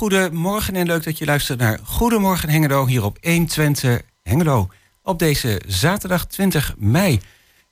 goedemorgen 0.00 0.76
en 0.76 0.86
leuk 0.86 1.04
dat 1.04 1.18
je 1.18 1.24
luistert 1.24 1.58
naar 1.58 1.78
Goedemorgen 1.82 2.48
Hengelo 2.48 2.86
hier 2.86 3.04
op 3.04 3.18
120 3.20 4.00
Hengelo. 4.22 4.68
Op 5.02 5.18
deze 5.18 5.60
zaterdag 5.66 6.26
20 6.26 6.74
mei. 6.78 7.20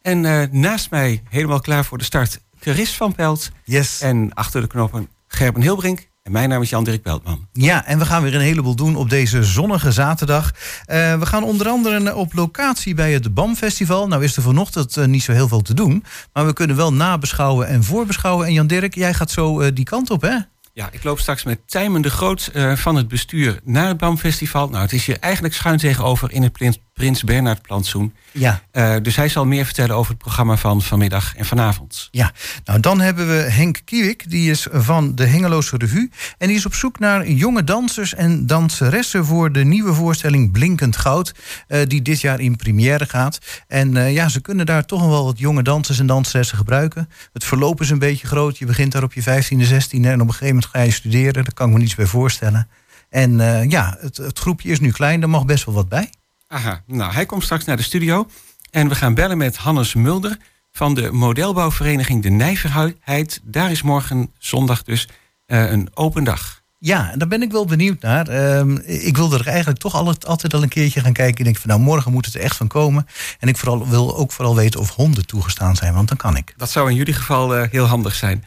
En 0.02 0.24
uh, 0.24 0.42
naast 0.50 0.90
mij, 0.90 1.22
helemaal 1.28 1.60
klaar 1.60 1.84
voor 1.84 1.98
de 1.98 2.04
start, 2.04 2.40
Chris 2.60 2.96
van 2.96 3.14
Pelt. 3.14 3.50
Yes. 3.64 4.00
En 4.00 4.34
achter 4.34 4.60
de 4.60 4.66
knoppen 4.66 5.08
Gerben 5.28 5.62
Hilbrink. 5.62 6.08
En 6.22 6.32
mijn 6.32 6.48
naam 6.48 6.62
is 6.62 6.70
Jan-Dirk 6.70 7.02
Beltman. 7.02 7.48
Ja, 7.52 7.86
en 7.86 7.98
we 7.98 8.04
gaan 8.04 8.22
weer 8.22 8.34
een 8.34 8.40
heleboel 8.40 8.76
doen 8.76 8.96
op 8.96 9.10
deze 9.10 9.44
zonnige 9.44 9.92
zaterdag. 9.92 10.52
Uh, 10.86 11.18
we 11.18 11.26
gaan 11.26 11.44
onder 11.44 11.68
andere 11.68 12.14
op 12.14 12.32
locatie 12.34 12.94
bij 12.94 13.12
het 13.12 13.34
BAM-festival. 13.34 14.08
Nou 14.08 14.24
is 14.24 14.36
er 14.36 14.42
vanochtend 14.42 14.96
uh, 14.96 15.04
niet 15.04 15.22
zo 15.22 15.32
heel 15.32 15.48
veel 15.48 15.62
te 15.62 15.74
doen. 15.74 16.04
Maar 16.32 16.46
we 16.46 16.52
kunnen 16.52 16.76
wel 16.76 16.92
nabeschouwen 16.92 17.68
en 17.68 17.84
voorbeschouwen. 17.84 18.46
En 18.46 18.52
Jan-Dirk, 18.52 18.94
jij 18.94 19.14
gaat 19.14 19.30
zo 19.30 19.72
die 19.72 19.84
kant 19.84 20.10
op, 20.10 20.22
hè? 20.22 20.36
Ja, 20.78 20.88
ik 20.92 21.04
loop 21.04 21.18
straks 21.18 21.44
met 21.44 21.60
Tijmen 21.66 22.02
de 22.02 22.10
Groot 22.10 22.50
uh, 22.54 22.76
van 22.76 22.96
het 22.96 23.08
bestuur 23.08 23.60
naar 23.64 23.88
het 23.88 23.96
BAM-festival. 23.96 24.68
Nou, 24.68 24.82
het 24.82 24.92
is 24.92 25.06
hier 25.06 25.18
eigenlijk 25.18 25.54
schuin 25.54 25.78
tegenover 25.78 26.32
in 26.32 26.42
het 26.42 26.52
Prins 26.98 27.24
Bernhard 27.24 27.62
plantsoen. 27.62 28.14
Ja. 28.32 28.62
Uh, 28.72 28.96
dus 29.02 29.16
hij 29.16 29.28
zal 29.28 29.46
meer 29.46 29.64
vertellen 29.64 29.96
over 29.96 30.10
het 30.10 30.18
programma 30.18 30.56
van 30.56 30.82
vanmiddag 30.82 31.36
en 31.36 31.44
vanavond. 31.44 32.08
Ja, 32.10 32.32
nou 32.64 32.80
dan 32.80 33.00
hebben 33.00 33.26
we 33.26 33.34
Henk 33.34 33.80
Kiewik, 33.84 34.30
die 34.30 34.50
is 34.50 34.66
van 34.70 35.14
de 35.14 35.24
Hengeloze 35.24 35.76
Revue. 35.76 36.10
En 36.38 36.48
die 36.48 36.56
is 36.56 36.66
op 36.66 36.74
zoek 36.74 36.98
naar 36.98 37.28
jonge 37.28 37.64
dansers 37.64 38.14
en 38.14 38.46
danseressen 38.46 39.24
voor 39.24 39.52
de 39.52 39.64
nieuwe 39.64 39.94
voorstelling 39.94 40.52
Blinkend 40.52 40.96
Goud. 40.96 41.34
Uh, 41.68 41.80
die 41.86 42.02
dit 42.02 42.20
jaar 42.20 42.40
in 42.40 42.56
première 42.56 43.06
gaat. 43.06 43.38
En 43.66 43.94
uh, 43.94 44.12
ja, 44.12 44.28
ze 44.28 44.40
kunnen 44.40 44.66
daar 44.66 44.84
toch 44.84 45.06
wel 45.06 45.24
wat 45.24 45.38
jonge 45.38 45.62
dansers 45.62 45.98
en 45.98 46.06
danseressen 46.06 46.56
gebruiken. 46.56 47.08
Het 47.32 47.44
verloop 47.44 47.80
is 47.80 47.90
een 47.90 47.98
beetje 47.98 48.26
groot. 48.26 48.58
Je 48.58 48.66
begint 48.66 48.92
daar 48.92 49.02
op 49.02 49.12
je 49.12 49.22
15e, 49.22 49.26
16e 49.26 49.88
en 49.90 50.20
op 50.20 50.26
een 50.26 50.32
gegeven 50.32 50.46
moment 50.46 50.66
ga 50.66 50.80
je 50.80 50.90
studeren. 50.90 51.44
Daar 51.44 51.54
kan 51.54 51.66
ik 51.68 51.72
me 51.72 51.78
niets 51.78 51.94
bij 51.94 52.06
voorstellen. 52.06 52.68
En 53.10 53.38
ja, 53.68 53.96
het, 54.00 54.16
het 54.16 54.38
groepje 54.38 54.70
is 54.70 54.80
nu 54.80 54.90
klein, 54.90 55.22
er 55.22 55.30
mag 55.30 55.44
best 55.44 55.64
wel 55.64 55.74
wat 55.74 55.88
bij. 55.88 56.10
Aha, 56.50 56.82
nou, 56.86 57.12
hij 57.12 57.26
komt 57.26 57.42
straks 57.42 57.64
naar 57.64 57.76
de 57.76 57.82
studio. 57.82 58.28
En 58.70 58.88
we 58.88 58.94
gaan 58.94 59.14
bellen 59.14 59.38
met 59.38 59.56
Hannes 59.56 59.94
Mulder 59.94 60.36
van 60.72 60.94
de 60.94 61.12
modelbouwvereniging 61.12 62.22
De 62.22 62.28
Nijverheid. 62.28 63.40
Daar 63.42 63.70
is 63.70 63.82
morgen 63.82 64.32
zondag 64.38 64.82
dus 64.82 65.08
uh, 65.46 65.70
een 65.70 65.88
open 65.94 66.24
dag. 66.24 66.62
Ja, 66.78 67.16
daar 67.16 67.28
ben 67.28 67.42
ik 67.42 67.52
wel 67.52 67.64
benieuwd 67.64 68.00
naar. 68.00 68.28
Uh, 68.30 69.06
ik 69.06 69.16
wilde 69.16 69.38
er 69.38 69.46
eigenlijk 69.46 69.78
toch 69.78 69.94
altijd, 69.94 70.54
al 70.54 70.62
een 70.62 70.68
keertje 70.68 71.00
gaan 71.00 71.12
kijken. 71.12 71.34
En 71.34 71.38
ik 71.38 71.44
denk 71.44 71.56
van 71.56 71.70
nou, 71.70 71.80
morgen 71.80 72.12
moet 72.12 72.26
het 72.26 72.34
er 72.34 72.40
echt 72.40 72.56
van 72.56 72.68
komen. 72.68 73.06
En 73.38 73.48
ik 73.48 73.56
vooral, 73.56 73.88
wil 73.88 74.16
ook 74.16 74.32
vooral 74.32 74.56
weten 74.56 74.80
of 74.80 74.94
honden 74.94 75.26
toegestaan 75.26 75.76
zijn, 75.76 75.94
want 75.94 76.08
dan 76.08 76.16
kan 76.16 76.36
ik. 76.36 76.54
Dat 76.56 76.70
zou 76.70 76.90
in 76.90 76.96
jullie 76.96 77.14
geval 77.14 77.58
uh, 77.58 77.64
heel 77.70 77.86
handig 77.86 78.14
zijn. 78.14 78.44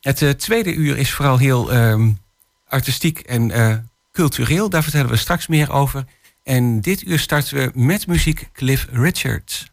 Het 0.00 0.20
uh, 0.20 0.30
tweede 0.30 0.74
uur 0.74 0.96
is 0.96 1.12
vooral 1.12 1.38
heel 1.38 1.72
ehm, 1.72 2.10
artistiek 2.68 3.18
en 3.18 3.90
cultureel. 4.12 4.70
Daar 4.70 4.82
vertellen 4.82 5.10
we 5.10 5.16
straks 5.16 5.46
meer 5.46 5.72
over. 5.72 6.04
En 6.42 6.80
dit 6.80 7.02
uur 7.06 7.18
starten 7.18 7.56
we 7.56 7.70
met 7.74 8.06
muziek 8.06 8.48
Cliff 8.52 8.88
Richards. 8.90 9.72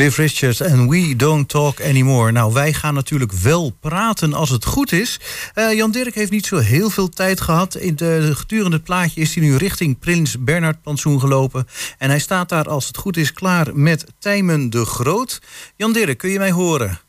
Cliff 0.00 0.16
Richards 0.16 0.60
en 0.60 0.88
We 0.88 1.16
Don't 1.16 1.48
Talk 1.48 1.80
Anymore. 1.80 2.32
Nou, 2.32 2.52
wij 2.52 2.72
gaan 2.72 2.94
natuurlijk 2.94 3.32
wel 3.32 3.70
praten 3.80 4.34
als 4.34 4.50
het 4.50 4.64
goed 4.64 4.92
is. 4.92 5.20
Uh, 5.54 5.72
Jan 5.72 5.90
Dirk 5.90 6.14
heeft 6.14 6.30
niet 6.30 6.46
zo 6.46 6.56
heel 6.56 6.90
veel 6.90 7.08
tijd 7.08 7.40
gehad. 7.40 7.74
In 7.74 7.96
de, 7.96 8.30
gedurende 8.34 8.76
het 8.76 8.84
plaatje 8.84 9.20
is 9.20 9.34
hij 9.34 9.44
nu 9.44 9.56
richting 9.56 9.98
Prins 9.98 10.38
Bernhard 10.38 10.82
Plantsoen 10.82 11.20
gelopen. 11.20 11.66
En 11.98 12.08
hij 12.08 12.18
staat 12.18 12.48
daar 12.48 12.68
als 12.68 12.86
het 12.86 12.96
goed 12.96 13.16
is 13.16 13.32
klaar 13.32 13.76
met 13.76 14.06
Tijmen 14.18 14.70
de 14.70 14.84
Groot. 14.84 15.40
Jan 15.76 15.92
Dirk, 15.92 16.18
kun 16.18 16.30
je 16.30 16.38
mij 16.38 16.52
horen? 16.52 17.00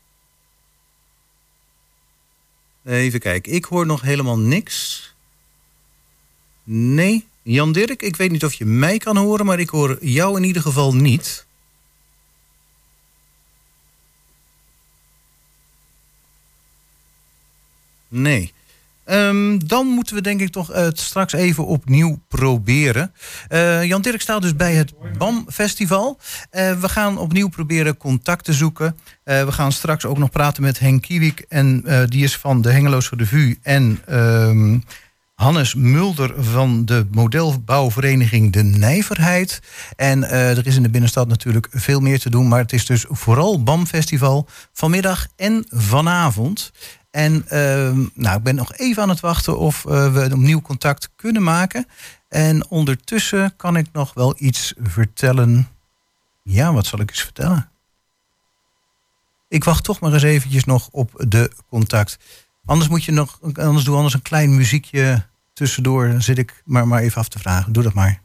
Even 2.84 3.20
kijken, 3.20 3.52
ik 3.52 3.64
hoor 3.64 3.86
nog 3.86 4.00
helemaal 4.00 4.38
niks. 4.38 5.14
Nee, 6.64 7.26
Jan 7.42 7.72
Dirk, 7.72 8.02
ik 8.02 8.16
weet 8.16 8.30
niet 8.30 8.44
of 8.44 8.54
je 8.54 8.64
mij 8.64 8.98
kan 8.98 9.16
horen, 9.16 9.46
maar 9.46 9.60
ik 9.60 9.68
hoor 9.68 9.98
jou 10.00 10.36
in 10.36 10.44
ieder 10.44 10.62
geval 10.62 10.94
niet. 10.94 11.46
Nee. 18.12 18.52
Um, 19.06 19.68
dan 19.68 19.86
moeten 19.86 20.14
we 20.14 20.20
denk 20.20 20.40
ik 20.40 20.48
toch 20.48 20.66
het 20.72 21.00
straks 21.00 21.32
even 21.32 21.66
opnieuw 21.66 22.18
proberen. 22.28 23.12
Uh, 23.48 23.84
Jan 23.84 24.02
Dirk 24.02 24.20
staat 24.20 24.42
dus 24.42 24.56
bij 24.56 24.74
het 24.74 24.92
BAM 25.18 25.46
Festival. 25.48 26.18
Uh, 26.52 26.80
we 26.80 26.88
gaan 26.88 27.18
opnieuw 27.18 27.48
proberen 27.48 27.96
contact 27.96 28.44
te 28.44 28.52
zoeken. 28.52 28.96
We 29.24 29.52
gaan 29.52 29.72
straks 29.72 30.04
ook 30.04 30.18
nog 30.18 30.30
praten 30.30 30.62
met 30.62 30.78
Henk 30.78 31.02
Kiewik. 31.02 31.44
En 31.48 31.84
die 32.08 32.24
is 32.24 32.36
van 32.36 32.62
de 32.62 32.70
Hengeloze 32.70 33.16
Revue. 33.16 33.58
En 33.62 34.00
um, 34.10 34.84
Hannes 35.34 35.74
Mulder 35.74 36.44
van 36.44 36.84
de 36.84 37.06
modelbouwvereniging 37.10 38.52
De 38.52 38.62
Nijverheid. 38.62 39.60
En 39.96 40.30
er 40.30 40.66
is 40.66 40.76
in 40.76 40.82
de 40.82 40.90
binnenstad 40.90 41.28
natuurlijk 41.28 41.68
veel 41.70 42.00
meer 42.00 42.18
te 42.18 42.30
doen. 42.30 42.48
Maar 42.48 42.60
het 42.60 42.72
is 42.72 42.86
dus 42.86 43.04
vooral 43.08 43.62
BAM 43.62 43.86
Festival 43.86 44.48
vanmiddag 44.72 45.26
en 45.36 45.64
vanavond. 45.68 46.72
En 47.12 47.44
uh, 47.44 48.06
nou, 48.14 48.36
ik 48.36 48.42
ben 48.42 48.54
nog 48.54 48.72
even 48.76 49.02
aan 49.02 49.08
het 49.08 49.20
wachten 49.20 49.58
of 49.58 49.84
uh, 49.84 50.12
we 50.12 50.30
opnieuw 50.32 50.60
contact 50.60 51.10
kunnen 51.16 51.42
maken. 51.42 51.86
En 52.28 52.70
ondertussen 52.70 53.56
kan 53.56 53.76
ik 53.76 53.86
nog 53.92 54.14
wel 54.14 54.34
iets 54.38 54.74
vertellen. 54.82 55.68
Ja, 56.42 56.72
wat 56.72 56.86
zal 56.86 57.00
ik 57.00 57.10
eens 57.10 57.22
vertellen? 57.22 57.70
Ik 59.48 59.64
wacht 59.64 59.84
toch 59.84 60.00
maar 60.00 60.12
eens 60.12 60.22
eventjes 60.22 60.64
nog 60.64 60.88
op 60.90 61.24
de 61.28 61.50
contact. 61.68 62.18
Anders 62.64 62.88
moet 62.88 63.04
je 63.04 63.12
nog, 63.12 63.38
anders 63.54 63.84
doe 63.84 63.96
anders 63.96 64.14
een 64.14 64.22
klein 64.22 64.56
muziekje 64.56 65.26
tussendoor. 65.52 66.08
Dan 66.08 66.22
zit 66.22 66.38
ik 66.38 66.62
maar, 66.64 66.88
maar 66.88 67.02
even 67.02 67.20
af 67.20 67.28
te 67.28 67.38
vragen. 67.38 67.72
Doe 67.72 67.82
dat 67.82 67.94
maar. 67.94 68.20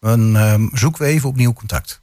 Dan 0.00 0.36
uh, 0.36 0.54
zoeken 0.72 1.02
we 1.02 1.08
even 1.08 1.28
opnieuw 1.28 1.52
contact. 1.52 2.01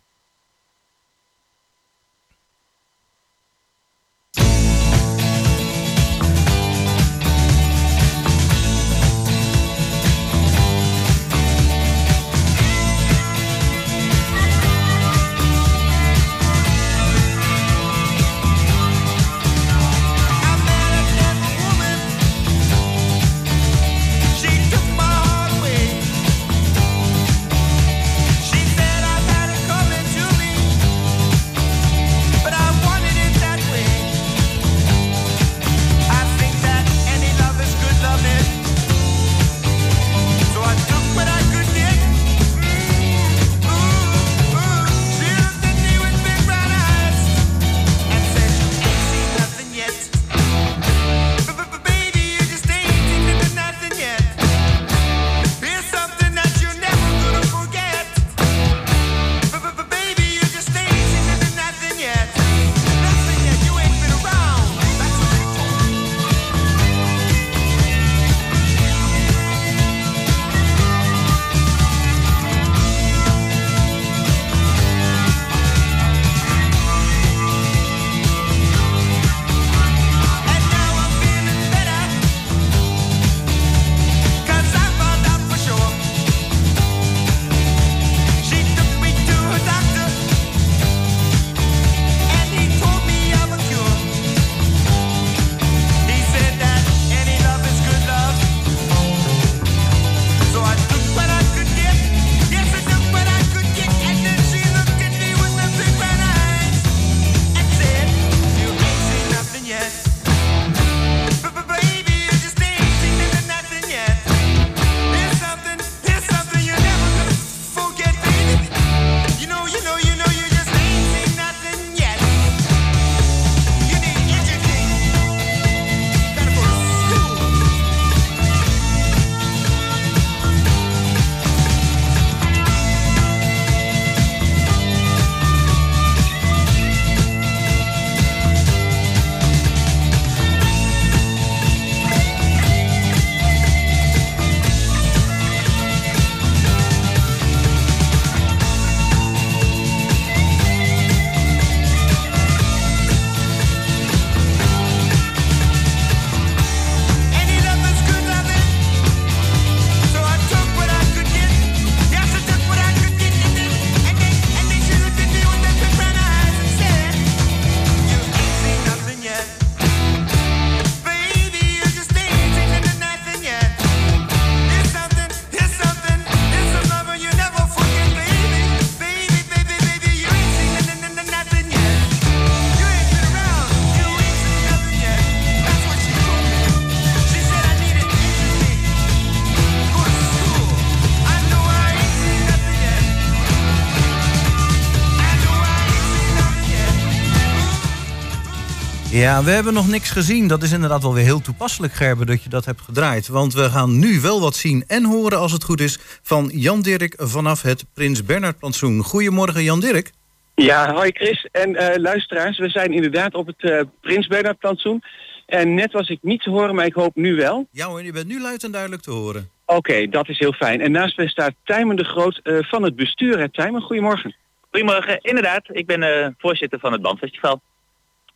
Ja, 199.20 199.44
we 199.44 199.52
hebben 199.52 199.74
nog 199.74 199.88
niks 199.88 200.10
gezien. 200.10 200.48
Dat 200.48 200.64
is 200.64 200.72
inderdaad 200.72 201.02
wel 201.02 201.14
weer 201.14 201.24
heel 201.24 201.42
toepasselijk, 201.42 201.94
Gerben, 201.94 202.28
dat 202.28 202.44
je 202.44 202.50
dat 202.50 202.66
hebt 202.66 202.82
gedraaid. 202.82 203.28
Want 203.28 203.54
we 203.54 203.70
gaan 203.70 204.00
nu 204.00 204.20
wel 204.22 204.42
wat 204.42 204.56
zien 204.56 204.84
en 204.88 205.06
horen, 205.06 205.40
als 205.40 205.52
het 205.52 205.64
goed 205.64 205.82
is... 205.82 206.00
van 206.22 206.50
Jan 206.54 206.82
Dirk 206.82 207.14
vanaf 207.18 207.62
het 207.62 207.86
Prins 207.94 208.26
Bernhard 208.26 208.58
Plantsoen. 208.58 209.04
Goedemorgen, 209.04 209.64
Jan 209.64 209.80
Dirk. 209.80 210.12
Ja, 210.56 210.94
hoi 210.94 211.12
Chris 211.12 211.48
en 211.52 211.70
uh, 211.70 211.96
luisteraars. 211.96 212.58
We 212.58 212.70
zijn 212.70 212.94
inderdaad 212.94 213.34
op 213.34 213.48
het 213.48 213.64
uh, 213.64 213.82
Prins 214.02 214.28
Bernhard 214.28 214.60
plantsoen. 214.60 215.04
En 215.46 215.74
net 215.74 215.92
was 215.92 216.10
ik 216.10 216.20
niet 216.22 216.42
te 216.42 216.50
horen, 216.50 216.76
maar 216.76 216.86
ik 216.86 216.94
hoop 216.94 217.16
nu 217.16 217.36
wel. 217.36 217.68
Ja 217.72 217.88
hoor, 217.88 218.04
je 218.04 218.12
bent 218.12 218.28
nu 218.28 218.42
luid 218.42 218.64
en 218.64 218.72
duidelijk 218.72 219.02
te 219.02 219.12
horen. 219.12 219.50
Oké, 219.66 220.08
dat 220.08 220.30
is 220.30 220.40
heel 220.40 220.54
fijn. 220.54 220.82
En 220.82 220.92
naast 220.92 221.18
mij 221.18 221.28
staat 221.28 221.54
Tijmen 221.64 221.96
de 221.96 222.06
Groot 222.06 222.40
uh, 222.44 222.58
van 222.62 222.84
het 222.84 222.96
bestuur. 222.96 223.50
Tijmen, 223.52 223.82
goedemorgen. 223.82 224.36
Goedemorgen, 224.72 225.20
inderdaad. 225.22 225.64
Ik 225.72 225.86
ben 225.86 226.36
voorzitter 226.38 226.80
van 226.80 226.92
het 226.92 227.02
Bandfestival. 227.02 227.62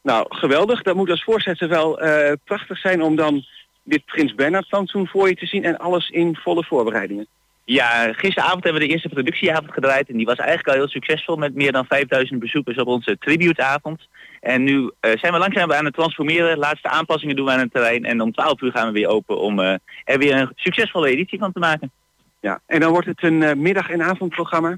Nou, 0.03 0.25
geweldig. 0.29 0.81
Dat 0.81 0.95
moet 0.95 1.09
als 1.09 1.23
voorzitter 1.23 1.67
wel 1.67 1.99
prachtig 2.43 2.77
zijn 2.77 3.01
om 3.01 3.15
dan 3.15 3.43
dit 3.83 4.05
Prins 4.05 4.35
Bernhard 4.35 4.67
plantsoen 4.67 5.07
voor 5.07 5.27
je 5.27 5.35
te 5.35 5.45
zien 5.45 5.63
en 5.63 5.77
alles 5.77 6.09
in 6.09 6.35
volle 6.35 6.63
voorbereidingen. 6.63 7.27
Ja, 7.65 8.13
gisteravond 8.13 8.63
hebben 8.63 8.81
we 8.81 8.87
de 8.87 8.93
eerste 8.93 9.09
productieavond 9.09 9.71
gedraaid 9.71 10.09
en 10.09 10.17
die 10.17 10.25
was 10.25 10.37
eigenlijk 10.37 10.67
al 10.67 10.73
heel 10.73 10.87
succesvol 10.89 11.35
met 11.35 11.55
meer 11.55 11.71
dan 11.71 11.85
5000 11.85 12.39
bezoekers 12.39 12.77
op 12.77 12.87
onze 12.87 13.17
tributeavond. 13.19 14.07
En 14.39 14.63
nu 14.63 14.77
uh, 14.77 14.89
zijn 14.99 15.33
we 15.33 15.37
langzaam 15.37 15.71
aan 15.71 15.85
het 15.85 15.93
transformeren, 15.93 16.57
laatste 16.57 16.89
aanpassingen 16.89 17.35
doen 17.35 17.45
we 17.45 17.51
aan 17.51 17.59
het 17.59 17.73
terrein 17.73 18.05
en 18.05 18.21
om 18.21 18.31
12 18.31 18.61
uur 18.61 18.71
gaan 18.71 18.87
we 18.87 18.93
weer 18.93 19.07
open 19.07 19.39
om 19.39 19.59
uh, 19.59 19.73
er 20.03 20.17
weer 20.17 20.35
een 20.35 20.51
succesvolle 20.55 21.09
editie 21.09 21.39
van 21.39 21.51
te 21.51 21.59
maken. 21.59 21.91
Ja, 22.39 22.59
en 22.65 22.79
dan 22.79 22.91
wordt 22.91 23.07
het 23.07 23.23
een 23.23 23.61
middag- 23.61 23.89
en 23.89 24.03
avondprogramma? 24.03 24.77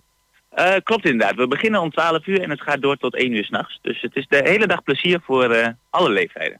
Klopt 0.83 1.05
inderdaad. 1.05 1.35
We 1.35 1.47
beginnen 1.47 1.81
om 1.81 1.91
12 1.91 2.27
uur 2.27 2.41
en 2.41 2.49
het 2.49 2.61
gaat 2.61 2.81
door 2.81 2.97
tot 2.97 3.15
1 3.15 3.31
uur 3.31 3.45
s'nachts. 3.45 3.79
Dus 3.81 4.01
het 4.01 4.15
is 4.15 4.27
de 4.27 4.41
hele 4.43 4.67
dag 4.67 4.83
plezier 4.83 5.19
voor 5.23 5.75
alle 5.89 6.09
leeftijden. 6.09 6.59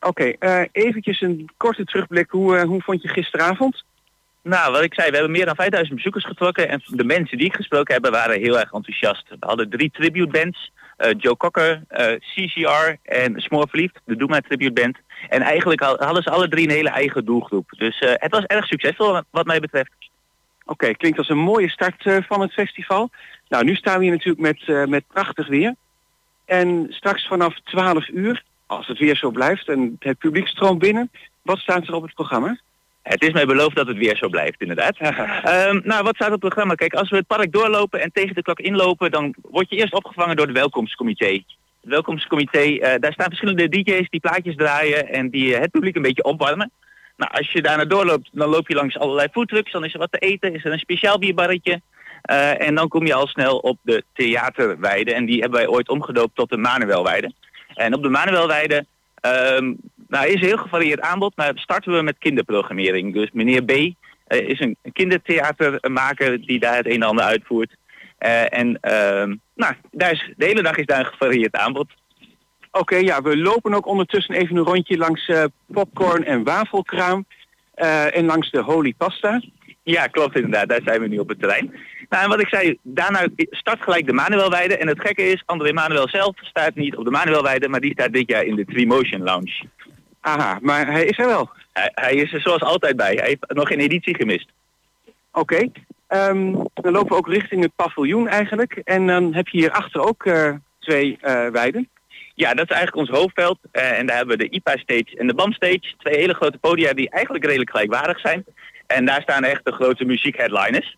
Oké, 0.00 0.34
okay, 0.38 0.68
eventjes 0.72 1.20
een 1.20 1.50
korte 1.56 1.84
terugblik. 1.84 2.30
Hoe, 2.30 2.66
hoe 2.66 2.82
vond 2.82 3.02
je 3.02 3.08
gisteravond? 3.08 3.84
Nou, 4.42 4.72
wat 4.72 4.82
ik 4.82 4.94
zei, 4.94 5.08
we 5.08 5.14
hebben 5.14 5.32
meer 5.32 5.46
dan 5.46 5.54
5000 5.54 5.96
bezoekers 5.96 6.24
getrokken 6.24 6.68
en 6.68 6.82
de 6.86 7.04
mensen 7.04 7.38
die 7.38 7.46
ik 7.46 7.54
gesproken 7.54 7.94
heb 7.94 8.08
waren 8.08 8.40
heel 8.40 8.58
erg 8.58 8.72
enthousiast. 8.72 9.28
We 9.28 9.36
hadden 9.40 9.70
drie 9.70 9.90
tribute 9.90 10.30
bands, 10.30 10.72
Joe 11.18 11.36
Cocker, 11.36 11.82
CCR 12.18 12.96
en 13.02 13.40
Smoor 13.40 13.68
Verliefd, 13.68 14.00
de 14.04 14.16
Doe 14.16 14.40
tribute 14.40 14.80
band. 14.80 14.98
En 15.28 15.42
eigenlijk 15.42 15.80
hadden 15.80 16.22
ze 16.22 16.30
alle 16.30 16.48
drie 16.48 16.68
een 16.68 16.74
hele 16.74 16.90
eigen 16.90 17.24
doelgroep. 17.24 17.70
Dus 17.78 17.96
het 18.00 18.30
was 18.30 18.44
erg 18.44 18.66
succesvol 18.66 19.22
wat 19.30 19.46
mij 19.46 19.60
betreft. 19.60 19.90
Oké, 20.68 20.84
okay, 20.84 20.94
klinkt 20.94 21.18
als 21.18 21.28
een 21.28 21.38
mooie 21.38 21.68
start 21.68 22.02
van 22.26 22.40
het 22.40 22.52
festival. 22.52 23.10
Nou, 23.48 23.64
nu 23.64 23.74
staan 23.74 23.98
we 23.98 24.04
hier 24.04 24.12
natuurlijk 24.12 24.40
met, 24.66 24.88
met 24.88 25.04
prachtig 25.06 25.48
weer. 25.48 25.74
En 26.44 26.86
straks 26.90 27.26
vanaf 27.26 27.60
12 27.64 28.08
uur, 28.08 28.42
als 28.66 28.86
het 28.86 28.98
weer 28.98 29.16
zo 29.16 29.30
blijft 29.30 29.68
en 29.68 29.96
het 29.98 30.18
publiek 30.18 30.46
stroomt 30.46 30.78
binnen, 30.78 31.10
wat 31.42 31.58
staat 31.58 31.88
er 31.88 31.94
op 31.94 32.02
het 32.02 32.14
programma? 32.14 32.58
Het 33.02 33.22
is 33.22 33.32
mij 33.32 33.46
beloofd 33.46 33.76
dat 33.76 33.86
het 33.86 33.96
weer 33.96 34.16
zo 34.16 34.28
blijft, 34.28 34.60
inderdaad. 34.60 35.00
um, 35.00 35.80
nou, 35.90 36.02
wat 36.02 36.14
staat 36.14 36.26
op 36.26 36.32
het 36.32 36.40
programma? 36.40 36.74
Kijk, 36.74 36.94
als 36.94 37.10
we 37.10 37.16
het 37.16 37.26
park 37.26 37.52
doorlopen 37.52 38.00
en 38.00 38.12
tegen 38.12 38.34
de 38.34 38.42
klok 38.42 38.60
inlopen, 38.60 39.10
dan 39.10 39.34
word 39.42 39.70
je 39.70 39.76
eerst 39.76 39.94
opgevangen 39.94 40.36
door 40.36 40.46
het 40.46 40.56
welkomstcomité. 40.56 41.32
Het 41.80 41.90
welkomstcomité, 41.90 42.62
uh, 42.64 42.80
daar 42.80 43.12
staan 43.12 43.28
verschillende 43.28 43.68
DJ's 43.68 44.08
die 44.08 44.20
plaatjes 44.20 44.56
draaien 44.56 45.08
en 45.08 45.30
die 45.30 45.56
het 45.56 45.70
publiek 45.70 45.96
een 45.96 46.02
beetje 46.02 46.24
opwarmen. 46.24 46.70
Nou, 47.18 47.32
als 47.32 47.52
je 47.52 47.62
daar 47.62 47.76
naar 47.76 47.88
doorloopt, 47.88 48.28
dan 48.32 48.48
loop 48.48 48.68
je 48.68 48.74
langs 48.74 48.98
allerlei 48.98 49.28
foodtrucks, 49.32 49.72
dan 49.72 49.84
is 49.84 49.92
er 49.92 49.98
wat 49.98 50.12
te 50.12 50.18
eten, 50.18 50.54
is 50.54 50.64
er 50.64 50.72
een 50.72 50.78
speciaal 50.78 51.18
bierbarretje. 51.18 51.80
Uh, 52.30 52.66
en 52.66 52.74
dan 52.74 52.88
kom 52.88 53.06
je 53.06 53.14
al 53.14 53.26
snel 53.26 53.58
op 53.58 53.78
de 53.82 54.04
theaterweide 54.12 55.14
en 55.14 55.26
die 55.26 55.40
hebben 55.40 55.58
wij 55.58 55.68
ooit 55.68 55.88
omgedoopt 55.88 56.36
tot 56.36 56.50
de 56.50 56.56
Manuelweide. 56.56 57.32
En 57.74 57.94
op 57.94 58.02
de 58.02 58.08
Manuelweide 58.08 58.86
um, 59.56 59.76
nou, 60.08 60.26
is 60.26 60.40
heel 60.40 60.56
gevarieerd 60.56 61.00
aanbod, 61.00 61.36
maar 61.36 61.52
starten 61.54 61.96
we 61.96 62.02
met 62.02 62.18
kinderprogrammering. 62.18 63.14
Dus 63.14 63.30
meneer 63.32 63.64
B 63.64 63.70
uh, 63.70 63.94
is 64.28 64.60
een 64.60 64.76
kindertheatermaker 64.92 66.46
die 66.46 66.58
daar 66.58 66.76
het 66.76 66.86
een 66.86 66.92
en 66.92 67.02
ander 67.02 67.24
uitvoert. 67.24 67.76
Uh, 68.20 68.58
en 68.58 68.68
uh, 68.68 69.36
nou, 69.54 69.74
daar 69.90 70.12
is, 70.12 70.32
de 70.36 70.44
hele 70.44 70.62
dag 70.62 70.76
is 70.76 70.86
daar 70.86 70.98
een 70.98 71.06
gevarieerd 71.06 71.54
aanbod. 71.54 71.86
Oké, 72.70 72.78
okay, 72.78 73.02
ja, 73.02 73.22
we 73.22 73.36
lopen 73.36 73.74
ook 73.74 73.86
ondertussen 73.86 74.34
even 74.34 74.56
een 74.56 74.64
rondje 74.64 74.96
langs 74.96 75.28
uh, 75.28 75.44
popcorn 75.66 76.24
en 76.24 76.44
wafelkraam 76.44 77.24
en 78.12 78.24
langs 78.24 78.50
de 78.50 78.60
Holy 78.60 78.94
Pasta. 78.96 79.42
Ja, 79.82 80.06
klopt 80.06 80.36
inderdaad. 80.36 80.68
Daar 80.68 80.80
zijn 80.84 81.00
we 81.00 81.08
nu 81.08 81.18
op 81.18 81.28
het 81.28 81.40
terrein. 81.40 81.74
Nou, 82.08 82.22
en 82.22 82.28
wat 82.28 82.40
ik 82.40 82.48
zei, 82.48 82.78
daarna 82.82 83.26
start 83.50 83.82
gelijk 83.82 84.06
de 84.06 84.12
Manuelweide. 84.12 84.76
En 84.76 84.88
het 84.88 85.00
gekke 85.00 85.22
is, 85.22 85.42
André 85.46 85.72
Manuel 85.72 86.08
zelf 86.08 86.36
staat 86.40 86.74
niet 86.74 86.96
op 86.96 87.04
de 87.04 87.10
Manuelweide, 87.10 87.68
maar 87.68 87.80
die 87.80 87.92
staat 87.92 88.12
dit 88.12 88.28
jaar 88.28 88.44
in 88.44 88.54
de 88.54 88.64
Three 88.64 88.86
Motion 88.86 89.22
Lounge. 89.22 89.64
Aha, 90.20 90.58
maar 90.62 90.86
hij 90.86 91.04
is 91.04 91.18
er 91.18 91.26
wel. 91.26 91.50
Hij, 91.72 91.90
hij 91.94 92.14
is 92.14 92.32
er 92.32 92.40
zoals 92.40 92.62
altijd 92.62 92.96
bij. 92.96 93.14
Hij 93.14 93.26
heeft 93.26 93.44
nog 93.48 93.68
geen 93.68 93.80
editie 93.80 94.16
gemist. 94.16 94.48
Oké. 95.32 95.54
Okay. 95.54 95.72
Um, 96.30 96.52
dan 96.74 96.92
lopen 96.92 97.08
we 97.08 97.16
ook 97.16 97.28
richting 97.28 97.62
het 97.62 97.72
paviljoen 97.76 98.28
eigenlijk. 98.28 98.80
En 98.84 99.06
dan 99.06 99.34
heb 99.34 99.48
je 99.48 99.58
hierachter 99.58 100.00
ook 100.00 100.24
uh, 100.24 100.52
twee 100.78 101.18
uh, 101.22 101.48
weiden. 101.48 101.88
Ja, 102.44 102.54
dat 102.54 102.70
is 102.70 102.76
eigenlijk 102.76 103.08
ons 103.08 103.18
hoofdveld. 103.18 103.58
Uh, 103.72 103.98
en 103.98 104.06
daar 104.06 104.16
hebben 104.16 104.38
we 104.38 104.48
de 104.48 104.54
IPA-stage 104.54 105.16
en 105.16 105.26
de 105.26 105.34
BAM-stage. 105.34 105.94
Twee 105.98 106.16
hele 106.16 106.34
grote 106.34 106.58
podia 106.58 106.92
die 106.92 107.10
eigenlijk 107.10 107.44
redelijk 107.44 107.70
gelijkwaardig 107.70 108.20
zijn. 108.20 108.44
En 108.86 109.04
daar 109.04 109.22
staan 109.22 109.44
echt 109.44 109.64
de 109.64 109.72
grote 109.72 110.04
muziekheadliners. 110.04 110.96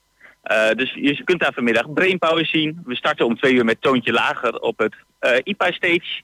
Uh, 0.51 0.71
dus 0.71 0.95
je 0.95 1.25
kunt 1.25 1.41
daar 1.41 1.53
vanmiddag 1.53 1.93
Brainpower 1.93 2.47
zien. 2.47 2.83
We 2.85 2.97
starten 2.97 3.27
om 3.27 3.37
twee 3.37 3.55
uur 3.55 3.65
met 3.65 3.81
Toontje 3.81 4.13
Lager 4.13 4.61
op 4.61 4.79
het 4.79 4.95
uh, 5.21 5.31
IPA-stage. 5.43 6.23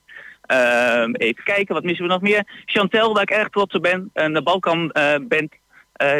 Uh, 0.53 1.09
even 1.13 1.45
kijken, 1.45 1.75
wat 1.75 1.85
missen 1.85 2.07
we 2.07 2.13
nog 2.13 2.23
meer? 2.23 2.45
Chantel, 2.65 3.13
waar 3.13 3.23
ik 3.23 3.31
erg 3.31 3.49
trots 3.49 3.75
op 3.75 3.83
ben. 3.83 4.11
Een 4.13 4.45
Balkan-band 4.45 5.53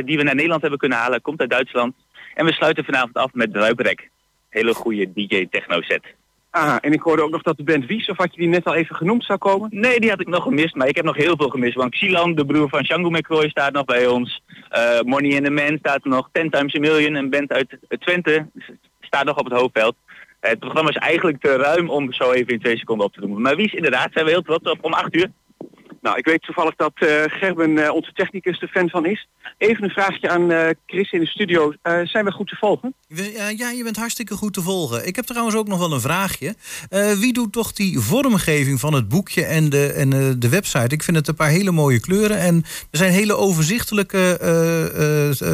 die 0.05 0.17
we 0.17 0.23
naar 0.23 0.35
Nederland 0.35 0.61
hebben 0.61 0.79
kunnen 0.79 0.99
halen. 0.99 1.23
Komt 1.23 1.41
uit 1.41 1.51
Duitsland. 1.51 1.95
En 2.35 2.45
we 2.45 2.53
sluiten 2.53 2.85
vanavond 2.85 3.17
af 3.17 3.33
met 3.33 3.53
Druiprek. 3.53 4.11
Hele 4.49 4.75
goede 4.75 5.13
DJ-techno-set. 5.13 6.03
Ah, 6.57 6.77
en 6.81 6.93
ik 6.93 7.01
hoorde 7.01 7.23
ook 7.23 7.31
nog 7.31 7.43
dat 7.43 7.57
de 7.57 7.63
band 7.63 7.87
Wies, 7.87 8.09
of 8.09 8.17
had 8.17 8.35
je 8.35 8.41
die 8.41 8.49
net 8.49 8.65
al 8.65 8.75
even 8.75 8.97
genoemd, 8.97 9.25
zou 9.25 9.39
komen? 9.39 9.69
Nee, 9.73 10.01
die 10.01 10.11
had 10.11 10.21
ik 10.21 10.29
nog 10.29 10.43
gemist, 10.43 10.75
maar 10.75 10.89
ik 10.89 10.97
heb 10.97 11.05
nog 11.05 11.17
heel 11.17 11.37
veel 11.37 11.49
gemist. 11.49 11.75
Want 11.75 11.95
Xilan, 11.95 12.35
de 12.35 12.47
broer 12.47 12.69
van 12.69 12.85
Shango 12.85 13.11
McCroy, 13.11 13.49
staat 13.49 13.73
nog 13.73 13.85
bij 13.85 14.07
ons. 14.07 14.43
Uh, 14.77 15.01
Money 15.01 15.31
in 15.31 15.45
the 15.45 15.51
Man 15.51 15.79
staat 15.79 16.05
nog. 16.05 16.29
Ten 16.33 16.51
Times 16.51 16.75
a 16.75 16.79
Million, 16.79 17.15
een 17.15 17.31
band 17.31 17.53
uit 17.53 17.79
Twente, 17.89 18.47
staat 19.01 19.25
nog 19.25 19.39
op 19.39 19.45
het 19.45 19.59
hoofdveld. 19.59 19.95
Uh, 20.07 20.51
het 20.51 20.59
programma 20.59 20.91
is 20.91 20.97
eigenlijk 20.97 21.41
te 21.41 21.57
ruim 21.57 21.91
om 21.91 22.13
zo 22.13 22.33
even 22.33 22.53
in 22.53 22.61
twee 22.61 22.79
seconden 22.79 23.07
op 23.07 23.13
te 23.13 23.21
doen. 23.21 23.43
Maar 23.43 23.57
Wies, 23.57 23.73
inderdaad, 23.73 24.13
zijn 24.13 24.25
we 24.25 24.31
heel 24.31 24.43
trots 24.43 24.71
op 24.71 24.85
om 24.85 24.93
acht 24.93 25.15
uur. 25.15 25.31
Nou, 26.07 26.19
ik 26.19 26.25
weet 26.25 26.43
toevallig 26.43 26.75
dat 26.77 26.93
uh, 26.99 27.09
Gerben, 27.27 27.71
uh, 27.71 27.91
onze 27.91 28.13
technicus, 28.13 28.61
er 28.61 28.69
fan 28.69 28.89
van 28.89 29.07
is. 29.07 29.29
Even 29.59 29.85
een 29.85 29.91
vraagje 29.91 30.29
aan 30.29 30.53
uh, 30.53 30.69
Chris 30.87 31.13
in 31.13 31.21
de 31.21 31.27
studio. 31.27 31.73
zijn 32.05 32.25
we 32.25 32.33
goed 32.33 32.49
te 32.49 32.57
volgen? 32.57 32.95
Ja, 33.57 33.71
je 33.71 33.81
bent 33.85 33.97
hartstikke 33.97 34.35
goed 34.35 34.53
te 34.53 34.63
volgen. 34.63 35.07
Ik 35.07 35.17
heb 35.17 35.25
trouwens 35.25 35.57
ook 35.57 35.69
nog 35.69 35.79
wel 35.79 35.93
een 35.93 36.01
vraagje. 36.01 36.55
wie 37.19 37.33
doet 37.33 37.53
toch 37.53 37.73
die 37.73 37.99
vormgeving 37.99 38.81
van 38.81 38.95
het 38.95 39.09
boekje 39.09 39.45
en, 39.45 39.69
de, 39.69 39.93
en 39.93 40.11
de 40.41 40.49
website? 40.49 40.95
Ik 40.95 41.03
vind 41.03 41.17
het 41.17 41.29
een 41.29 41.35
paar 41.35 41.49
hele 41.49 41.71
mooie 41.71 42.01
kleuren. 42.01 42.39
En 42.39 42.57
er 42.91 42.99
zijn 42.99 43.13
hele 43.13 43.37
overzichtelijke 43.37 44.39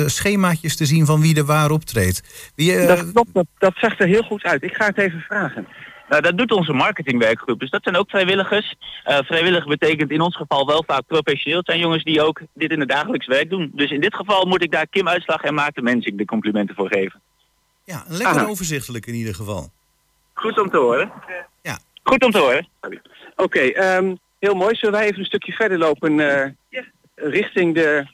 schemaatjes 0.07 0.77
te 0.77 0.87
zien 0.87 1.07
van 1.07 1.21
wie 1.21 1.37
er 1.37 1.45
waar 1.45 1.71
optreedt. 1.71 2.51
Wie, 2.55 2.87
dat, 2.87 3.15
dat, 3.15 3.47
dat 3.59 3.75
zegt 3.77 4.01
er 4.01 4.07
heel 4.07 4.23
goed 4.23 4.43
uit. 4.43 4.63
Ik 4.63 4.75
ga 4.75 4.87
het 4.87 4.99
even 4.99 5.21
vragen. 5.21 5.67
Nou, 6.13 6.25
dat 6.25 6.39
doet 6.39 6.53
onze 6.53 6.73
marketingwerkgroep. 6.73 7.61
Dus 7.61 7.71
dat 7.71 7.83
zijn 7.83 7.97
ook 7.97 8.11
vrijwilligers. 8.11 8.75
Uh, 9.07 9.19
vrijwillig 9.19 9.67
betekent 9.67 10.11
in 10.11 10.21
ons 10.21 10.37
geval 10.37 10.67
wel 10.67 10.85
vaak 10.87 11.07
professioneel. 11.07 11.59
Het 11.59 11.67
zijn 11.67 11.79
jongens 11.79 12.05
die 12.05 12.23
ook 12.23 12.41
dit 12.55 12.71
in 12.71 12.81
het 12.81 12.89
dagelijks 12.89 13.27
werk 13.27 13.51
doen. 13.51 13.71
Dus 13.75 13.91
in 13.91 14.01
dit 14.01 14.15
geval 14.15 14.47
moet 14.47 14.63
ik 14.63 14.71
daar 14.71 14.87
Kim 14.87 15.09
Uitslag 15.09 15.43
en 15.43 15.55
Maarten 15.55 15.85
Mensik 15.85 16.19
de 16.19 16.25
complimenten 16.25 16.75
voor 16.75 16.89
geven. 16.89 17.21
Ja, 17.85 18.05
lekker 18.09 18.37
Aha. 18.37 18.47
overzichtelijk 18.47 19.07
in 19.07 19.15
ieder 19.15 19.35
geval. 19.35 19.71
Goed 20.33 20.61
om 20.61 20.71
te 20.71 20.77
horen. 20.77 21.13
Ja. 21.63 21.79
Goed 22.03 22.25
om 22.25 22.31
te 22.31 22.39
horen. 22.39 22.69
Oké, 22.81 23.01
okay, 23.37 23.97
um, 23.97 24.19
heel 24.39 24.55
mooi. 24.55 24.75
Zullen 24.75 24.95
wij 24.95 25.07
even 25.07 25.19
een 25.19 25.25
stukje 25.25 25.53
verder 25.53 25.79
lopen 25.79 26.13
uh, 26.13 26.27
yeah. 26.69 26.87
richting 27.15 27.75
de 27.75 28.07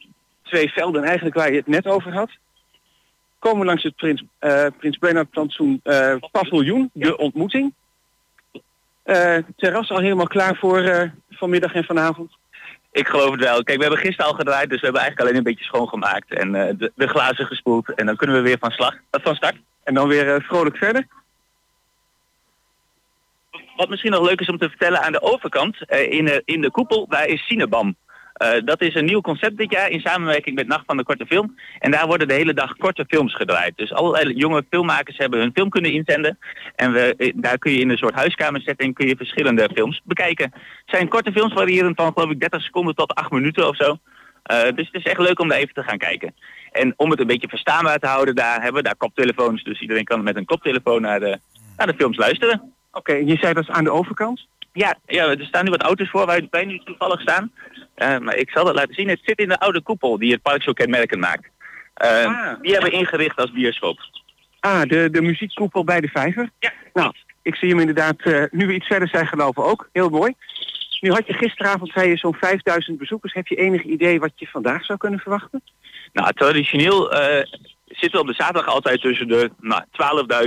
twee 0.43 0.69
velden 0.69 1.05
eigenlijk 1.05 1.37
waar 1.37 1.51
je 1.51 1.57
het 1.57 1.67
net 1.67 1.87
over 1.87 2.13
had? 2.13 2.31
Komen 3.39 3.67
langs 3.67 3.83
het 3.83 3.97
Prins, 3.97 4.25
uh, 4.41 4.67
Prins 4.79 4.99
Bernhard 4.99 5.31
plantsoen 5.31 5.83
paviljoen, 6.31 6.91
de 6.93 7.17
ontmoeting. 7.17 7.75
Uh, 9.09 9.37
terras 9.57 9.91
al 9.91 9.99
helemaal 9.99 10.27
klaar 10.27 10.57
voor 10.57 10.83
uh, 10.83 11.03
vanmiddag 11.31 11.75
en 11.75 11.85
vanavond? 11.85 12.37
Ik 12.93 13.09
geloof 13.09 13.31
het 13.31 13.41
wel. 13.41 13.63
Kijk, 13.63 13.77
we 13.77 13.85
hebben 13.85 14.01
gisteren 14.01 14.31
al 14.31 14.37
gedraaid, 14.37 14.71
dus 14.71 14.81
we 14.81 14.85
hebben 14.85 15.03
eigenlijk 15.03 15.21
alleen 15.21 15.39
een 15.39 15.53
beetje 15.53 15.65
schoongemaakt. 15.65 16.35
En 16.35 16.55
uh, 16.55 16.69
de, 16.79 16.93
de, 16.95 17.09
glazen 17.09 17.47
gespoeld. 17.47 17.95
En 17.95 18.07
dan 18.07 18.17
kunnen 18.17 18.37
we 18.37 18.43
weer 18.43 18.59
van, 18.59 18.71
slag, 18.71 18.95
van 19.11 19.35
start. 19.35 19.57
En 19.85 19.95
dan 19.95 20.09
weer 20.09 20.43
vrolijk 20.43 20.77
verder? 20.77 21.07
Wat 23.77 23.89
misschien 23.89 24.11
nog 24.11 24.29
leuk 24.29 24.41
is 24.41 24.49
om 24.49 24.59
te 24.59 24.69
vertellen 24.69 25.03
aan 25.03 25.13
de 25.13 25.23
overkant, 25.23 25.91
in, 25.91 26.43
in 26.45 26.61
de 26.61 26.71
koepel, 26.71 27.07
daar 27.09 27.27
is 27.27 27.47
Cinebam. 27.47 27.97
Uh, 28.39 28.49
dat 28.65 28.81
is 28.81 28.95
een 28.95 29.05
nieuw 29.05 29.21
concept 29.21 29.57
dit 29.57 29.73
jaar 29.73 29.91
in 29.91 30.01
samenwerking 30.01 30.57
met 30.57 30.67
Nacht 30.67 30.85
van 30.87 30.97
de 30.97 31.03
Korte 31.03 31.27
Film. 31.27 31.57
En 31.79 31.91
daar 31.91 32.07
worden 32.07 32.29
de 32.29 32.35
hele 32.35 32.55
dag 32.55 32.77
korte 32.77 33.05
films 33.09 33.35
gedraaid. 33.35 33.77
Dus 33.77 33.93
allerlei 33.93 34.35
jonge 34.35 34.65
filmmakers 34.71 35.17
hebben 35.17 35.41
hun 35.41 35.51
film 35.55 35.69
kunnen 35.69 35.93
inzenden. 35.93 36.39
En 36.77 36.93
we, 36.93 37.15
eh, 37.17 37.33
daar 37.35 37.59
kun 37.59 37.73
je 37.73 37.79
in 37.79 37.91
een 37.91 37.99
soort 37.99 38.15
huiskamersetting 38.15 38.95
kun 38.95 39.07
je 39.07 39.17
verschillende 39.17 39.69
films 39.75 40.01
bekijken. 40.05 40.51
Het 40.53 40.63
zijn 40.85 41.09
korte 41.09 41.33
films 41.33 41.53
variërend 41.53 41.97
van 41.97 42.13
geloof 42.13 42.31
ik 42.31 42.41
30 42.41 42.63
seconden 42.63 42.95
tot 42.95 43.15
8 43.15 43.31
minuten 43.31 43.69
of 43.69 43.77
zo. 43.77 43.99
Dus 44.49 44.91
het 44.91 44.95
is 44.95 45.03
echt 45.03 45.19
leuk 45.19 45.41
om 45.41 45.49
daar 45.49 45.59
even 45.59 45.75
te 45.75 45.83
gaan 45.83 45.99
kijken. 45.99 46.35
En 46.73 46.95
om 46.97 47.11
het 47.11 47.21
een 47.21 47.27
beetje 47.27 47.49
verstaanbaar 47.49 47.99
te 47.99 48.07
houden, 48.07 48.35
daar 48.35 48.55
hebben 48.55 48.75
we 48.75 48.83
daar 48.83 48.97
koptelefoons. 48.97 49.63
Dus 49.63 49.81
iedereen 49.81 50.05
kan 50.05 50.23
met 50.23 50.37
een 50.37 50.45
koptelefoon 50.45 51.01
naar 51.01 51.21
de 51.21 51.39
naar 51.77 51.87
de 51.87 51.95
films 51.95 52.17
luisteren. 52.17 52.73
Oké, 52.93 53.15
je 53.15 53.37
zei 53.37 53.55
dat 53.55 53.63
is 53.63 53.71
aan 53.71 53.85
de 53.85 53.93
overkant? 53.93 54.47
Ja, 54.73 54.95
ja, 55.07 55.27
er 55.29 55.45
staan 55.45 55.65
nu 55.65 55.71
wat 55.71 55.83
auto's 55.83 56.11
voor 56.11 56.27
waar 56.27 56.43
wij 56.51 56.65
nu 56.65 56.79
toevallig 56.85 57.21
staan. 57.21 57.53
Eh, 57.95 58.19
maar 58.19 58.37
ik 58.37 58.51
zal 58.51 58.65
dat 58.65 58.75
laten 58.75 58.95
zien. 58.95 59.09
Het 59.09 59.21
zit 59.25 59.39
in 59.39 59.49
de 59.49 59.59
oude 59.59 59.81
koepel 59.83 60.19
die 60.19 60.33
het 60.33 60.43
park 60.43 60.63
zo 60.63 60.73
kenmerkend 60.73 61.21
maakt. 61.21 61.49
Eh, 61.95 62.25
Ah. 62.25 62.61
Die 62.63 62.73
hebben 62.73 62.91
we 62.91 62.97
ingericht 62.97 63.37
als 63.37 63.53
bioscoop. 63.53 63.99
Ah, 64.61 64.83
de, 64.83 65.11
de 65.11 65.23
muziekkoepel 65.23 65.85
bij 65.85 66.01
de 66.01 66.09
vijver. 66.09 66.51
Ja, 66.59 66.73
Nou, 66.93 67.13
ik 67.43 67.55
zie 67.55 67.69
hem 67.69 67.79
inderdaad 67.81 68.21
eh, 68.21 68.43
nu 68.51 68.67
we 68.67 68.75
iets 68.75 68.87
verder 68.87 69.09
zijn 69.09 69.27
gelopen 69.27 69.65
ook. 69.65 69.89
Heel 69.93 70.09
mooi. 70.09 70.35
Nu 71.01 71.11
had 71.11 71.27
je 71.27 71.33
gisteravond, 71.33 71.93
zei 71.93 72.09
je, 72.09 72.17
zo'n 72.17 72.35
5000 72.35 72.99
bezoekers. 72.99 73.33
Heb 73.33 73.47
je 73.47 73.57
enig 73.57 73.83
idee 73.83 74.21
wat 74.21 74.33
je 74.35 74.47
vandaag 74.47 74.85
zou 74.85 74.99
kunnen 74.99 75.19
verwachten? 75.19 75.63
Nou, 76.13 76.33
traditioneel 76.33 77.13
eh, 77.13 77.45
zitten 77.87 78.13
we 78.13 78.19
op 78.19 78.27
de 78.27 78.43
zaterdag 78.43 78.67
altijd 78.67 79.01
tussen 79.01 79.29
de 79.29 79.51
nou, 79.61 79.83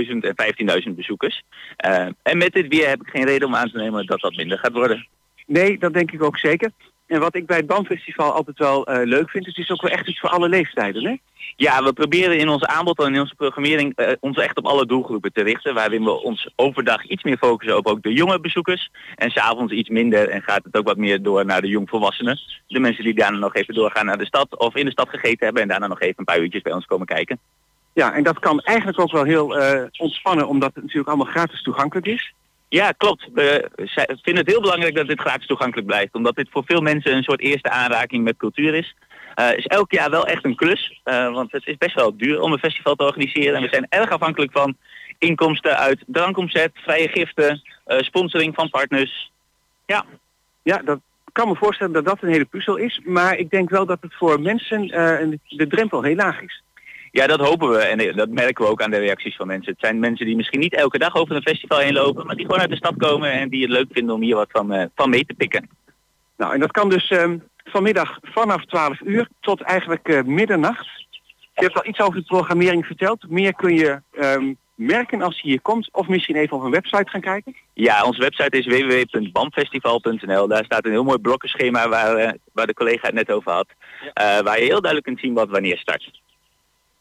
12.000 0.04 0.10
en 0.20 0.82
15.000 0.88 0.94
bezoekers. 0.94 1.42
Eh, 1.76 2.06
en 2.22 2.38
met 2.38 2.52
dit 2.52 2.68
weer 2.68 2.88
heb 2.88 3.00
ik 3.00 3.08
geen 3.08 3.24
reden 3.24 3.48
om 3.48 3.54
aan 3.54 3.70
te 3.70 3.76
nemen 3.76 4.06
dat 4.06 4.20
dat 4.20 4.36
minder 4.36 4.58
gaat 4.58 4.72
worden. 4.72 5.06
Nee, 5.46 5.78
dat 5.78 5.92
denk 5.92 6.12
ik 6.12 6.22
ook 6.22 6.38
zeker. 6.38 6.70
En 7.06 7.20
wat 7.20 7.36
ik 7.36 7.46
bij 7.46 7.56
het 7.56 7.66
BAM-festival 7.66 8.32
altijd 8.32 8.58
wel 8.58 8.86
eh, 8.86 9.06
leuk 9.06 9.30
vind, 9.30 9.46
het 9.46 9.58
is 9.58 9.70
ook 9.70 9.82
wel 9.82 9.90
echt 9.90 10.08
iets 10.08 10.20
voor 10.20 10.28
alle 10.28 10.48
leeftijden, 10.48 11.04
hè? 11.04 11.16
Ja, 11.56 11.82
we 11.82 11.92
proberen 11.92 12.38
in 12.38 12.48
ons 12.48 12.64
aanbod 12.64 12.98
en 12.98 13.14
in 13.14 13.20
onze 13.20 13.34
programmering 13.34 13.96
eh, 13.96 14.12
ons 14.20 14.36
echt 14.36 14.58
op 14.58 14.66
alle 14.66 14.86
doelgroepen 14.86 15.32
te 15.32 15.42
richten. 15.42 15.74
Waarin 15.74 16.04
we 16.04 16.10
ons 16.10 16.50
overdag 16.56 17.04
iets 17.04 17.22
meer 17.22 17.36
focussen 17.36 17.76
op 17.76 17.86
ook 17.86 18.02
de 18.02 18.12
jonge 18.12 18.40
bezoekers. 18.40 18.90
En 19.14 19.30
s'avonds 19.30 19.72
iets 19.72 19.88
minder 19.88 20.28
en 20.28 20.42
gaat 20.42 20.64
het 20.64 20.76
ook 20.76 20.86
wat 20.86 20.96
meer 20.96 21.22
door 21.22 21.44
naar 21.46 21.60
de 21.60 21.68
jongvolwassenen. 21.68 22.38
De 22.66 22.80
mensen 22.80 23.04
die 23.04 23.14
daarna 23.14 23.38
nog 23.38 23.54
even 23.54 23.74
doorgaan 23.74 24.06
naar 24.06 24.18
de 24.18 24.26
stad 24.26 24.58
of 24.58 24.74
in 24.74 24.84
de 24.84 24.90
stad 24.90 25.08
gegeten 25.08 25.44
hebben 25.44 25.62
en 25.62 25.68
daarna 25.68 25.86
nog 25.86 26.00
even 26.00 26.14
een 26.18 26.24
paar 26.24 26.40
uurtjes 26.40 26.62
bij 26.62 26.72
ons 26.72 26.86
komen 26.86 27.06
kijken. 27.06 27.38
Ja, 27.92 28.14
en 28.14 28.22
dat 28.22 28.38
kan 28.38 28.60
eigenlijk 28.60 29.00
ook 29.00 29.12
wel 29.12 29.24
heel 29.24 29.58
eh, 29.58 29.82
ontspannen, 29.98 30.48
omdat 30.48 30.70
het 30.74 30.82
natuurlijk 30.82 31.08
allemaal 31.08 31.32
gratis 31.32 31.62
toegankelijk 31.62 32.06
is. 32.06 32.34
Ja, 32.72 32.92
klopt. 32.92 33.28
We 33.34 33.70
vinden 34.22 34.44
het 34.44 34.46
heel 34.52 34.60
belangrijk 34.60 34.94
dat 34.94 35.06
dit 35.08 35.20
gratis 35.20 35.46
toegankelijk 35.46 35.86
blijft. 35.86 36.14
Omdat 36.14 36.36
dit 36.36 36.48
voor 36.50 36.64
veel 36.66 36.80
mensen 36.80 37.16
een 37.16 37.22
soort 37.22 37.40
eerste 37.40 37.70
aanraking 37.70 38.24
met 38.24 38.36
cultuur 38.36 38.74
is. 38.74 38.94
Eh 39.34 39.56
is 39.56 39.66
elk 39.66 39.92
jaar 39.92 40.10
wel 40.10 40.26
echt 40.26 40.44
een 40.44 40.56
klus. 40.56 41.00
eh, 41.04 41.32
want 41.32 41.52
het 41.52 41.66
is 41.66 41.76
best 41.76 41.94
wel 41.94 42.16
duur 42.16 42.40
om 42.40 42.52
een 42.52 42.58
festival 42.58 42.94
te 42.94 43.04
organiseren. 43.04 43.54
En 43.54 43.62
we 43.62 43.68
zijn 43.68 43.86
erg 43.88 44.10
afhankelijk 44.10 44.52
van 44.52 44.76
inkomsten 45.18 45.78
uit 45.78 46.02
drankomzet, 46.06 46.70
vrije 46.74 47.08
giften, 47.08 47.62
eh, 47.84 47.98
sponsoring 47.98 48.54
van 48.54 48.70
partners. 48.70 49.30
Ja, 49.86 50.04
Ja, 50.62 50.78
dat 50.84 51.00
kan 51.32 51.48
me 51.48 51.56
voorstellen 51.56 51.92
dat 51.92 52.04
dat 52.04 52.22
een 52.22 52.32
hele 52.32 52.44
puzzel 52.44 52.76
is. 52.76 53.00
Maar 53.04 53.36
ik 53.36 53.50
denk 53.50 53.70
wel 53.70 53.86
dat 53.86 53.98
het 54.00 54.14
voor 54.14 54.40
mensen 54.40 54.86
de 55.48 55.66
drempel 55.68 56.02
heel 56.02 56.14
laag 56.14 56.40
is. 56.42 56.62
Ja, 57.12 57.26
dat 57.26 57.40
hopen 57.40 57.70
we. 57.70 57.78
En 57.78 57.98
eh, 57.98 58.16
dat 58.16 58.28
merken 58.28 58.64
we 58.64 58.70
ook 58.70 58.82
aan 58.82 58.90
de 58.90 58.98
reacties 58.98 59.36
van 59.36 59.46
mensen. 59.46 59.72
Het 59.72 59.80
zijn 59.80 59.98
mensen 59.98 60.26
die 60.26 60.36
misschien 60.36 60.60
niet 60.60 60.74
elke 60.74 60.98
dag 60.98 61.16
over 61.16 61.36
een 61.36 61.42
festival 61.42 61.78
heen 61.78 61.92
lopen. 61.92 62.26
Maar 62.26 62.36
die 62.36 62.44
gewoon 62.44 62.60
uit 62.60 62.70
de 62.70 62.76
stad 62.76 62.94
komen 62.96 63.32
en 63.32 63.48
die 63.48 63.62
het 63.62 63.70
leuk 63.70 63.88
vinden 63.90 64.14
om 64.14 64.22
hier 64.22 64.34
wat 64.34 64.50
van, 64.50 64.72
eh, 64.72 64.86
van 64.94 65.10
mee 65.10 65.24
te 65.24 65.34
pikken. 65.34 65.68
Nou, 66.36 66.54
en 66.54 66.60
dat 66.60 66.70
kan 66.70 66.88
dus 66.88 67.10
ehm, 67.10 67.38
vanmiddag 67.64 68.18
vanaf 68.22 68.64
12 68.64 69.00
uur 69.00 69.28
tot 69.40 69.60
eigenlijk 69.60 70.08
eh, 70.08 70.22
middernacht. 70.22 70.86
Je 71.54 71.64
hebt 71.64 71.74
al 71.74 71.86
iets 71.86 72.00
over 72.00 72.20
de 72.20 72.26
programmering 72.26 72.86
verteld. 72.86 73.30
Meer 73.30 73.54
kun 73.54 73.76
je 73.76 74.02
ehm, 74.12 74.52
merken 74.74 75.22
als 75.22 75.40
je 75.40 75.48
hier 75.48 75.60
komt. 75.60 75.88
Of 75.92 76.08
misschien 76.08 76.36
even 76.36 76.56
op 76.56 76.62
een 76.62 76.70
website 76.70 77.10
gaan 77.10 77.20
kijken. 77.20 77.56
Ja, 77.74 78.04
onze 78.04 78.20
website 78.20 78.58
is 78.58 78.66
www.bamfestival.nl. 78.66 80.48
Daar 80.48 80.64
staat 80.64 80.84
een 80.84 80.90
heel 80.90 81.04
mooi 81.04 81.18
blokkenschema 81.18 81.88
waar, 81.88 82.36
waar 82.52 82.66
de 82.66 82.74
collega 82.74 83.06
het 83.06 83.14
net 83.14 83.30
over 83.30 83.52
had. 83.52 83.68
Waar 84.14 84.58
je 84.58 84.64
heel 84.64 84.80
duidelijk 84.80 85.04
kunt 85.04 85.20
zien 85.20 85.34
wat 85.34 85.48
wanneer 85.48 85.78
start. 85.78 86.21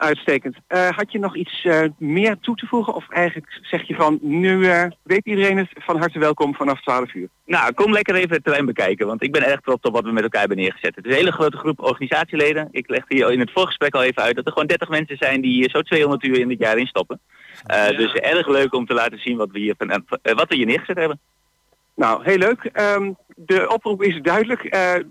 Uitstekend. 0.02 0.56
Eh, 0.68 0.90
had 0.90 1.12
je 1.12 1.20
nog 1.20 1.36
iets 1.36 1.64
eh, 1.64 1.84
meer 1.98 2.40
toe 2.40 2.56
te 2.56 2.66
voegen? 2.66 2.94
Of 2.94 3.10
eigenlijk 3.10 3.60
zeg 3.62 3.88
je 3.88 3.96
van, 3.96 4.20
nu 4.22 4.66
eh, 4.66 4.86
weet 5.04 5.26
iedereen 5.26 5.58
het, 5.58 5.70
van 5.74 5.98
harte 5.98 6.20
welkom 6.20 6.56
vanaf 6.56 6.82
12 6.82 7.14
uur. 7.14 7.28
Nou, 7.46 7.74
kom 7.74 7.92
lekker 7.92 8.16
even 8.16 8.36
het 8.36 8.44
terrein 8.44 8.66
bekijken, 8.66 9.08
want 9.08 9.24
ik 9.24 9.32
ben 9.32 9.46
erg 9.46 9.60
trots 9.60 9.88
op 9.88 9.94
wat 9.94 10.04
we 10.04 10.12
met 10.12 10.24
elkaar 10.24 10.40
hebben 10.40 10.58
neergezet. 10.58 10.96
Het 10.96 11.06
is 11.06 11.12
een 11.12 11.18
hele 11.18 11.32
grote 11.32 11.58
groep 11.58 11.82
organisatieleden. 11.82 12.68
Ik 12.72 12.90
legde 12.90 13.16
hier 13.16 13.32
in 13.32 13.40
het 13.40 13.52
voorgesprek 13.52 13.94
al 13.94 14.04
even 14.04 14.22
uit 14.22 14.36
dat 14.36 14.46
er 14.46 14.52
gewoon 14.52 14.68
30 14.68 14.90
mensen 14.90 15.18
zijn 15.18 15.42
die 15.42 15.54
hier 15.54 15.70
zo 15.70 15.82
200 15.82 16.24
uur 16.24 16.40
in 16.40 16.48
dit 16.48 16.60
jaar 16.60 16.78
in 16.78 16.88
stoppen. 16.88 17.20
Eh, 17.66 17.98
Dus 17.98 18.14
erg 18.14 18.48
leuk 18.48 18.74
om 18.74 18.86
te 18.86 18.94
laten 18.94 19.20
zien 19.20 19.38
wat 19.38 19.52
we 19.52 19.60
hier, 19.60 19.76
van, 19.78 20.06
wat 20.22 20.50
we 20.50 20.56
hier 20.56 20.66
neergezet 20.66 20.98
hebben. 20.98 21.20
Nou, 21.96 22.24
heel 22.24 22.38
leuk. 22.38 22.64
Ehm, 22.64 23.12
de 23.36 23.70
oproep 23.70 24.04
is 24.04 24.20
duidelijk. 24.22 24.64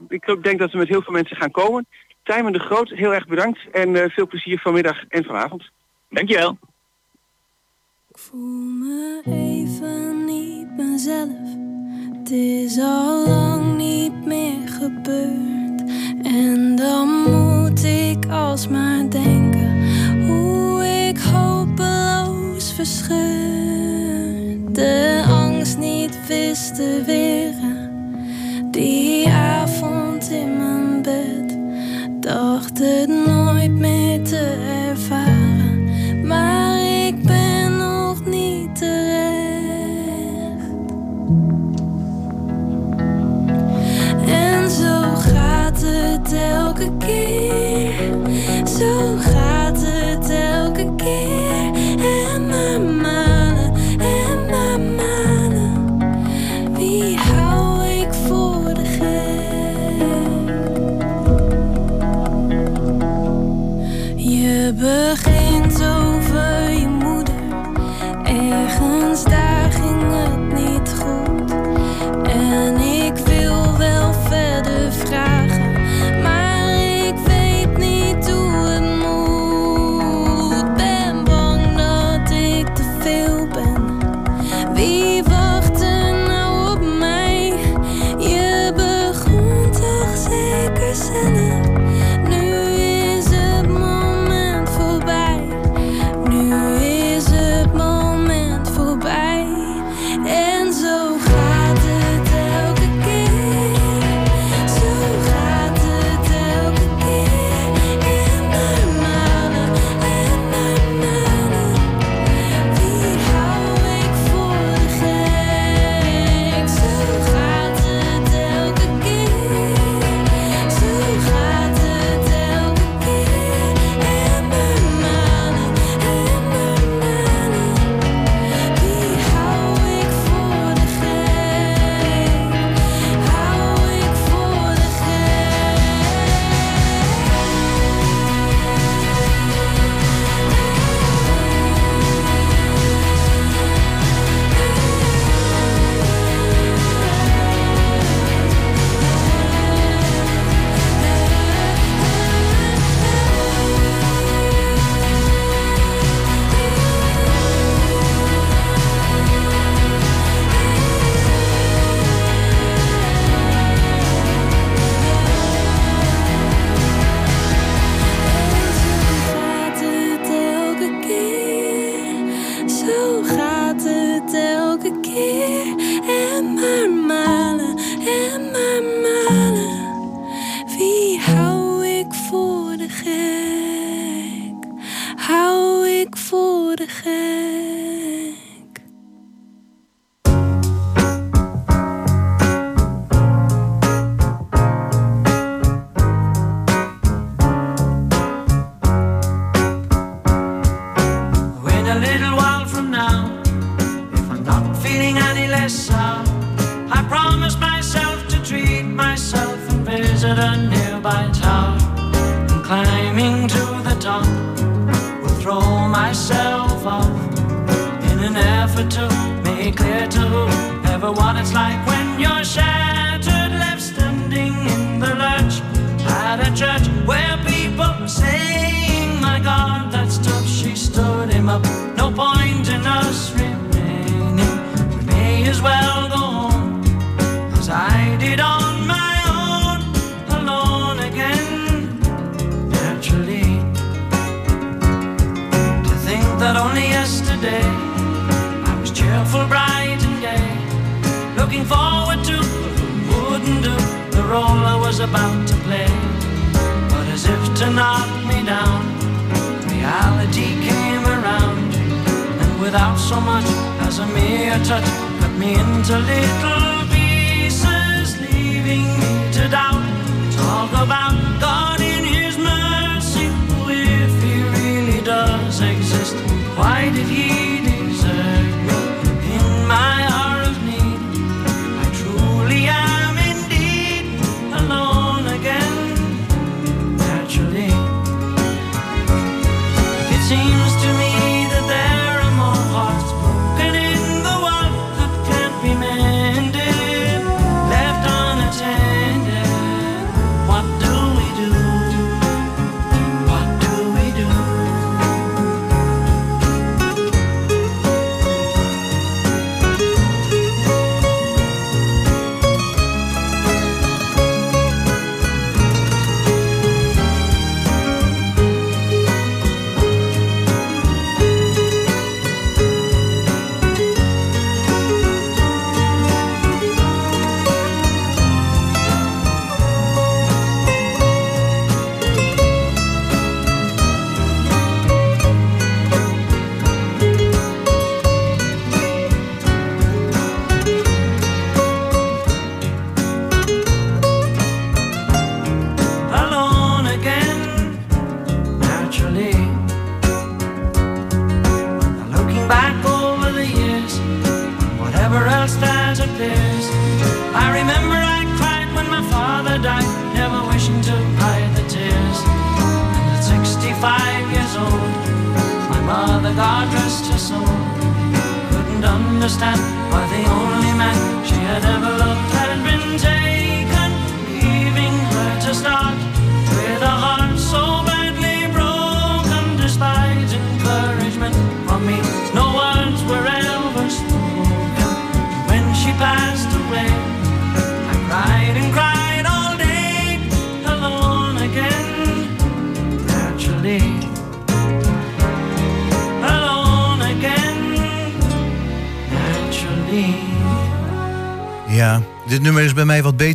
Ik 0.09 0.37
denk 0.43 0.59
dat 0.59 0.73
we 0.73 0.79
met 0.79 0.89
heel 0.89 1.03
veel 1.03 1.13
mensen 1.13 1.37
gaan 1.37 1.51
komen. 1.51 1.87
Tijmen 2.23 2.53
de 2.53 2.59
Groot, 2.59 2.89
heel 2.89 3.15
erg 3.15 3.27
bedankt. 3.27 3.59
En 3.73 3.97
eh, 3.97 4.11
veel 4.11 4.27
plezier 4.27 4.59
vanmiddag 4.59 5.05
en 5.09 5.25
vanavond. 5.25 5.71
Dankjewel. 6.09 6.59
Ik 8.09 8.19
voel 8.19 8.65
me 8.65 9.23
even 9.25 10.25
niet 10.25 10.77
mezelf. 10.77 11.57
Het 12.19 12.31
is 12.31 12.79
al 12.79 13.27
lang 13.27 13.77
niet 13.77 14.25
meer 14.25 14.69
gebeurd. 14.69 15.83
En 16.23 16.77
dan 16.77 17.09
moet 17.09 17.85
ik 17.85 18.27
alsmaar 18.31 19.11
denken 19.11 19.71
hoe 20.27 20.85
ik 20.85 21.19
hopeloos 21.19 22.73
verscheurd 22.73 23.51
de 24.75 25.25
angst 25.29 25.79
niet 25.79 26.27
wist 26.27 26.75
te 26.75 27.03
weren. 27.07 27.91
Die 28.71 29.29
avond 29.29 30.31
in 30.31 30.57
mijn 30.57 31.03
bed 31.03 31.50
dacht 32.21 32.79
het 32.79 33.09
nooit 33.27 33.71
meer 33.71 34.23
te 34.23 34.57
ervaren. 34.89 36.27
Maar 36.27 36.81
ik 37.07 37.23
ben 37.23 37.77
nog 37.77 38.25
niet 38.27 38.77
terecht. 38.77 39.31
En 44.27 44.71
zo 44.71 45.15
gaat 45.15 45.83
het 45.83 46.33
elke 46.33 46.91
keer. 46.99 47.93
Zo 48.79 49.17
gaat 49.17 49.79
het 49.81 50.31
elke 50.31 50.95
keer. 50.97 51.40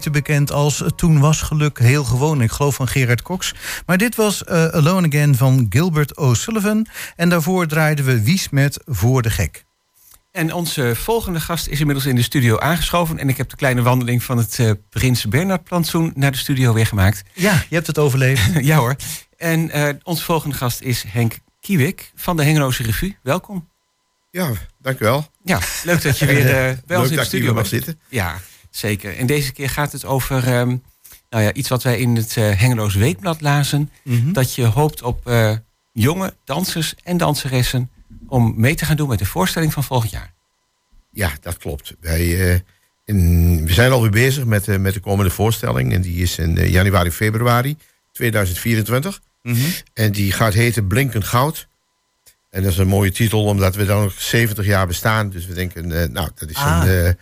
Beter 0.05 0.23
bekend 0.23 0.51
als 0.51 0.83
Toen 0.95 1.19
was 1.19 1.41
geluk 1.41 1.79
heel 1.79 2.03
gewoon. 2.03 2.41
Ik 2.41 2.51
geloof 2.51 2.75
van 2.75 2.87
Gerard 2.87 3.21
Cox. 3.21 3.53
Maar 3.85 3.97
dit 3.97 4.15
was 4.15 4.43
eh, 4.43 4.65
Alone 4.65 5.07
Again 5.07 5.35
van 5.35 5.65
Gilbert 5.69 6.17
O'Sullivan. 6.17 6.87
En 7.15 7.29
daarvoor 7.29 7.67
draaiden 7.67 8.05
we 8.05 8.23
Wies 8.23 8.49
met 8.49 8.79
Voor 8.85 9.21
de 9.21 9.29
Gek. 9.29 9.65
En 10.31 10.53
onze 10.53 10.95
volgende 10.95 11.39
gast 11.39 11.67
is 11.67 11.79
inmiddels 11.79 12.05
in 12.07 12.15
de 12.15 12.21
studio 12.21 12.57
aangeschoven. 12.57 13.17
En 13.19 13.29
ik 13.29 13.37
heb 13.37 13.49
de 13.49 13.55
kleine 13.55 13.81
wandeling 13.81 14.23
van 14.23 14.37
het 14.37 14.59
eh, 14.59 14.71
Prins 14.89 15.25
Bernhard 15.25 15.63
plantsoen 15.63 16.11
naar 16.15 16.31
de 16.31 16.37
studio 16.37 16.73
weer 16.73 16.87
gemaakt. 16.87 17.21
Ja, 17.33 17.63
je 17.69 17.75
hebt 17.75 17.87
het 17.87 17.97
overleefd. 17.97 18.49
ja 18.71 18.77
hoor. 18.77 18.95
En 19.37 19.71
eh, 19.71 19.89
onze 20.03 20.23
volgende 20.23 20.55
gast 20.55 20.81
is 20.81 21.03
Henk 21.07 21.37
Kiewik 21.59 22.11
van 22.15 22.37
de 22.37 22.43
Hengeloze 22.43 22.83
Revue. 22.83 23.17
Welkom. 23.23 23.69
Ja, 24.31 24.51
dank 24.81 24.99
u 24.99 25.05
wel. 25.05 25.27
Ja, 25.43 25.59
leuk 25.83 26.01
dat 26.01 26.19
je 26.19 26.25
weer 26.25 26.45
eh, 26.45 26.53
bij 26.53 26.79
Leuk 26.85 26.99
ons 26.99 27.09
in 27.09 27.17
de 27.17 27.23
studio 27.23 27.53
mag 27.53 27.69
bent. 27.69 27.83
zitten. 27.83 27.99
Ja, 28.09 28.39
zeker. 28.77 29.17
En 29.17 29.25
deze 29.25 29.51
keer 29.51 29.69
gaat 29.69 29.91
het 29.91 30.05
over 30.05 30.47
ehm, 30.47 30.75
nou 31.29 31.43
ja, 31.43 31.53
iets 31.53 31.69
wat 31.69 31.83
wij 31.83 31.97
in 31.99 32.15
het 32.15 32.38
eh 32.38 32.59
Hengeloos 32.59 32.95
Weekblad 32.95 33.41
lazen. 33.41 33.91
Mhm. 34.03 34.31
Dat 34.31 34.55
je 34.55 34.65
hoopt 34.65 35.01
op 35.01 35.27
eh, 35.27 35.51
jonge 35.91 36.33
dansers 36.43 36.95
en 37.03 37.17
danseressen 37.17 37.89
om 38.27 38.53
mee 38.57 38.75
te 38.75 38.85
gaan 38.85 38.95
doen 38.95 39.07
met 39.09 39.19
de 39.19 39.25
voorstelling 39.25 39.73
van 39.73 39.83
volgend 39.83 40.11
jaar. 40.11 40.33
Ja, 41.11 41.31
dat 41.41 41.57
klopt. 41.57 41.93
Wij, 41.99 42.49
eh, 42.53 42.59
in- 43.05 43.65
we 43.65 43.73
zijn 43.73 43.91
alweer 43.91 44.11
bezig 44.11 44.45
met, 44.45 44.79
met 44.79 44.93
de 44.93 44.99
komende 44.99 45.31
voorstelling. 45.31 45.93
En 45.93 46.01
die 46.01 46.21
is 46.21 46.38
in 46.38 46.69
januari, 46.69 47.11
februari 47.11 47.77
2024. 48.11 49.21
Mhm. 49.43 49.57
En 49.93 50.11
die 50.11 50.31
gaat 50.31 50.53
heten 50.53 50.88
Blinkend 50.88 51.23
Goud. 51.23 51.67
En 52.49 52.63
dat 52.63 52.71
is 52.71 52.77
een 52.77 52.88
mooie 52.88 53.11
titel, 53.11 53.43
omdat 53.43 53.75
we 53.75 53.85
dan 53.85 54.01
nog 54.03 54.21
70 54.21 54.65
jaar 54.65 54.88
bestaan. 54.88 55.29
Dus 55.29 55.45
we 55.45 55.53
denken, 55.53 55.88
nou, 56.11 56.29
dat 56.35 56.49
is, 56.49 56.55
Ah. 56.55 56.81
een, 56.85 57.17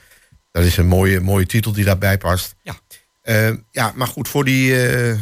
dat 0.54 0.64
is 0.64 0.78
een 0.78 0.88
mooie, 0.88 1.20
mooie 1.20 1.46
titel 1.46 1.72
die 1.72 1.86
daarbij 1.86 2.18
past. 2.18 2.56
Ja. 2.62 2.76
Eh, 3.22 3.54
ja, 3.72 3.92
maar 3.96 4.08
goed, 4.08 4.28
voor 4.28 4.46
die, 4.46 4.88
eh, 4.88 5.20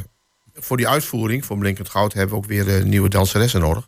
voor 0.53 0.77
die 0.77 0.87
uitvoering 0.87 1.45
van 1.45 1.59
Blinkend 1.59 1.89
Goud 1.89 2.13
hebben 2.13 2.35
we 2.35 2.41
ook 2.41 2.49
weer 2.49 2.75
eh, 2.75 2.83
nieuwe 2.83 3.09
danseressen 3.09 3.59
nodig. 3.61 3.87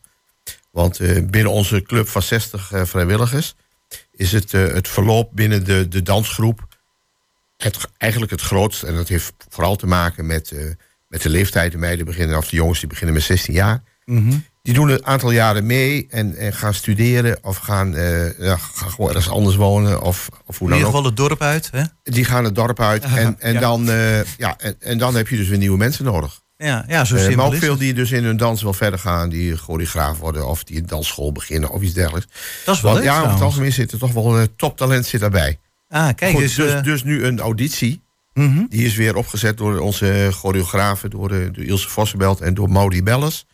Want 0.72 0.98
binnen 1.32 1.52
onze 1.52 1.82
club 1.82 2.08
van 2.08 2.22
60 2.22 2.72
eh, 2.72 2.86
vrijwilligers 2.86 3.56
is 4.12 4.32
het, 4.32 4.52
het 4.52 4.88
verloop 4.88 5.30
binnen 5.34 5.66
de, 5.66 5.88
de 5.88 6.02
dansgroep 6.02 6.68
het, 7.58 7.78
eigenlijk 7.98 8.32
het 8.32 8.42
grootst. 8.42 8.84
En 8.84 8.96
dat 8.96 9.08
heeft 9.08 9.34
vooral 9.50 9.76
te 9.76 9.88
maken 9.88 10.26
met, 10.26 10.54
met 11.08 11.22
de 11.22 11.30
leeftijd. 11.30 11.72
De 11.72 11.78
meiden 11.78 12.06
beginnen, 12.06 12.38
of 12.38 12.50
de 12.50 12.56
jongens 12.56 12.80
die 12.80 12.90
beginnen 12.90 13.14
met 13.14 13.24
16 13.24 13.54
jaar. 13.54 13.84
Mhm. 14.06 14.38
Die 14.64 14.74
doen 14.74 14.90
een 14.90 15.06
aantal 15.06 15.32
jaren 15.32 15.66
mee 15.66 16.08
en, 16.10 16.36
en 16.36 16.54
gaan 16.54 16.74
studeren 16.74 17.38
of 17.42 17.58
gaan, 17.58 17.96
eh, 17.96 18.40
ja, 18.40 18.58
gaan 18.58 18.90
gewoon 18.92 19.10
ergens 19.10 19.30
anders 19.30 19.56
wonen. 19.56 20.02
Of, 20.02 20.30
of 20.46 20.58
hoe 20.58 20.68
In 20.68 20.74
dan 20.74 20.78
ieder 20.78 20.80
ook. 20.80 20.86
geval 20.86 21.04
het 21.04 21.18
dorp 21.18 21.42
uit. 21.42 21.70
Hè? 21.72 21.84
Die 22.04 22.26
gaan 22.26 22.44
het 22.44 22.56
dorp 22.56 22.80
uit 22.80 23.04
en, 23.16 23.36
en, 23.40 23.54
ja. 23.54 23.60
dan, 23.60 23.90
eh, 23.90 24.24
ja, 24.24 24.58
en, 24.58 24.76
en 24.80 24.98
dan 24.98 25.16
heb 25.16 25.28
je 25.28 25.38
dus 25.38 25.48
weer 25.48 25.58
nieuwe 25.58 25.78
mensen 25.78 26.06
nodig. 26.06 26.42
Ja, 26.58 26.86
ja 26.88 27.06
zo 27.06 27.18
simpel 27.18 27.36
maar 27.36 27.46
ook 27.46 27.56
veel 27.56 27.78
die 27.78 27.94
dus 27.94 28.12
in 28.12 28.24
hun 28.24 28.38
dans 28.38 28.64
wel 28.64 28.74
verder 28.74 29.00
gaan, 29.00 29.30
die 29.30 29.58
choreograaf 29.58 30.18
worden 30.18 30.48
of 30.48 30.64
die 30.64 30.78
een 30.78 30.86
dansschool 30.86 31.32
beginnen 31.32 31.70
of 31.70 31.82
iets 31.82 31.94
dergelijks. 31.94 32.28
Dat 32.66 32.76
is 32.76 32.82
wel 32.82 32.92
Want 32.92 33.04
leuk 33.04 33.14
ja, 33.14 33.20
over 33.20 33.34
het 33.34 33.42
algemeen 33.42 33.72
zit 33.72 33.92
er 33.92 34.00
toch 34.00 34.14
wel 34.14 34.40
een 34.40 34.56
toptalent 34.56 35.06
zit 35.06 35.20
daarbij. 35.20 35.60
Ah, 35.88 36.10
kijk, 36.16 36.32
Goed, 36.32 36.42
dus, 36.42 36.56
dus, 36.56 36.84
dus 36.84 37.04
nu 37.04 37.26
een 37.26 37.40
auditie. 37.40 38.02
Mhm. 38.34 38.66
Die 38.70 38.86
is 38.86 38.96
weer 38.96 39.16
opgezet 39.16 39.58
door 39.58 39.80
onze 39.80 40.30
choreografen, 40.32 41.10
door, 41.10 41.28
de, 41.28 41.50
door 41.52 41.64
Ilse 41.64 41.90
Vossenbelt 41.90 42.42
en 42.42 42.54
door 42.54 42.70
Maudie 42.70 43.04
Bellers. 43.04 43.46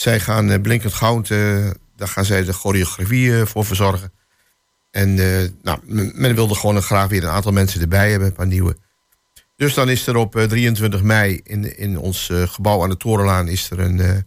Zij 0.00 0.20
gaan 0.20 0.50
eh, 0.50 0.60
Blinkend 0.60 0.92
Goud, 0.92 1.30
eh, 1.30 1.70
daar 1.96 2.08
gaan 2.08 2.24
zij 2.24 2.44
de 2.44 2.52
choreografie 2.52 3.38
eh, 3.40 3.46
voor 3.46 3.64
verzorgen. 3.64 4.12
En 4.90 5.14
nou, 5.62 5.78
men 6.14 6.34
wilde 6.34 6.54
gewoon 6.54 6.82
graag 6.82 7.08
weer 7.08 7.22
een 7.24 7.30
aantal 7.30 7.52
mensen 7.52 7.80
erbij 7.80 8.10
hebben, 8.10 8.28
een 8.28 8.34
paar 8.34 8.46
nieuwe. 8.46 8.76
Dus 9.56 9.74
dan 9.74 9.88
is 9.88 10.06
er 10.06 10.16
op 10.16 10.36
eh, 10.36 10.44
23 10.44 11.02
mei 11.02 11.40
in, 11.44 11.78
in 11.78 11.98
ons 11.98 12.30
gebouw 12.32 12.82
aan 12.82 12.88
de 12.88 12.96
Torenlaan 12.96 13.48
is 13.48 13.70
er 13.70 13.80
een, 13.80 14.24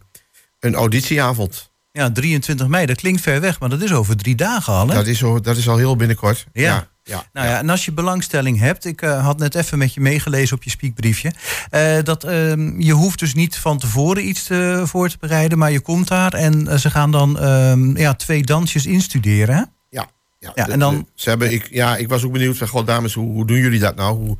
een 0.60 0.74
auditieavond. 0.74 1.70
Ja, 1.92 2.12
23 2.12 2.66
mei, 2.68 2.86
dat 2.86 2.96
klinkt 2.96 3.20
ver 3.20 3.40
weg, 3.40 3.60
maar 3.60 3.68
dat 3.68 3.82
is 3.82 3.92
over 3.92 4.16
drie 4.16 4.34
dagen 4.34 4.72
al. 4.72 4.88
Hè? 4.88 4.94
Dat 4.94 5.06
is, 5.06 5.24
al- 5.24 5.42
dat 5.42 5.56
is 5.56 5.68
al 5.68 5.76
heel 5.76 5.96
binnenkort. 5.96 6.46
Ja. 6.52 6.62
ja, 6.62 6.88
ja. 7.04 7.24
Nou 7.32 7.46
ja, 7.48 7.58
en 7.58 7.70
als 7.70 7.84
je 7.84 7.92
belangstelling 7.92 8.58
hebt, 8.58 8.84
ik 8.84 9.02
eh, 9.02 9.24
had 9.24 9.38
net 9.38 9.54
even 9.54 9.78
met 9.78 9.94
je 9.94 10.00
meegelezen 10.00 10.56
op 10.56 10.62
je 10.62 10.70
speakbriefje, 10.70 11.32
eh, 11.70 11.98
dat 12.02 12.24
ehm, 12.24 12.80
je 12.80 12.92
hoeft 12.92 13.18
dus 13.18 13.34
niet 13.34 13.56
van 13.56 13.78
tevoren 13.78 14.28
iets 14.28 14.42
te, 14.44 14.82
voor 14.86 15.08
te 15.08 15.16
bereiden, 15.20 15.58
maar 15.58 15.70
je 15.70 15.80
komt 15.80 16.08
daar 16.08 16.32
en 16.32 16.68
eh, 16.68 16.76
ze 16.76 16.90
gaan 16.90 17.10
dan 17.10 17.38
ehm, 17.38 17.96
ja, 17.96 18.14
twee 18.14 18.42
dansjes 18.42 18.86
instuderen. 18.86 19.54
Hè? 19.54 19.62
Ja, 19.90 20.08
ja, 20.38 20.52
Ja, 20.54 20.64
de- 20.64 20.72
en 20.72 20.78
dan- 20.78 21.08
ze 21.14 21.28
hebben, 21.28 21.52
ik, 21.52 21.68
ja, 21.70 21.96
ik 21.96 22.08
was 22.08 22.24
ook 22.24 22.32
benieuwd 22.32 22.56
van, 22.56 22.68
god 22.68 22.86
dames, 22.86 23.14
hoe, 23.14 23.32
hoe 23.32 23.46
doen 23.46 23.58
jullie 23.58 23.80
dat 23.80 23.96
nou? 23.96 24.16
Hoe, 24.16 24.36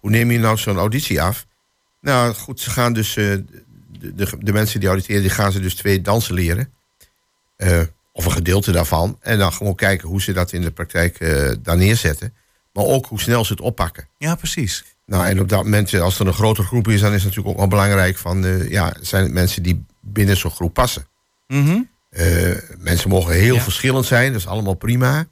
hoe 0.00 0.10
neem 0.10 0.30
je 0.30 0.38
nou 0.38 0.56
zo'n 0.56 0.78
auditie 0.78 1.22
af? 1.22 1.46
Nou 2.00 2.34
goed, 2.34 2.60
ze 2.60 2.70
gaan 2.70 2.92
dus, 2.92 3.16
eh, 3.16 3.24
de, 3.24 4.14
de, 4.14 4.32
de 4.38 4.52
mensen 4.52 4.80
die 4.80 4.88
auditeren, 4.88 5.20
die 5.22 5.30
gaan 5.30 5.52
ze 5.52 5.60
dus 5.60 5.74
twee 5.74 6.00
dansen 6.00 6.34
leren. 6.34 6.72
Of 8.16 8.24
een 8.24 8.32
gedeelte 8.32 8.72
daarvan. 8.72 9.18
En 9.20 9.38
dan 9.38 9.52
gewoon 9.52 9.74
kijken 9.74 10.08
hoe 10.08 10.22
ze 10.22 10.32
dat 10.32 10.52
in 10.52 10.60
de 10.60 10.70
praktijk 10.70 11.20
eh, 11.20 11.50
daar 11.62 11.76
neerzetten. 11.76 12.34
Maar 12.72 12.84
ook 12.84 13.06
hoe 13.06 13.20
snel 13.20 13.44
ze 13.44 13.52
het 13.52 13.60
oppakken. 13.60 14.08
Ja, 14.18 14.34
precies. 14.34 14.84
Nou, 15.06 15.26
en 15.26 15.40
op 15.40 15.48
dat 15.48 15.62
moment, 15.62 15.92
eh, 15.92 16.00
als 16.00 16.18
er 16.18 16.26
een 16.26 16.32
grotere 16.32 16.66
groep 16.66 16.88
is, 16.88 17.00
dan 17.00 17.12
is 17.12 17.14
het 17.16 17.24
natuurlijk 17.24 17.48
ook 17.48 17.56
wel 17.56 17.68
belangrijk 17.68 18.16
van, 18.16 18.44
eh, 18.44 18.70
ja, 18.70 18.94
zijn 19.00 19.22
het 19.22 19.32
mensen 19.32 19.62
die 19.62 19.84
binnen 20.00 20.36
zo'n 20.36 20.50
groep 20.50 20.74
passen? 20.74 21.06
Mhm. 21.46 21.78
Eh, 22.10 22.52
mensen 22.78 23.08
mogen 23.10 23.34
heel 23.34 23.54
Ja. 23.54 23.60
verschillend 23.60 24.06
zijn, 24.06 24.32
dat 24.32 24.40
is 24.40 24.46
allemaal 24.46 24.74
prima. 24.74 25.26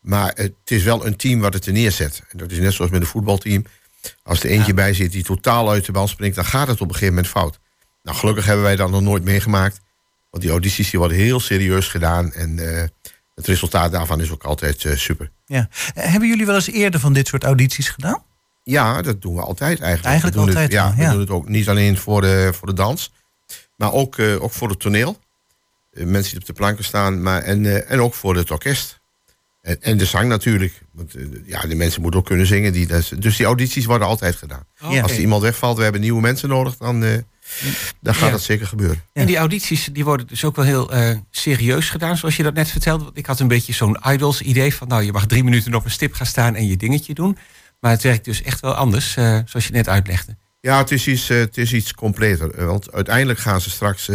Maar 0.00 0.32
het 0.34 0.52
is 0.64 0.82
wel 0.82 1.06
een 1.06 1.16
team 1.16 1.40
wat 1.40 1.52
het 1.54 1.66
er 1.66 1.72
neerzet. 1.72 2.22
En 2.28 2.38
dat 2.38 2.50
is 2.50 2.58
net 2.58 2.72
zoals 2.72 2.90
met 2.90 3.00
een 3.00 3.06
voetbalteam. 3.06 3.64
Als 4.22 4.42
er 4.42 4.50
eentje 4.50 4.74
bij 4.74 4.94
zit 4.94 5.12
die 5.12 5.24
totaal 5.24 5.70
uit 5.70 5.84
de 5.84 5.92
bal 5.92 6.08
springt, 6.08 6.36
dan 6.36 6.44
gaat 6.44 6.68
het 6.68 6.80
op 6.80 6.88
een 6.88 6.94
gegeven 6.94 7.14
moment 7.14 7.32
fout. 7.32 7.58
Nou, 8.02 8.16
gelukkig 8.16 8.44
hebben 8.44 8.64
wij 8.64 8.76
dat 8.76 8.90
nog 8.90 9.02
nooit 9.02 9.24
meegemaakt. 9.24 9.80
Want 10.38 10.50
die 10.50 10.60
audities 10.60 10.90
die 10.90 10.98
worden 10.98 11.18
heel 11.18 11.40
serieus 11.40 11.88
gedaan. 11.88 12.32
En 12.32 12.58
eh, 12.58 12.82
het 13.34 13.46
resultaat 13.46 13.92
daarvan 13.92 14.20
is 14.20 14.30
ook 14.30 14.44
altijd 14.44 14.84
eh, 14.84 14.96
super. 14.96 15.30
Ja. 15.46 15.68
Hebben 15.94 16.28
jullie 16.28 16.46
wel 16.46 16.54
eens 16.54 16.70
eerder 16.70 17.00
van 17.00 17.12
dit 17.12 17.26
soort 17.26 17.44
audities 17.44 17.88
gedaan? 17.88 18.22
Ja, 18.62 19.02
dat 19.02 19.22
doen 19.22 19.34
we 19.34 19.40
altijd 19.40 19.80
eigenlijk. 19.80 20.04
Eigenlijk 20.04 20.36
we 20.36 20.40
doen 20.40 20.48
altijd 20.48 20.72
Het, 20.72 20.96
ja, 20.96 21.06
we 21.06 21.12
doen 21.12 21.20
het 21.20 21.30
ook 21.30 21.48
niet 21.48 21.68
alleen 21.68 21.96
voor 21.96 22.20
de, 22.20 22.50
voor 22.54 22.66
de 22.66 22.74
dans. 22.74 23.12
Maar 23.76 23.92
ook, 23.92 24.18
eh, 24.18 24.42
ook 24.42 24.52
voor 24.52 24.68
het 24.68 24.80
toneel. 24.80 25.18
Mensen 25.92 26.30
die 26.30 26.40
op 26.40 26.46
de 26.46 26.52
planken 26.52 26.84
staan. 26.84 27.22
Maar, 27.22 27.42
en, 27.42 27.88
en 27.88 28.00
ook 28.00 28.14
voor 28.14 28.36
het 28.36 28.50
orkest. 28.50 29.00
En, 29.60 29.82
en 29.82 29.98
de 29.98 30.06
zang 30.06 30.28
natuurlijk. 30.28 30.82
Want 30.92 31.14
ja, 31.44 31.60
de 31.60 31.74
mensen 31.74 32.02
moeten 32.02 32.20
ook 32.20 32.26
kunnen 32.26 32.46
zingen. 32.46 32.72
Die, 32.72 32.86
dus 33.18 33.36
die 33.36 33.46
audities 33.46 33.84
worden 33.84 34.06
altijd 34.06 34.36
gedaan. 34.36 34.64
Ja. 34.88 35.02
Als 35.02 35.12
er 35.12 35.20
iemand 35.20 35.42
wegvalt, 35.42 35.76
we 35.76 35.82
hebben 35.82 36.00
nieuwe 36.00 36.20
mensen 36.20 36.48
nodig, 36.48 36.76
dan, 36.76 37.24
dan 38.00 38.14
gaat 38.14 38.24
Ja. 38.24 38.30
dat 38.30 38.42
zeker 38.42 38.66
gebeuren. 38.66 39.02
En 39.12 39.26
die 39.26 39.36
audities 39.36 39.88
die 39.92 40.04
worden 40.04 40.26
dus 40.26 40.44
ook 40.44 40.56
wel 40.56 40.64
heel 40.64 40.92
eh, 40.92 41.16
serieus 41.30 41.90
gedaan, 41.90 42.16
zoals 42.16 42.36
je 42.36 42.42
dat 42.42 42.54
net 42.54 42.70
vertelde. 42.70 43.04
Want 43.04 43.18
ik 43.18 43.26
had 43.26 43.40
een 43.40 43.48
beetje 43.48 43.72
zo'n 43.72 43.98
idols 44.06 44.40
idee 44.42 44.74
van, 44.74 44.88
nou, 44.88 45.02
je 45.02 45.12
mag 45.12 45.26
drie 45.26 45.44
minuten 45.44 45.74
op 45.74 45.84
een 45.84 45.90
stip 45.90 46.12
gaan 46.12 46.26
staan 46.26 46.54
en 46.54 46.66
je 46.66 46.76
dingetje 46.76 47.14
doen. 47.14 47.38
Maar 47.80 47.90
het 47.90 48.02
werkt 48.02 48.24
dus 48.24 48.42
echt 48.42 48.60
wel 48.60 48.74
anders, 48.74 49.16
eh, 49.16 49.38
zoals 49.44 49.66
je 49.66 49.72
net 49.72 49.88
uitlegde. 49.88 50.36
Ja, 50.60 50.78
het 50.78 50.90
is 50.90 51.06
iets, 51.06 51.30
eh, 51.30 51.38
het 51.38 51.58
is 51.58 51.72
iets 51.72 51.94
completer. 51.94 52.66
Want 52.66 52.92
uiteindelijk 52.92 53.38
gaan 53.38 53.60
ze 53.60 53.70
straks 53.70 54.10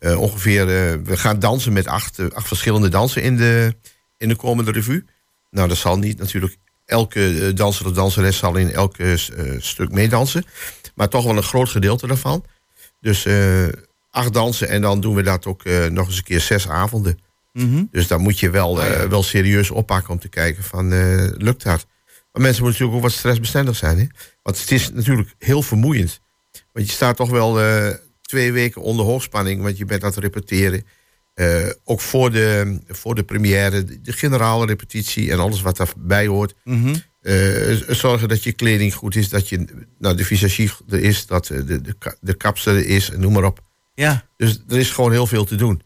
ongeveer... 0.00 0.66
we 1.02 1.16
gaan 1.16 1.38
dansen 1.38 1.72
met 1.72 1.86
acht, 1.86 2.34
acht 2.34 2.46
verschillende 2.48 2.88
dansen 2.88 3.22
in 3.22 3.36
de, 3.36 3.76
in 4.18 4.28
de 4.28 4.36
komende 4.36 4.70
revue. 4.70 5.04
Nou, 5.50 5.68
dat 5.68 5.76
zal 5.76 5.98
niet 5.98 6.18
natuurlijk... 6.18 6.56
Elke 6.84 7.52
danser 7.54 7.86
of 7.86 7.92
danseres 7.92 8.36
zal 8.36 8.56
in 8.56 8.72
elk 8.72 8.96
stuk 9.58 9.90
meedansen. 9.90 10.44
Maar 10.98 11.08
toch 11.08 11.24
wel 11.24 11.36
een 11.36 11.42
groot 11.42 11.68
gedeelte 11.68 12.06
daarvan. 12.06 12.44
Dus 13.00 13.24
eh, 13.24 13.66
acht 14.10 14.32
dansen 14.32 14.68
en 14.68 14.82
dan 14.82 15.00
doen 15.00 15.14
we 15.14 15.22
dat 15.22 15.46
ook 15.46 15.64
eh, 15.64 15.86
nog 15.86 16.06
eens 16.06 16.16
een 16.16 16.22
keer 16.22 16.40
zes 16.40 16.68
avonden. 16.68 17.18
Mhm. 17.52 17.84
Dus 17.90 18.06
dan 18.06 18.20
moet 18.20 18.40
je 18.40 18.50
wel, 18.50 18.82
eh, 18.82 19.02
wel 19.02 19.22
serieus 19.22 19.70
oppakken 19.70 20.10
om 20.12 20.18
te 20.18 20.28
kijken 20.28 20.62
van, 20.62 20.88
lukt 21.36 21.62
dat? 21.62 21.86
Maar 22.32 22.42
mensen 22.42 22.62
moeten 22.62 22.80
natuurlijk 22.82 22.96
ook 22.96 23.02
wat 23.02 23.12
stressbestendig 23.12 23.76
zijn. 23.76 23.98
Hè? 23.98 24.06
Want 24.42 24.60
het 24.60 24.70
is 24.70 24.92
natuurlijk 24.92 25.34
heel 25.38 25.62
vermoeiend. 25.62 26.20
Want 26.72 26.86
je 26.86 26.92
staat 26.92 27.16
toch 27.16 27.30
wel 27.30 27.58
twee 28.22 28.52
weken 28.52 28.82
onder 28.82 29.04
hoogspanning, 29.04 29.62
want 29.62 29.78
je 29.78 29.84
bent 29.84 30.02
aan 30.02 30.10
het 30.10 30.18
repeteren. 30.18 30.86
Eh, 31.38 31.66
ook 31.84 32.00
voor 32.00 32.30
de, 32.30 32.78
voor 32.88 33.14
de 33.14 33.22
première, 33.22 33.84
de, 33.84 34.12
generale 34.12 34.66
repetitie 34.66 35.30
en 35.32 35.38
alles 35.38 35.60
wat 35.60 35.76
daarbij 35.76 36.26
hoort. 36.26 36.54
Mhm. 36.64 36.94
Eh, 37.22 37.34
zorgen 37.88 38.28
dat 38.28 38.42
je 38.42 38.52
kleding 38.52 38.94
goed 38.94 39.14
is, 39.16 39.28
dat 39.28 39.48
je, 39.48 39.64
nou, 39.98 40.16
de 40.16 40.24
visagie 40.24 40.70
er 40.88 41.00
is, 41.02 41.26
dat 41.26 41.48
eh, 41.50 41.58
de, 41.66 41.80
de, 41.80 41.94
de 42.20 42.34
kapsel 42.34 42.72
er 42.74 42.86
is, 42.86 43.10
en 43.10 43.20
noem 43.20 43.32
maar 43.32 43.44
op. 43.44 43.60
Ja. 43.94 44.24
Dus 44.36 44.62
er 44.68 44.78
is 44.78 44.90
gewoon 44.90 45.10
heel 45.12 45.26
veel 45.26 45.44
te 45.44 45.54
doen. 45.56 45.82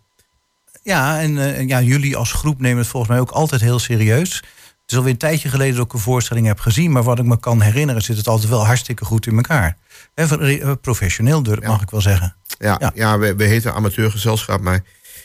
Ja, 0.82 1.20
en 1.20 1.66
ja, 1.68 1.80
jullie 1.80 2.16
als 2.16 2.32
groep 2.32 2.60
nemen 2.60 2.78
het 2.78 2.86
volgens 2.88 3.12
mij 3.12 3.20
ook 3.20 3.30
altijd 3.30 3.60
heel 3.60 3.78
serieus. 3.78 4.34
Het 4.82 4.90
is 4.90 4.96
alweer 4.96 5.12
een 5.12 5.18
tijdje 5.18 5.48
geleden 5.48 5.76
dat 5.76 5.84
ik 5.86 5.92
een 5.92 5.98
voorstelling 5.98 6.46
heb 6.46 6.60
gezien, 6.60 6.92
maar 6.92 7.02
wat 7.02 7.18
ik 7.18 7.24
me 7.24 7.40
kan 7.40 7.60
herinneren, 7.60 8.02
zit 8.02 8.16
het 8.16 8.28
altijd 8.28 8.48
wel 8.50 8.66
hartstikke 8.66 9.04
goed 9.04 9.26
in 9.26 9.36
elkaar. 9.36 9.76
Eh, 10.14 10.72
professioneel, 10.80 11.42
durf- 11.42 11.60
Ja. 11.62 11.68
mag 11.68 11.82
ik 11.82 11.90
wel 11.90 12.00
zeggen. 12.00 12.36
Ja, 12.58 12.76
Ja. 12.80 12.92
ja. 12.94 13.18
we, 13.18 13.34
we 13.34 13.44
heten 13.44 13.74
amateurgezelschap, 13.74 14.60
maar 14.60 14.82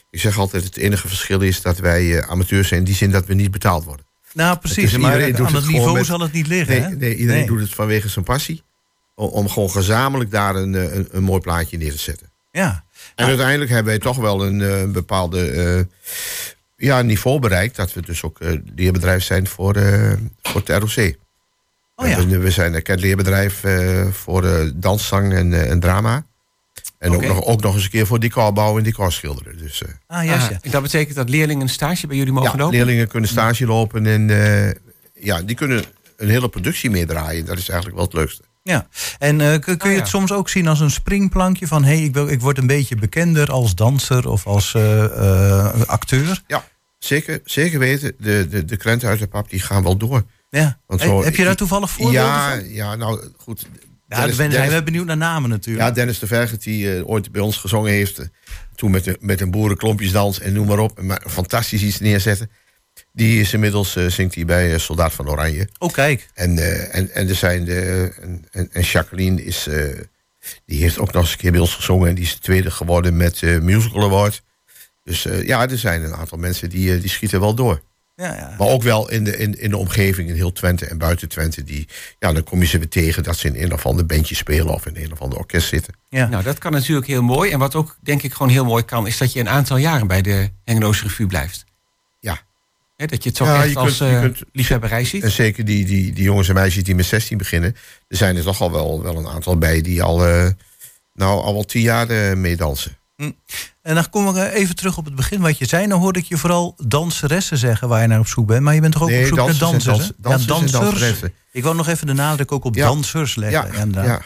ik 0.09 0.19
zeg 0.19 0.37
altijd: 0.37 0.63
het 0.63 0.77
enige 0.77 1.07
verschil 1.07 1.41
is 1.41 1.61
dat 1.61 1.77
wij 1.77 2.17
eh, 2.17 2.29
amateurs 2.29 2.67
zijn 2.67 2.79
in 2.79 2.85
die 2.85 2.95
zin 2.95 3.11
dat 3.11 3.25
we 3.25 3.33
niet 3.33 3.51
betaald 3.51 3.83
worden. 3.83 4.05
Nou, 4.33 4.57
precies. 4.57 4.97
maar 4.97 5.19
doet 5.31 5.47
aan 5.47 5.55
het 5.55 5.67
niveau 5.67 5.93
met- 5.93 6.05
zal 6.05 6.19
het 6.19 6.31
niet 6.31 6.47
liggen. 6.47 6.81
Nee, 6.81 6.95
nee 6.95 7.15
iedereen 7.15 7.39
Nee. 7.39 7.47
doet 7.47 7.59
het 7.59 7.73
vanwege 7.73 8.09
zijn 8.09 8.25
passie. 8.25 8.63
Om, 9.15 9.27
om 9.29 9.49
gewoon 9.49 9.69
gezamenlijk 9.69 10.31
daar 10.31 10.55
een, 10.55 10.75
eh, 10.75 10.95
een, 10.95 11.07
een 11.11 11.23
mooi 11.23 11.41
plaatje 11.41 11.77
neer 11.77 11.91
te 11.91 11.97
zetten. 11.97 12.29
Ja. 12.51 12.83
En 13.15 13.25
uiteindelijk 13.25 13.69
hebben 13.69 13.91
wij 13.91 13.99
toch 14.01 14.17
wel 14.17 14.45
een 14.45 14.61
eh, 14.61 14.91
bepaalde 14.91 15.87
ja, 16.77 17.01
niveau 17.01 17.39
bereikt. 17.39 17.75
Dat 17.75 17.93
we 17.93 18.01
dus 18.01 18.23
ook 18.23 18.37
leerbedrijf 18.75 19.23
zijn 19.23 19.47
voor, 19.47 19.73
voor 20.41 20.61
het 20.65 20.69
ROC. 20.69 21.15
Oh 21.95 22.07
ja. 22.07 22.25
we, 22.27 22.37
we 22.37 22.51
zijn 22.51 22.81
een 22.83 22.99
leerbedrijf 22.99 23.63
voor 24.11 24.43
eh, 24.45 24.69
danszang 24.75 25.33
en, 25.33 25.67
en 25.69 25.79
drama. 25.79 26.25
En 26.99 27.11
ook, 27.15 27.25
nog, 27.25 27.43
ook 27.43 27.61
nog 27.61 27.75
eens 27.75 27.83
een 27.83 27.89
keer 27.89 28.05
voor 28.07 28.19
decorbouw 28.19 28.77
en 28.77 28.83
decorschilderen. 28.83 29.57
Dus, 29.57 29.81
eh, 29.83 29.89
Ah, 30.07 30.25
juist, 30.25 30.43
Ah, 30.45 30.51
ja. 30.51 30.59
en 30.61 30.71
dat 30.71 30.81
betekent 30.81 31.15
dat 31.15 31.29
leerlingen 31.29 31.61
een 31.61 31.69
stage 31.69 32.07
bij 32.07 32.17
jullie 32.17 32.33
mogen 32.33 32.51
ja, 32.51 32.57
lopen? 32.57 32.75
leerlingen 32.75 33.07
kunnen 33.07 33.29
stage 33.29 33.65
lopen 33.65 34.05
en 34.05 34.29
eh, 34.29 34.71
ja, 35.23 35.41
die 35.41 35.55
kunnen 35.55 35.83
een 36.17 36.29
hele 36.29 36.49
productie 36.49 36.89
meedraaien. 36.89 37.45
Dat 37.45 37.57
is 37.57 37.69
eigenlijk 37.69 37.95
wel 37.97 38.05
het 38.05 38.13
leukste. 38.15 38.41
ja. 38.63 38.87
En 39.19 39.41
eh, 39.41 39.59
kun, 39.59 39.77
kun 39.77 39.89
je 39.89 39.95
ja. 39.95 40.01
het 40.01 40.09
soms 40.09 40.31
ook 40.31 40.49
zien 40.49 40.67
als 40.67 40.79
een 40.79 40.91
springplankje 40.91 41.67
van... 41.67 41.83
hé, 41.83 41.95
hey, 41.95 42.03
ik, 42.03 42.13
wil- 42.13 42.27
ik 42.27 42.41
word 42.41 42.57
een 42.57 42.67
beetje 42.67 42.95
bekender 42.95 43.51
als 43.51 43.75
danser 43.75 44.29
of 44.29 44.47
als 44.47 44.73
eh, 44.73 45.03
eh, 45.03 45.81
acteur? 45.85 46.43
Zeker, 46.99 47.39
zeker 47.43 47.79
weten, 47.79 48.13
de, 48.19 48.47
de, 48.49 48.65
de 48.65 48.77
krenten 48.77 49.09
uit 49.09 49.19
de 49.19 49.27
pap 49.27 49.49
die 49.49 49.59
gaan 49.59 49.83
wel 49.83 49.97
door. 49.97 50.23
Ja. 50.49 50.79
Want 50.85 50.99
Hey, 51.01 51.09
zo- 51.09 51.23
heb 51.23 51.35
je 51.35 51.43
daar 51.43 51.55
toevallig 51.55 51.89
voorbeelden 51.89 52.21
Ja, 52.21 52.55
van? 52.55 52.69
ja, 52.69 52.95
nou 52.95 53.23
goed. 53.37 53.67
Ja, 54.09 54.17
Dennis- 54.17 54.35
ben, 54.35 54.49
Dennis- 54.49 54.67
zijn 54.69 54.79
we 54.79 54.85
benieuwd 54.85 55.05
naar 55.05 55.17
namen 55.17 55.49
natuurlijk. 55.49 55.87
Ja, 55.87 55.91
Dennis 55.93 56.19
de 56.19 56.27
Verget, 56.27 56.63
die 56.63 56.95
eh, 56.95 57.09
ooit 57.09 57.31
bij 57.31 57.41
ons 57.41 57.57
gezongen 57.57 57.91
heeft. 57.91 58.17
eh, 58.19 58.25
toen 58.75 58.91
met, 58.91 59.03
de, 59.03 59.17
met 59.19 59.41
een 59.41 59.51
boerenklompjesdans 59.51 60.39
en 60.39 60.53
noem 60.53 60.67
maar 60.67 60.79
op. 60.79 61.01
Maar 61.01 61.23
fantastisch 61.27 61.81
iets 61.81 61.99
neerzetten. 61.99 62.49
Die 63.13 63.39
is 63.39 63.53
inmiddels, 63.53 63.95
eh, 63.95 64.05
zingt 64.07 64.35
hij 64.35 64.45
bij 64.45 64.77
Soldaat 64.77 65.13
van 65.13 65.29
Oranje. 65.29 65.67
Oh, 65.77 65.93
kijk. 65.93 66.27
En, 66.33 66.57
en, 66.91 67.13
en 67.13 67.29
er 67.29 67.35
zijn 67.35 67.65
de. 67.65 68.11
En, 68.51 68.69
en, 68.71 68.81
Jacqueline 68.81 69.43
is. 69.43 69.67
die 70.65 70.81
heeft 70.81 70.99
ook 70.99 71.11
nog 71.13 71.21
eens 71.21 71.31
een 71.31 71.37
keer 71.37 71.51
bij 71.51 71.59
ons 71.59 71.75
gezongen. 71.75 72.09
En 72.09 72.15
die 72.15 72.23
is 72.23 72.33
de 72.33 72.39
tweede 72.39 72.71
geworden 72.71 73.17
met 73.17 73.41
Musical 73.61 74.03
Award. 74.03 74.41
Dus 75.03 75.27
ja, 75.43 75.69
er 75.69 75.77
zijn 75.77 76.03
een 76.03 76.15
aantal 76.15 76.37
mensen 76.37 76.69
die, 76.69 76.99
die 76.99 77.09
schieten 77.09 77.39
wel 77.39 77.53
door. 77.55 77.81
Ja, 78.21 78.33
ja. 78.35 78.55
Maar 78.57 78.67
ook 78.67 78.83
wel 78.83 79.09
in 79.09 79.23
de, 79.23 79.37
in, 79.37 79.59
in 79.59 79.69
de 79.69 79.77
omgeving, 79.77 80.29
in 80.29 80.35
heel 80.35 80.51
Twente 80.53 80.85
en 80.85 80.97
buiten 80.97 81.27
Twente. 81.29 81.63
Die, 81.63 81.87
ja, 82.19 82.33
dan 82.33 82.43
kom 82.43 82.59
je 82.59 82.65
ze 82.67 82.77
weer 82.77 82.87
tegen 82.89 83.23
dat 83.23 83.37
ze 83.37 83.47
in 83.47 83.63
een 83.63 83.73
of 83.73 83.85
ander 83.85 84.05
bandje 84.05 84.35
spelen 84.35 84.73
of 84.73 84.85
in 84.85 84.95
een 85.03 85.11
of 85.11 85.21
ander 85.21 85.37
orkest 85.39 85.67
zitten. 85.67 85.93
ja. 86.09 86.27
Nou, 86.27 86.43
dat 86.43 86.57
kan 86.57 86.71
natuurlijk 86.71 87.07
heel 87.07 87.21
mooi. 87.21 87.51
En 87.51 87.59
wat 87.59 87.75
ook 87.75 87.97
denk 88.01 88.23
ik 88.23 88.33
gewoon 88.33 88.51
heel 88.51 88.65
mooi 88.65 88.83
kan, 88.83 89.07
is 89.07 89.17
dat 89.17 89.33
je 89.33 89.39
een 89.39 89.49
aantal 89.49 89.77
jaren 89.77 90.07
bij 90.07 90.21
de 90.21 90.49
Hengeloze 90.63 91.03
Revue 91.03 91.27
blijft. 91.27 91.65
Ja. 92.19 92.39
Hè, 92.95 93.05
dat 93.05 93.23
je 93.23 93.29
het 93.29 93.37
toch 93.37 93.47
Ja, 93.47 93.63
echt 93.63 93.75
als 93.75 93.99
eh, 93.99 94.19
kunt- 94.19 94.41
liefhebberij 94.51 95.03
ziet. 95.05 95.23
En 95.23 95.31
zeker 95.31 95.65
die, 95.65 95.85
die, 95.85 96.13
die 96.13 96.23
jongens 96.23 96.47
en 96.47 96.53
meisjes 96.55 96.83
die 96.83 96.95
met 96.95 97.05
16 97.05 97.37
beginnen. 97.37 97.75
Er 98.07 98.17
zijn 98.17 98.35
er 98.37 98.43
toch 98.43 98.61
al 98.61 98.71
wel, 98.71 99.01
wel 99.03 99.17
een 99.17 99.27
aantal 99.27 99.57
bij 99.57 99.81
die 99.81 100.03
al, 100.03 100.25
eh, 100.27 100.47
nou, 101.13 101.41
al 101.41 101.53
wel 101.53 101.63
tien 101.65 101.81
jaar 101.81 102.09
eh, 102.09 102.35
meedansen. 102.35 102.97
En 103.87 103.95
dan 103.95 104.09
komen 104.09 104.33
we 104.33 104.53
even 104.53 104.75
terug 104.75 104.97
op 104.97 105.05
het 105.05 105.15
begin 105.15 105.41
wat 105.41 105.57
je 105.57 105.65
zei. 105.65 105.87
Nou 105.87 106.01
hoorde 106.01 106.19
ik 106.19 106.25
je 106.25 106.37
vooral 106.37 106.75
danseressen 106.85 107.57
zeggen 107.57 107.87
waar 107.87 108.01
je 108.01 108.07
naar 108.07 108.19
op 108.19 108.27
zoek 108.27 108.47
bent. 108.47 108.61
Maar 108.61 108.73
je 108.73 108.81
bent 108.81 108.93
toch 108.93 109.01
ook 109.01 109.09
Nee, 109.09 109.21
op 109.21 109.27
zoek 109.27 109.37
naar 109.37 109.45
dansers 109.57 109.83
en 109.85 109.89
dansers? 109.91 110.07
hè? 110.07 110.13
dans- 110.17 110.45
dansers 110.45 110.71
en 110.73 110.79
ja, 110.79 110.85
danseressen. 110.85 111.33
Ik 111.51 111.63
wou 111.63 111.75
nog 111.75 111.87
even 111.87 112.07
de 112.07 112.13
nadruk 112.13 112.51
ook 112.51 112.63
op 112.65 112.75
Ja. 112.75 112.85
dansers 112.85 113.35
leggen. 113.35 113.71
Ja, 113.73 113.79
inderdaad. 113.81 114.05
ja. 114.05 114.21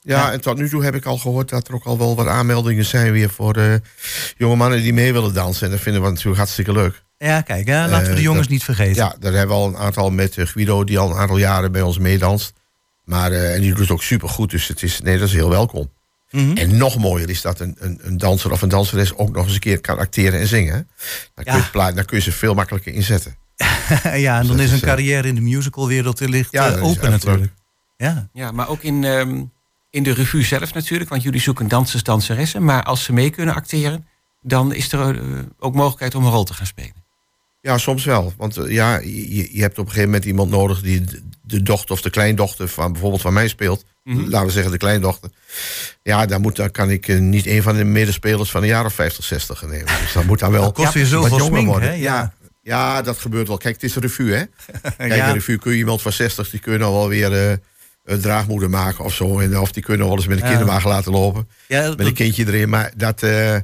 Ja, 0.00 0.18
Ja. 0.26 0.32
en 0.32 0.40
tot 0.40 0.56
nu 0.56 0.68
toe 0.68 0.84
heb 0.84 0.94
ik 0.94 1.04
al 1.06 1.18
gehoord 1.18 1.48
dat 1.48 1.68
er 1.68 1.74
ook 1.74 1.84
al 1.84 1.98
wel 1.98 2.16
wat 2.16 2.26
aanmeldingen 2.26 2.84
zijn 2.84 3.12
weer 3.12 3.30
voor 3.30 3.56
eh, 3.56 3.74
jonge 4.36 4.56
mannen 4.56 4.82
die 4.82 4.92
mee 4.92 5.12
willen 5.12 5.34
dansen. 5.34 5.64
En 5.66 5.72
dat 5.72 5.80
vinden 5.80 6.02
we 6.02 6.08
natuurlijk 6.08 6.36
hartstikke 6.36 6.72
leuk. 6.72 7.02
Ja, 7.18 7.40
kijk, 7.40 7.66
hè, 7.66 7.88
laten 7.88 8.04
we 8.04 8.10
Eh, 8.10 8.16
de 8.16 8.22
jongens 8.22 8.42
dat- 8.42 8.52
niet 8.52 8.64
vergeten. 8.64 8.94
Ja, 8.94 9.16
daar 9.20 9.32
hebben 9.32 9.56
we 9.56 9.62
al 9.62 9.68
een 9.68 9.76
aantal 9.76 10.10
met 10.10 10.36
eh, 10.38 10.46
Guido 10.46 10.84
die 10.84 10.98
al 10.98 11.10
een 11.10 11.16
aantal 11.16 11.36
jaren 11.38 11.72
bij 11.72 11.82
ons 11.82 11.98
meedanst. 11.98 12.52
Maar, 13.04 13.32
eh, 13.32 13.54
en 13.54 13.60
die 13.60 13.70
doet 13.70 13.78
het 13.78 13.90
ook 13.90 14.02
supergoed, 14.02 14.50
dus 14.50 14.68
het 14.68 14.82
is, 14.82 15.00
nee, 15.00 15.18
dat 15.18 15.28
is 15.28 15.34
heel 15.34 15.48
welkom. 15.50 15.90
Mhm. 16.32 16.56
En 16.56 16.76
nog 16.76 16.98
mooier 16.98 17.30
is 17.30 17.42
dat 17.42 17.60
een, 17.60 17.76
een, 17.78 17.98
een 18.02 18.18
danser 18.18 18.52
of 18.52 18.62
een 18.62 18.68
danseres 18.68 19.14
ook 19.14 19.32
nog 19.32 19.44
eens 19.44 19.54
een 19.54 19.60
keer 19.60 19.80
kan 19.80 19.98
acteren 19.98 20.40
en 20.40 20.46
zingen. 20.46 20.88
Dan, 21.34 21.44
kun 21.44 21.82
je, 21.82 21.92
dan 21.94 22.04
kun 22.04 22.16
je 22.16 22.22
ze 22.22 22.32
veel 22.32 22.54
makkelijker 22.54 22.92
inzetten. 22.92 23.36
ja, 24.02 24.38
en 24.38 24.46
dan 24.46 24.56
dat 24.56 24.66
is 24.66 24.72
een 24.72 24.80
eh, 24.80 24.86
carrière 24.86 25.28
in 25.28 25.34
de 25.34 25.40
musicalwereld 25.40 26.20
er 26.20 26.28
ligt 26.28 26.52
Ja, 26.52 26.70
eh, 26.70 26.84
open 26.84 27.10
natuurlijk. 27.10 27.52
Ja. 27.96 28.28
Ja, 28.32 28.50
maar 28.50 28.68
ook 28.68 28.82
in, 28.82 29.04
ehm, 29.04 29.42
in 29.90 30.02
de 30.02 30.12
revue 30.12 30.44
zelf 30.44 30.74
natuurlijk. 30.74 31.10
Want 31.10 31.22
jullie 31.22 31.40
zoeken 31.40 31.68
dansers, 31.68 32.02
danseressen. 32.02 32.64
Maar 32.64 32.82
als 32.82 33.04
ze 33.04 33.12
mee 33.12 33.30
kunnen 33.30 33.54
acteren, 33.54 34.06
dan 34.42 34.74
is 34.74 34.92
er 34.92 35.18
eh, 35.18 35.38
ook 35.58 35.74
mogelijkheid 35.74 36.14
om 36.14 36.24
een 36.24 36.30
rol 36.30 36.44
te 36.44 36.54
gaan 36.54 36.66
spelen. 36.66 37.00
Ja, 37.60 37.78
soms 37.78 38.04
wel. 38.04 38.32
Want 38.36 38.58
ja, 38.68 38.98
je, 38.98 39.56
je 39.56 39.60
hebt 39.60 39.78
op 39.78 39.84
een 39.84 39.90
gegeven 39.90 40.10
moment 40.10 40.24
iemand 40.24 40.50
nodig 40.50 40.80
die 40.80 41.04
de, 41.58 41.62
dochter 41.62 41.90
of 41.94 42.00
de 42.00 42.10
kleindochter 42.10 42.68
van 42.68 42.92
bijvoorbeeld 42.92 43.22
van 43.22 43.32
mij 43.32 43.48
speelt. 43.48 43.84
Mhm. 44.04 44.28
Laten 44.28 44.46
we 44.46 44.52
zeggen 44.52 44.72
de 44.72 44.78
kleindochter. 44.78 45.30
Ja, 46.02 46.26
dan, 46.26 46.40
moet, 46.40 46.70
kan 46.70 46.90
ik 46.90 47.08
eh, 47.08 47.18
niet 47.18 47.46
een 47.46 47.62
van 47.62 47.76
de 47.76 47.84
medespelers 47.84 48.50
van 48.50 48.62
een 48.62 48.68
jaar 48.68 48.84
of 48.84 48.94
50, 48.94 49.24
60 49.24 49.62
nemen. 49.62 49.86
Dus 50.02 50.12
dan 50.12 50.26
moet 50.26 50.38
dan 50.38 50.50
wel 50.52 50.62
Dat 50.62 50.72
kost 50.74 50.92
weer 50.92 51.02
wat 51.02 51.10
zoveel 51.30 51.38
jonger 51.38 51.64
worden. 51.64 51.88
hè? 51.88 51.94
Ja. 51.94 52.32
Ja. 52.62 53.02
Dat 53.02 53.18
gebeurt 53.18 53.48
wel. 53.48 53.56
Kijk, 53.56 53.74
het 53.74 53.82
is 53.84 53.94
een 53.94 54.02
revue, 54.02 54.32
hè? 54.34 54.44
Kijk, 54.96 55.14
Ja. 55.14 55.26
een 55.28 55.34
revue 55.34 55.58
kun 55.58 55.72
je 55.72 55.78
iemand 55.78 56.02
van 56.02 56.12
60, 56.12 56.50
die 56.50 56.60
kun 56.60 56.72
je 56.72 56.78
nou 56.78 56.92
wel 56.92 57.08
weer 57.08 57.32
eh, 57.50 57.56
een 58.04 58.20
draagmoeder 58.20 58.70
maken 58.70 59.04
of 59.04 59.14
zo. 59.14 59.38
En, 59.38 59.58
of 59.58 59.72
die 59.72 59.82
kunnen 59.82 60.06
wel 60.06 60.16
eens 60.16 60.26
met 60.26 60.36
een 60.36 60.42
Ja. 60.44 60.48
kinderwagen 60.48 60.88
laten 60.90 61.12
lopen. 61.12 61.48
Ja, 61.68 61.88
Met 61.88 62.00
een 62.06 62.14
kindje 62.14 62.46
erin. 62.46 62.68
Maar 62.68 62.92
dat, 62.96 63.22
eh, 63.22 63.56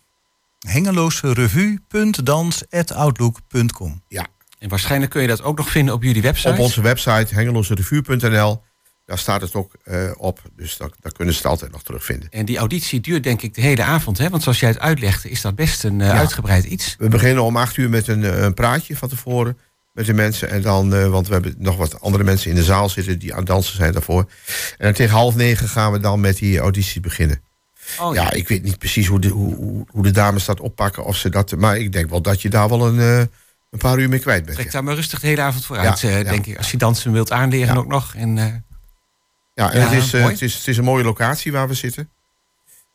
Hengeloze 0.59 1.33
revue.dans.outlook.com. 1.33 4.03
Ja, 4.07 4.27
En 4.59 4.69
waarschijnlijk 4.69 5.11
kun 5.11 5.21
je 5.21 5.27
dat 5.27 5.41
ook 5.41 5.57
nog 5.57 5.69
vinden 5.69 5.93
op 5.93 6.03
jullie 6.03 6.21
website. 6.21 6.49
op 6.49 6.59
onze 6.59 6.81
website 6.81 7.35
hengeloze-revue.nl. 7.35 8.61
Daar 9.09 9.17
staat 9.17 9.41
het 9.41 9.53
ook 9.53 9.71
eh, 9.83 10.11
op, 10.17 10.41
dus 10.55 10.77
daar, 10.77 10.89
daar 11.01 11.11
kunnen 11.11 11.33
ze 11.33 11.39
het 11.39 11.49
altijd 11.49 11.71
nog 11.71 11.83
terugvinden. 11.83 12.29
En 12.31 12.45
die 12.45 12.57
auditie 12.57 12.99
duurt 13.01 13.23
denk 13.23 13.41
ik 13.41 13.53
de 13.53 13.61
hele 13.61 13.83
avond. 13.83 14.17
Hè? 14.17 14.29
Want 14.29 14.43
zoals 14.43 14.59
jij 14.59 14.69
het 14.69 14.79
uitlegde, 14.79 15.29
is 15.29 15.41
dat 15.41 15.55
best 15.55 15.83
een 15.83 16.01
eh, 16.01 16.09
uitgebreid 16.09 16.63
iets. 16.63 16.95
We 16.99 17.07
beginnen 17.07 17.43
om 17.43 17.57
acht 17.57 17.77
uur 17.77 17.89
met 17.89 18.07
een, 18.07 18.23
eh, 18.23 18.41
een 18.41 18.53
praatje 18.53 18.97
van 18.97 19.09
tevoren 19.09 19.57
met 19.91 20.05
de 20.05 20.13
mensen. 20.13 20.49
En 20.49 20.61
dan, 20.61 21.09
want 21.09 21.27
we 21.27 21.33
hebben 21.33 21.55
nog 21.57 21.77
wat 21.77 22.01
andere 22.01 22.23
mensen 22.23 22.49
in 22.49 22.55
de 22.55 22.63
zaal 22.63 22.89
zitten 22.89 23.19
die 23.19 23.31
aan 23.31 23.37
het 23.37 23.47
dansen 23.47 23.75
zijn 23.75 23.93
daarvoor. 23.93 24.29
En 24.77 24.93
tegen 24.93 25.15
half 25.15 25.35
negen 25.35 25.67
gaan 25.67 25.91
we 25.91 25.99
dan 25.99 26.19
met 26.19 26.37
die 26.37 26.59
auditie 26.59 27.01
beginnen. 27.01 27.41
Oh, 27.99 28.13
Ja, 28.15 28.31
ik 28.31 28.47
weet 28.47 28.63
niet 28.63 28.77
precies 28.77 29.07
hoe 29.07 29.19
de, 29.19 29.27
hoe, 29.29 29.85
hoe- 29.89 30.03
de 30.03 30.11
dames 30.11 30.45
dat 30.45 30.59
oppakken. 30.59 31.05
Of 31.05 31.15
ze 31.17 31.29
dat, 31.29 31.55
maar 31.57 31.77
ik 31.77 31.91
denk 31.91 32.09
wel 32.09 32.21
dat 32.21 32.41
je 32.41 32.49
daar 32.49 32.69
wel 32.69 32.87
een, 32.87 32.97
een 32.97 33.79
paar 33.79 33.99
uur 33.99 34.09
mee 34.09 34.19
kwijt 34.19 34.43
bent. 34.43 34.55
Trek 34.55 34.65
Ja, 34.67 34.71
daar 34.73 34.83
maar 34.83 34.95
rustig 34.95 35.19
de 35.19 35.27
hele 35.27 35.41
avond 35.41 35.65
vooruit, 35.65 35.99
Ja, 35.99 36.23
denk 36.23 36.45
ik. 36.45 36.57
Als 36.57 36.71
je 36.71 36.77
dansen 36.77 37.11
wilt 37.11 37.31
aanleren 37.31 37.77
ook 37.77 37.87
nog. 37.87 38.15
En, 38.15 38.63
ja 39.59 39.71
en 39.71 39.79
Ja, 39.79 39.87
het, 39.87 40.03
is, 40.03 40.13
eh, 40.13 40.25
het, 40.25 40.41
is, 40.41 40.53
het 40.55 40.67
is 40.67 40.77
een 40.77 40.83
mooie 40.83 41.03
locatie 41.03 41.51
waar 41.51 41.67
we 41.67 41.73
zitten. 41.73 42.09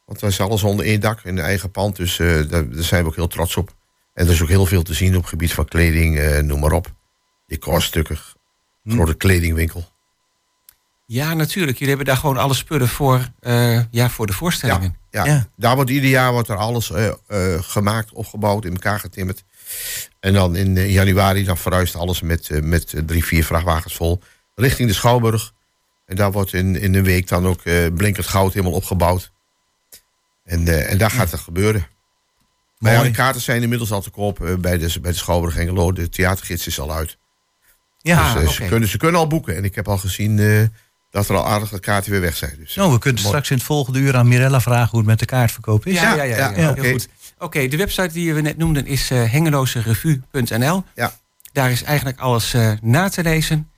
Want 0.07 0.21
dat 0.21 0.31
is 0.31 0.41
alles 0.41 0.63
onder 0.63 0.87
één 0.87 1.01
dak 1.01 1.21
in 1.25 1.37
een 1.39 1.45
eigen 1.45 1.71
pand. 1.71 1.97
Dus 1.97 2.19
eh, 2.19 2.27
daar, 2.27 2.71
daar 2.71 2.83
zijn 2.85 3.03
we 3.03 3.09
ook 3.09 3.15
heel 3.15 3.27
trots 3.27 3.57
op. 3.57 3.75
En 4.15 4.27
er 4.27 4.33
is 4.33 4.43
ook 4.43 4.49
heel 4.49 4.67
veel 4.67 4.83
te 4.83 4.95
zien 4.95 5.15
op 5.15 5.21
het 5.21 5.29
gebied 5.29 5.53
van 5.53 5.65
kleding, 5.65 6.19
eh, 6.19 6.43
noem 6.43 6.61
maar 6.61 6.73
op. 6.73 6.93
Decorstukken, 7.47 8.19
grote 8.87 9.15
kledingwinkel. 9.15 9.93
ja, 11.07 11.35
natuurlijk. 11.35 11.79
Jullie 11.79 11.95
hebben 11.95 12.07
daar 12.07 12.21
gewoon 12.23 12.37
alle 12.37 12.55
spullen 12.55 12.89
voor, 12.89 13.29
ja, 13.91 14.11
voor 14.11 14.27
de 14.27 14.33
voorstellingen. 14.33 14.97
Ja, 15.11 15.25
Ja. 15.25 15.49
daar 15.57 15.75
wordt 15.75 15.91
ieder 15.91 16.11
jaar 16.11 16.33
wordt 16.33 16.49
er 16.49 16.57
alles 16.57 16.93
gemaakt, 17.61 18.13
opgebouwd, 18.13 18.65
in 18.65 18.73
elkaar 18.73 19.01
getimmerd. 19.01 19.45
En 20.21 20.33
dan 20.33 20.57
in 20.57 20.91
januari 20.91 21.45
dan 21.45 21.57
verhuist 21.57 21.95
alles 21.95 22.21
met, 22.21 22.51
met 22.63 22.95
drie, 23.07 23.25
vier 23.25 23.45
vrachtwagens 23.45 23.95
vol 23.95 24.21
richting 24.55 24.89
de 24.89 24.95
Schouwburg. 24.95 25.53
En 26.07 26.17
daar 26.17 26.33
wordt 26.33 26.53
in, 26.53 26.81
in 26.81 26.95
een 26.95 27.05
week 27.05 27.29
dan 27.29 27.47
ook 27.47 27.63
eh, 27.63 27.87
blinkend 27.95 28.27
goud 28.27 28.53
helemaal 28.53 28.77
opgebouwd. 28.77 29.33
En, 30.45 30.69
eh, 30.69 30.91
en 30.91 30.99
daar 30.99 31.11
gaat 31.11 31.31
het 31.31 31.41
gebeuren. 31.41 31.87
Maar 32.79 32.93
ja, 32.93 33.03
de 33.03 33.11
kaarten 33.11 33.41
zijn 33.43 33.63
inmiddels 33.63 33.93
al 33.93 34.01
te 34.01 34.11
koop 34.11 34.45
eh, 34.45 34.55
bij, 34.55 34.79
de, 34.79 35.01
bij 35.01 35.11
de 35.11 35.17
Schouwburg 35.17 35.55
Hengelo. 35.55 35.93
De 35.93 36.09
theatergids 36.09 36.67
is 36.67 36.81
al 36.81 36.93
uit. 36.93 37.19
Ja, 37.99 38.35
dus 38.35 38.43
oké. 38.43 38.53
ze, 38.53 38.65
kunnen, 38.65 38.89
ze 38.89 38.97
kunnen 38.97 39.21
al 39.21 39.27
boeken. 39.27 39.57
En 39.57 39.65
ik 39.65 39.75
heb 39.75 39.89
al 39.89 39.99
gezien 39.99 40.39
eh, 40.39 40.63
dat 41.11 41.29
er 41.29 41.37
al 41.37 41.47
aardige 41.47 41.81
kaarten 41.81 42.11
weer 42.11 42.21
weg 42.21 42.37
zijn. 42.37 42.57
Dus, 42.59 42.75
nou, 42.75 42.93
we 42.93 42.99
kunnen 42.99 43.23
mooi. 43.23 43.35
straks 43.35 43.51
in 43.51 43.57
het 43.57 43.67
volgende 43.67 43.99
uur 43.99 44.17
aan 44.17 44.29
Mirella 44.29 44.61
vragen 44.61 44.91
hoe 44.91 44.99
het 44.99 45.09
met 45.09 45.19
de 45.19 45.25
kaartverkoop 45.25 45.87
is. 45.87 45.95
Ja, 45.95 46.15
ja, 46.15 46.23
ja. 46.23 46.37
ja, 46.37 46.57
ja, 46.57 46.75
Heel 46.75 46.93
goed. 46.93 47.09
Oké, 47.39 47.69
de 47.69 47.77
website 47.77 48.13
die 48.13 48.35
we 48.35 48.41
net 48.41 48.57
noemden 48.57 48.87
is 48.87 49.09
hengeloze-revue.nl. 49.09 50.85
Ja. 50.95 51.13
Daar 51.53 51.71
is 51.71 51.83
eigenlijk 51.83 52.19
alles 52.19 52.55
eh, 52.55 52.73
na 52.81 53.09
te 53.09 53.23
lezen. 53.23 53.71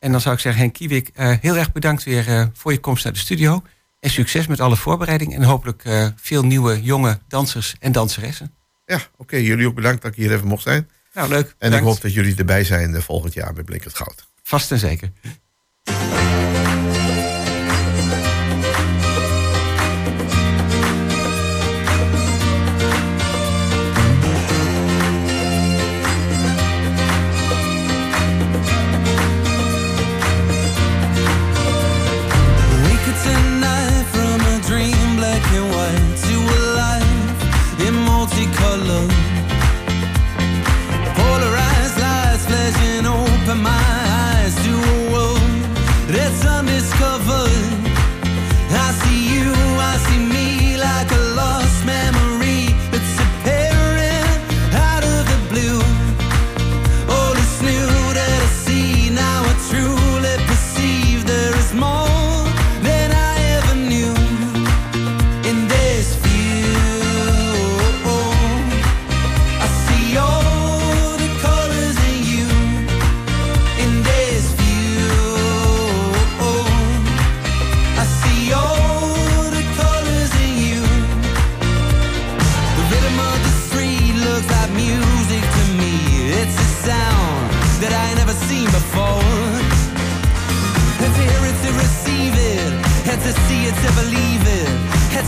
En 0.00 0.12
dan 0.12 0.20
zou 0.20 0.34
ik 0.34 0.40
zeggen, 0.40 0.60
Henk 0.60 0.74
Kiewik, 0.74 1.10
eh, 1.14 1.32
heel 1.40 1.56
erg 1.56 1.72
bedankt 1.72 2.02
weer 2.04 2.28
eh, 2.28 2.46
voor 2.52 2.72
je 2.72 2.78
komst 2.78 3.04
naar 3.04 3.12
de 3.12 3.18
studio. 3.18 3.62
En 4.00 4.10
succes 4.10 4.46
met 4.46 4.60
alle 4.60 4.76
voorbereidingen. 4.76 5.36
En 5.36 5.42
hopelijk 5.42 5.84
eh, 5.84 6.06
veel 6.16 6.44
nieuwe 6.44 6.82
jonge 6.82 7.18
dansers 7.28 7.74
en 7.78 7.92
danseressen. 7.92 8.54
Ja, 8.86 9.00
oké. 9.16 9.36
jullie 9.36 9.66
ook 9.66 9.74
bedankt 9.74 10.02
dat 10.02 10.10
ik 10.10 10.16
hier 10.16 10.32
even 10.32 10.46
mocht 10.46 10.62
zijn. 10.62 10.88
Nou, 11.14 11.28
leuk. 11.28 11.46
En 11.46 11.54
Bedankt. 11.58 11.76
ik 11.76 11.92
hoop 11.92 12.00
dat 12.00 12.12
jullie 12.12 12.36
erbij 12.36 12.64
zijn 12.64 13.02
volgend 13.02 13.34
jaar 13.34 13.52
met 13.54 13.64
Blinkend 13.64 13.94
Goud. 13.94 14.28
Vast 14.42 14.70
en 14.70 14.78
zeker. 14.78 15.12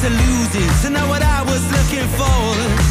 to 0.01 0.09
lose 0.09 0.55
it, 0.55 0.83
to 0.83 0.91
know 0.91 1.07
what 1.09 1.23
I 1.23 1.43
was 1.43 1.63
looking 1.71 2.09
for. 2.17 2.82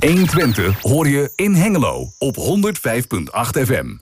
120 0.00 0.72
hoor 0.80 1.08
je 1.08 1.32
in 1.36 1.54
Hengelo 1.54 2.06
op 2.18 2.36
105.8 2.36 3.62
FM. 3.64 3.96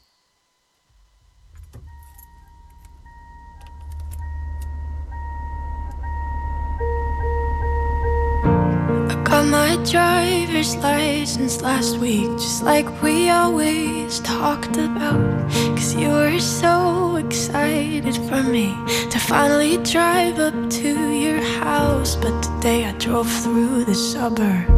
Got 9.23 9.45
my 9.45 9.77
driver's 9.83 10.75
license 10.77 11.61
last 11.61 11.99
week, 11.99 12.31
just 12.39 12.63
like 12.63 13.03
we 13.03 13.31
always 13.31 14.21
talked 14.21 14.77
about. 14.77 15.53
Cause 15.75 15.95
you 15.95 16.09
were 16.11 16.41
so 16.41 17.17
excited 17.17 18.17
for 18.29 18.43
me 18.43 18.75
to 19.11 19.19
finally 19.19 19.79
drive 19.83 20.39
up 20.39 20.71
to 20.71 20.89
your 21.11 21.43
house. 21.65 22.17
But 22.17 22.43
today 22.43 22.85
I 22.85 22.93
drove 22.93 23.43
through 23.43 23.85
the 23.85 23.95
suburb. 23.95 24.78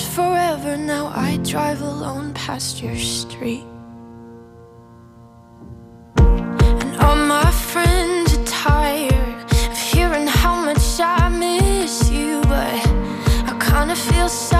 much 0.00 0.08
forever. 0.14 0.76
Now 0.76 1.12
I 1.14 1.38
drive 1.38 1.82
alone 1.82 2.32
past 2.34 2.82
your 2.82 2.96
street. 2.96 3.64
And 6.16 6.96
all 7.00 7.16
my 7.16 7.50
friends 7.50 8.36
are 8.36 8.44
tired 8.44 9.44
of 9.70 9.78
hearing 9.78 10.26
how 10.26 10.64
much 10.64 11.00
I 11.00 11.28
miss 11.28 12.10
you 12.10 12.40
But 12.42 12.86
I 13.50 13.56
kinda 13.60 13.96
feel 13.96 14.28
sad 14.28 14.59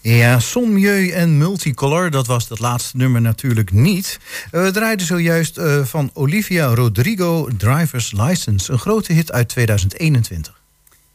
Ja, 0.00 0.38
Sommieu 0.38 1.10
en 1.10 1.38
Multicolor, 1.38 2.10
dat 2.10 2.26
was 2.26 2.48
dat 2.48 2.58
laatste 2.58 2.96
nummer 2.96 3.20
natuurlijk 3.20 3.72
niet. 3.72 4.18
Eh, 4.50 4.62
We 4.62 4.70
draaiden 4.70 5.06
zojuist 5.06 5.58
eh, 5.58 5.84
van 5.84 6.10
Olivia 6.14 6.66
Rodrigo 6.74 7.48
Driver's 7.56 8.12
License. 8.12 8.72
Een 8.72 8.78
grote 8.78 9.12
hit 9.12 9.32
uit 9.32 9.48
2021. 9.48 10.60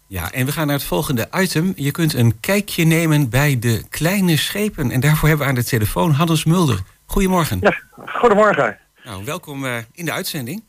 Ja, 0.08 0.32
en 0.32 0.46
we 0.46 0.52
gaan 0.52 0.68
naar 0.68 0.76
het 0.76 0.86
volgende 0.86 1.28
item. 1.36 1.74
Je 1.76 1.92
kunt 1.92 2.14
een 2.14 2.40
kijkje 2.40 2.84
nemen 2.86 3.30
bij 3.30 3.60
de 3.60 3.84
kleine 3.90 4.38
schepen. 4.38 4.92
En 4.92 5.00
daarvoor 5.00 5.28
hebben 5.28 5.46
we 5.48 5.52
aan 5.54 5.60
de 5.60 5.64
telefoon 5.68 6.12
Hannes 6.12 6.44
Mulder. 6.44 6.80
Goedemorgen. 7.06 7.60
Ja, 7.62 7.78
goedemorgen. 8.06 8.78
Nou, 9.04 9.26
welkom 9.26 9.66
eh, 9.66 9.78
in 9.94 10.06
de 10.06 10.12
uitzending. 10.12 10.64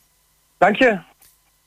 Dank 0.58 0.76
je. 0.76 0.98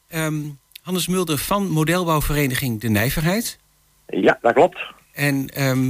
Ehm, 0.08 0.36
Hannes 0.82 1.08
Mulder 1.08 1.38
van 1.38 1.68
modelbouwvereniging 1.70 2.82
De 2.82 2.90
Nijverheid. 2.90 3.60
Ja, 4.08 4.38
dat 4.42 4.54
klopt. 4.54 4.80
En 5.14 5.48
ehm, 5.50 5.90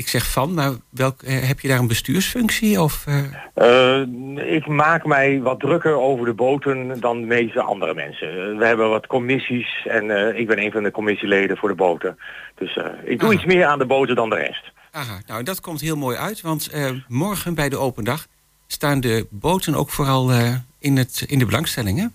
ik 0.00 0.08
zeg 0.08 0.30
van, 0.30 0.54
maar 0.54 0.72
welk, 0.90 1.22
eh, 1.22 1.48
heb 1.48 1.60
je 1.60 1.68
daar 1.68 1.78
een 1.78 1.86
bestuursfunctie? 1.86 2.80
Of, 2.82 3.04
eh, 3.06 3.18
Eh, 3.54 4.54
ik 4.54 4.66
maak 4.66 5.04
mij 5.06 5.40
wat 5.40 5.60
drukker 5.60 5.94
over 6.00 6.24
de 6.26 6.32
boten 6.32 7.00
dan 7.00 7.20
de 7.20 7.26
meeste 7.26 7.60
andere 7.62 7.94
mensen. 7.94 8.56
We 8.58 8.66
hebben 8.66 8.88
wat 8.90 9.06
commissies 9.06 9.86
en 9.86 10.36
ik 10.38 10.46
ben 10.46 10.58
een 10.62 10.72
van 10.72 10.82
de 10.82 10.90
commissieleden 10.90 11.56
voor 11.56 11.68
de 11.68 11.74
boten. 11.74 12.18
Dus 12.54 12.78
ik 13.04 13.18
doe 13.20 13.28
Ah. 13.28 13.34
iets 13.34 13.44
meer 13.44 13.64
aan 13.66 13.78
de 13.78 13.86
boten 13.86 14.14
dan 14.14 14.30
de 14.30 14.36
rest. 14.36 14.72
aha, 14.92 15.20
nou, 15.26 15.42
dat 15.42 15.60
komt 15.60 15.80
heel 15.80 15.96
mooi 15.96 16.16
uit. 16.16 16.40
Want 16.40 16.70
morgen 17.08 17.54
bij 17.54 17.68
de 17.68 17.76
open 17.78 18.04
dag 18.04 18.26
staan 18.66 19.00
de 19.00 19.26
boten 19.30 19.74
ook 19.74 19.90
vooral 19.90 20.30
in, 20.78 20.96
het, 20.96 21.24
in 21.26 21.38
de 21.38 21.46
belangstelling, 21.46 21.98
hè? 21.98 22.06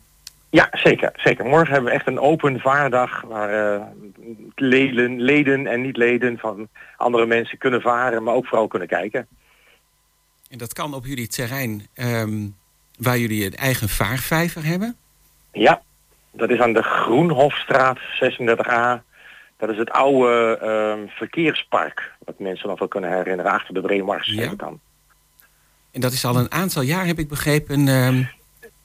Ja, 0.55 0.69
zeker, 0.71 1.11
zeker. 1.15 1.45
Morgen 1.45 1.73
hebben 1.73 1.91
we 1.91 1.97
echt 1.97 2.07
een 2.07 2.19
open 2.19 2.59
vaardag 2.59 3.21
waar 3.21 3.75
eh, 3.75 3.81
leden, 4.55 5.21
leden 5.21 5.67
en 5.67 5.81
niet-leden 5.81 6.37
van 6.37 6.67
andere 6.97 7.25
mensen 7.25 7.57
kunnen 7.57 7.81
varen, 7.81 8.23
maar 8.23 8.33
ook 8.33 8.47
vooral 8.47 8.67
kunnen 8.67 8.87
kijken. 8.87 9.27
En 10.49 10.57
dat 10.57 10.73
kan 10.73 10.93
op 10.93 11.05
jullie 11.05 11.27
terrein 11.27 11.87
ehm, 11.93 12.47
waar 12.99 13.17
jullie 13.17 13.45
een 13.45 13.55
eigen 13.55 13.89
vaarvijver 13.89 14.65
hebben. 14.65 14.95
Ja, 15.51 15.81
dat 16.31 16.49
is 16.49 16.59
aan 16.59 16.73
de 16.73 16.83
Groenhofstraat 16.83 17.99
36a. 17.99 19.03
Dat 19.57 19.69
is 19.69 19.77
het 19.77 19.89
oude 19.89 20.57
ehm, 20.61 21.07
verkeerspark, 21.07 22.11
wat 22.25 22.39
mensen 22.39 22.69
nog 22.69 22.79
wel 22.79 22.87
kunnen 22.87 23.11
herinneren, 23.11 23.51
achter 23.51 23.73
de 23.73 23.81
Breemars. 23.81 24.27
Ja. 24.27 24.49
het 24.49 24.59
dan. 24.59 24.79
En 25.91 26.01
dat 26.01 26.11
is 26.11 26.25
al 26.25 26.35
een 26.35 26.51
aantal 26.51 26.81
jaar, 26.81 27.05
heb 27.05 27.19
ik 27.19 27.29
begrepen, 27.29 27.87
in 27.87 28.29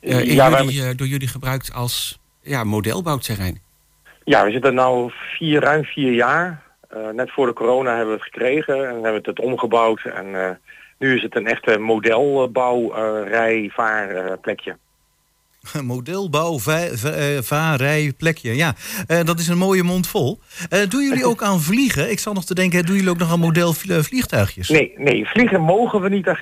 Ja, 0.01 0.51
we 0.51 0.57
jullie, 0.57 0.82
eh, 0.82 0.96
door 0.96 1.07
jullie 1.07 1.28
gebruikt 1.28 1.72
als 1.72 2.18
ja, 2.42 2.64
modelbouwterrein. 2.64 3.61
Ja, 4.24 4.44
we 4.44 4.51
zitten 4.51 4.74
nu 4.74 5.11
vier, 5.11 5.61
ruim 5.61 5.84
vier 5.84 6.12
jaar. 6.12 6.62
Eh, 6.88 7.09
net 7.09 7.32
voor 7.32 7.46
de 7.46 7.53
corona 7.53 7.96
hebben 7.96 8.14
we 8.14 8.20
het 8.20 8.30
gekregen 8.32 8.88
en 8.88 8.94
hebben 8.94 9.22
we 9.22 9.30
het 9.30 9.40
omgebouwd. 9.40 10.05
En 10.05 10.34
eh, 10.34 10.51
nu 10.98 11.16
is 11.16 11.22
het 11.22 11.36
een 11.36 11.46
echte 11.46 11.78
modelbouwrijvaarplekje. 11.78 14.76
Modelbouw, 15.82 16.58
va- 16.58 16.96
va- 17.42 17.76
eh, 17.78 18.08
plekje. 18.16 18.56
Ja, 18.56 18.74
eh, 19.06 19.24
dat 19.24 19.38
is 19.38 19.48
een 19.48 19.58
mooie 19.58 19.82
mond 19.82 20.06
vol. 20.06 20.40
Eh, 20.68 20.88
doen 20.88 21.02
jullie 21.02 21.24
ook 21.26 21.42
aan 21.42 21.61
vliegen? 21.61 22.11
Ik 22.11 22.18
zal 22.18 22.32
nog 22.32 22.44
te 22.44 22.54
denken, 22.54 22.86
doen 22.86 22.94
jullie 22.96 23.11
ook 23.11 23.18
nog 23.18 23.30
aan 23.32 23.38
model 23.40 23.72
vlie- 23.72 24.02
vliegtuigjes? 24.02 24.68
Nee, 24.68 24.92
nee, 24.96 25.26
vliegen 25.28 25.61
mogen 25.61 26.00
we 26.00 26.08
niet. 26.08 26.26
Eh, 26.26 26.34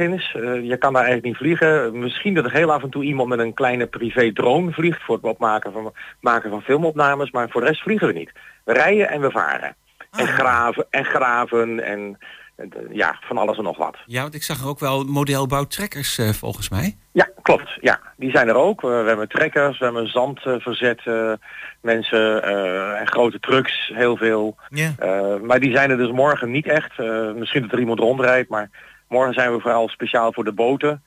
je 0.62 0.76
kan 0.78 0.92
daar 0.92 1.04
eigenlijk 1.04 1.24
niet 1.24 1.36
vliegen. 1.36 1.98
Misschien 1.98 2.34
dat 2.34 2.44
er 2.44 2.52
heel 2.52 2.72
af 2.72 2.82
en 2.82 2.90
toe 2.90 3.04
iemand 3.04 3.28
met 3.28 3.38
een 3.38 3.54
kleine 3.54 3.86
privé 3.86 4.32
drone 4.32 4.72
vliegt 4.72 5.02
voor 5.02 5.14
het 5.14 5.24
opmaken 5.24 5.72
van, 5.72 5.92
maken 6.20 6.50
van 6.50 6.62
filmopnames, 6.62 7.30
maar 7.30 7.48
voor 7.50 7.60
de 7.60 7.66
rest 7.66 7.82
vliegen 7.82 8.06
we 8.06 8.12
niet. 8.12 8.32
We 8.64 8.72
rijden 8.72 9.10
en 9.10 9.20
we 9.20 9.30
varen. 9.30 9.76
En 10.10 10.26
Ah. 10.26 10.34
graven 10.34 10.86
en 10.90 11.04
graven 11.04 11.84
en 11.84 12.18
ja, 12.90 13.18
van 13.20 13.38
alles 13.38 13.56
en 13.56 13.64
nog 13.64 13.76
wat. 13.76 13.96
Ja, 14.06 14.22
want 14.22 14.34
ik 14.34 14.42
zag 14.42 14.60
er 14.60 14.68
ook 14.68 14.78
wel 14.78 15.04
modelbouwtrekkers 15.04 16.18
eh, 16.18 16.28
volgens 16.28 16.68
mij. 16.68 16.96
Ja, 17.12 17.28
klopt. 17.42 17.78
Ja, 17.80 18.00
die 18.16 18.30
zijn 18.30 18.48
er 18.48 18.54
ook. 18.54 18.80
We, 18.80 19.04
hebben 19.06 19.28
trekkers, 19.28 19.78
we 19.78 19.84
hebben 19.84 20.10
zandverzet, 20.10 21.00
eh, 21.04 21.32
mensen 21.80 22.42
eh, 22.42 23.00
en 23.00 23.08
grote 23.08 23.40
trucks, 23.40 23.90
heel 23.94 24.16
veel. 24.16 24.56
Ja. 24.68 24.92
Eh, 24.98 25.40
maar 25.42 25.60
die 25.60 25.76
zijn 25.76 25.90
er 25.90 25.96
dus 25.96 26.10
morgen 26.10 26.50
niet 26.50 26.66
echt. 26.66 26.98
Eh, 26.98 27.32
misschien 27.32 27.62
dat 27.62 27.72
er 27.72 27.78
iemand 27.78 27.98
rondrijdt, 27.98 28.48
maar 28.48 28.70
morgen 29.08 29.34
zijn 29.34 29.52
we 29.52 29.60
vooral 29.60 29.88
speciaal 29.88 30.32
voor 30.32 30.44
de 30.44 30.52
boten. 30.52 31.02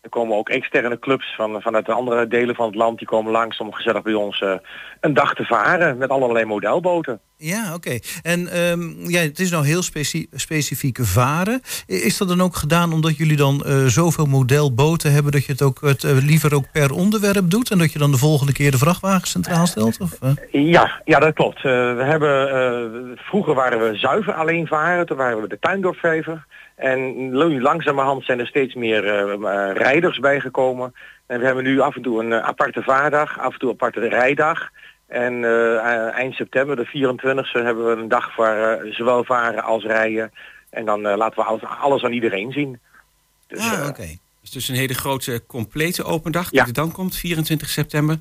Er 0.00 0.12
komen 0.12 0.36
ook 0.36 0.48
externe 0.48 0.98
clubs 0.98 1.34
van, 1.34 1.62
vanuit 1.62 1.86
de 1.86 1.92
andere 1.92 2.26
delen 2.26 2.54
van 2.54 2.66
het 2.66 2.74
land. 2.74 2.98
Die 2.98 3.06
komen 3.06 3.32
langs 3.32 3.58
om 3.58 3.72
gezellig 3.72 4.02
bij 4.02 4.14
ons 4.14 4.40
eh, 4.40 4.54
een 5.00 5.14
dag 5.14 5.34
te 5.34 5.44
varen 5.44 5.98
met 5.98 6.10
allerlei 6.10 6.44
modelboten. 6.44 7.20
Ja, 7.38 7.74
oké. 7.74 7.98
En 8.22 8.48
ehm, 8.48 9.10
ja, 9.10 9.20
het 9.20 9.38
is 9.38 9.50
nou 9.50 9.66
heel 9.66 9.82
specifieke 10.32 11.04
varen. 11.04 11.60
Is 11.86 12.16
dat 12.16 12.28
dan 12.28 12.40
ook 12.40 12.56
gedaan 12.56 12.92
omdat 12.92 13.16
jullie 13.16 13.36
dan 13.36 13.64
eh, 13.64 13.84
zoveel 13.84 14.26
modelboten 14.26 15.12
hebben... 15.12 15.32
dat 15.32 15.44
je 15.44 15.52
het 15.52 15.62
ook 15.62 15.80
het, 15.80 16.04
eh, 16.04 16.12
liever 16.12 16.54
ook 16.54 16.70
per 16.72 16.92
onderwerp 16.92 17.50
doet... 17.50 17.70
en 17.70 17.78
dat 17.78 17.92
je 17.92 17.98
dan 17.98 18.10
de 18.10 18.16
volgende 18.16 18.52
keer 18.52 18.70
de 18.70 18.78
vrachtwagen 18.78 19.28
centraal 19.28 19.66
stelt? 19.66 20.00
Of, 20.00 20.18
eh? 20.20 20.30
Ja, 20.72 21.02
ja, 21.04 21.18
dat 21.18 21.34
klopt. 21.34 21.62
We 21.62 22.02
hebben, 22.04 23.18
vroeger 23.18 23.54
waren 23.54 23.90
we 23.90 23.96
zuiver 23.96 24.32
alleen 24.32 24.66
varen, 24.66 25.06
toen 25.06 25.16
waren 25.16 25.42
we 25.42 25.48
de 25.48 25.58
tuindorfvever. 25.58 26.46
En 26.76 27.32
langzamerhand 27.60 28.24
zijn 28.24 28.40
er 28.40 28.46
steeds 28.46 28.74
meer 28.74 29.02
rijders 29.72 30.18
bijgekomen. 30.18 30.94
En 31.26 31.38
we 31.38 31.46
hebben 31.46 31.64
nu 31.64 31.80
af 31.80 31.96
en 31.96 32.02
toe 32.02 32.24
een 32.24 32.34
aparte 32.34 32.82
vaardag, 32.82 33.38
af 33.38 33.52
en 33.52 33.58
toe 33.58 33.68
een 33.68 33.74
aparte 33.74 34.08
rijdag. 34.08 34.70
En 35.06 35.44
eh, 35.44 35.76
eh, 35.76 36.14
eind 36.14 36.34
september, 36.34 36.76
de 36.76 36.86
24e, 36.86 37.62
hebben 37.64 37.86
we 37.86 38.02
een 38.02 38.08
dag 38.08 38.36
waar 38.36 38.78
eh, 38.78 38.94
zowel 38.94 39.24
varen 39.24 39.62
als 39.62 39.84
rijden. 39.84 40.32
En 40.70 40.84
dan 40.84 41.00
laten 41.00 41.38
we 41.38 41.44
alles, 41.44 41.62
alles 41.80 42.04
aan 42.04 42.12
iedereen 42.12 42.52
zien. 42.52 42.78
Dus, 43.46 43.60
ah, 43.60 43.86
oké. 43.88 44.02
Het 44.02 44.42
is 44.42 44.50
dus 44.50 44.68
een 44.68 44.74
hele 44.74 44.94
grote, 44.94 45.42
complete 45.46 46.04
open 46.04 46.32
dag 46.32 46.50
die 46.50 46.60
Ja. 46.60 46.66
er 46.66 46.72
dan 46.72 46.92
komt, 46.92 47.16
24 47.16 47.68
september. 47.68 48.16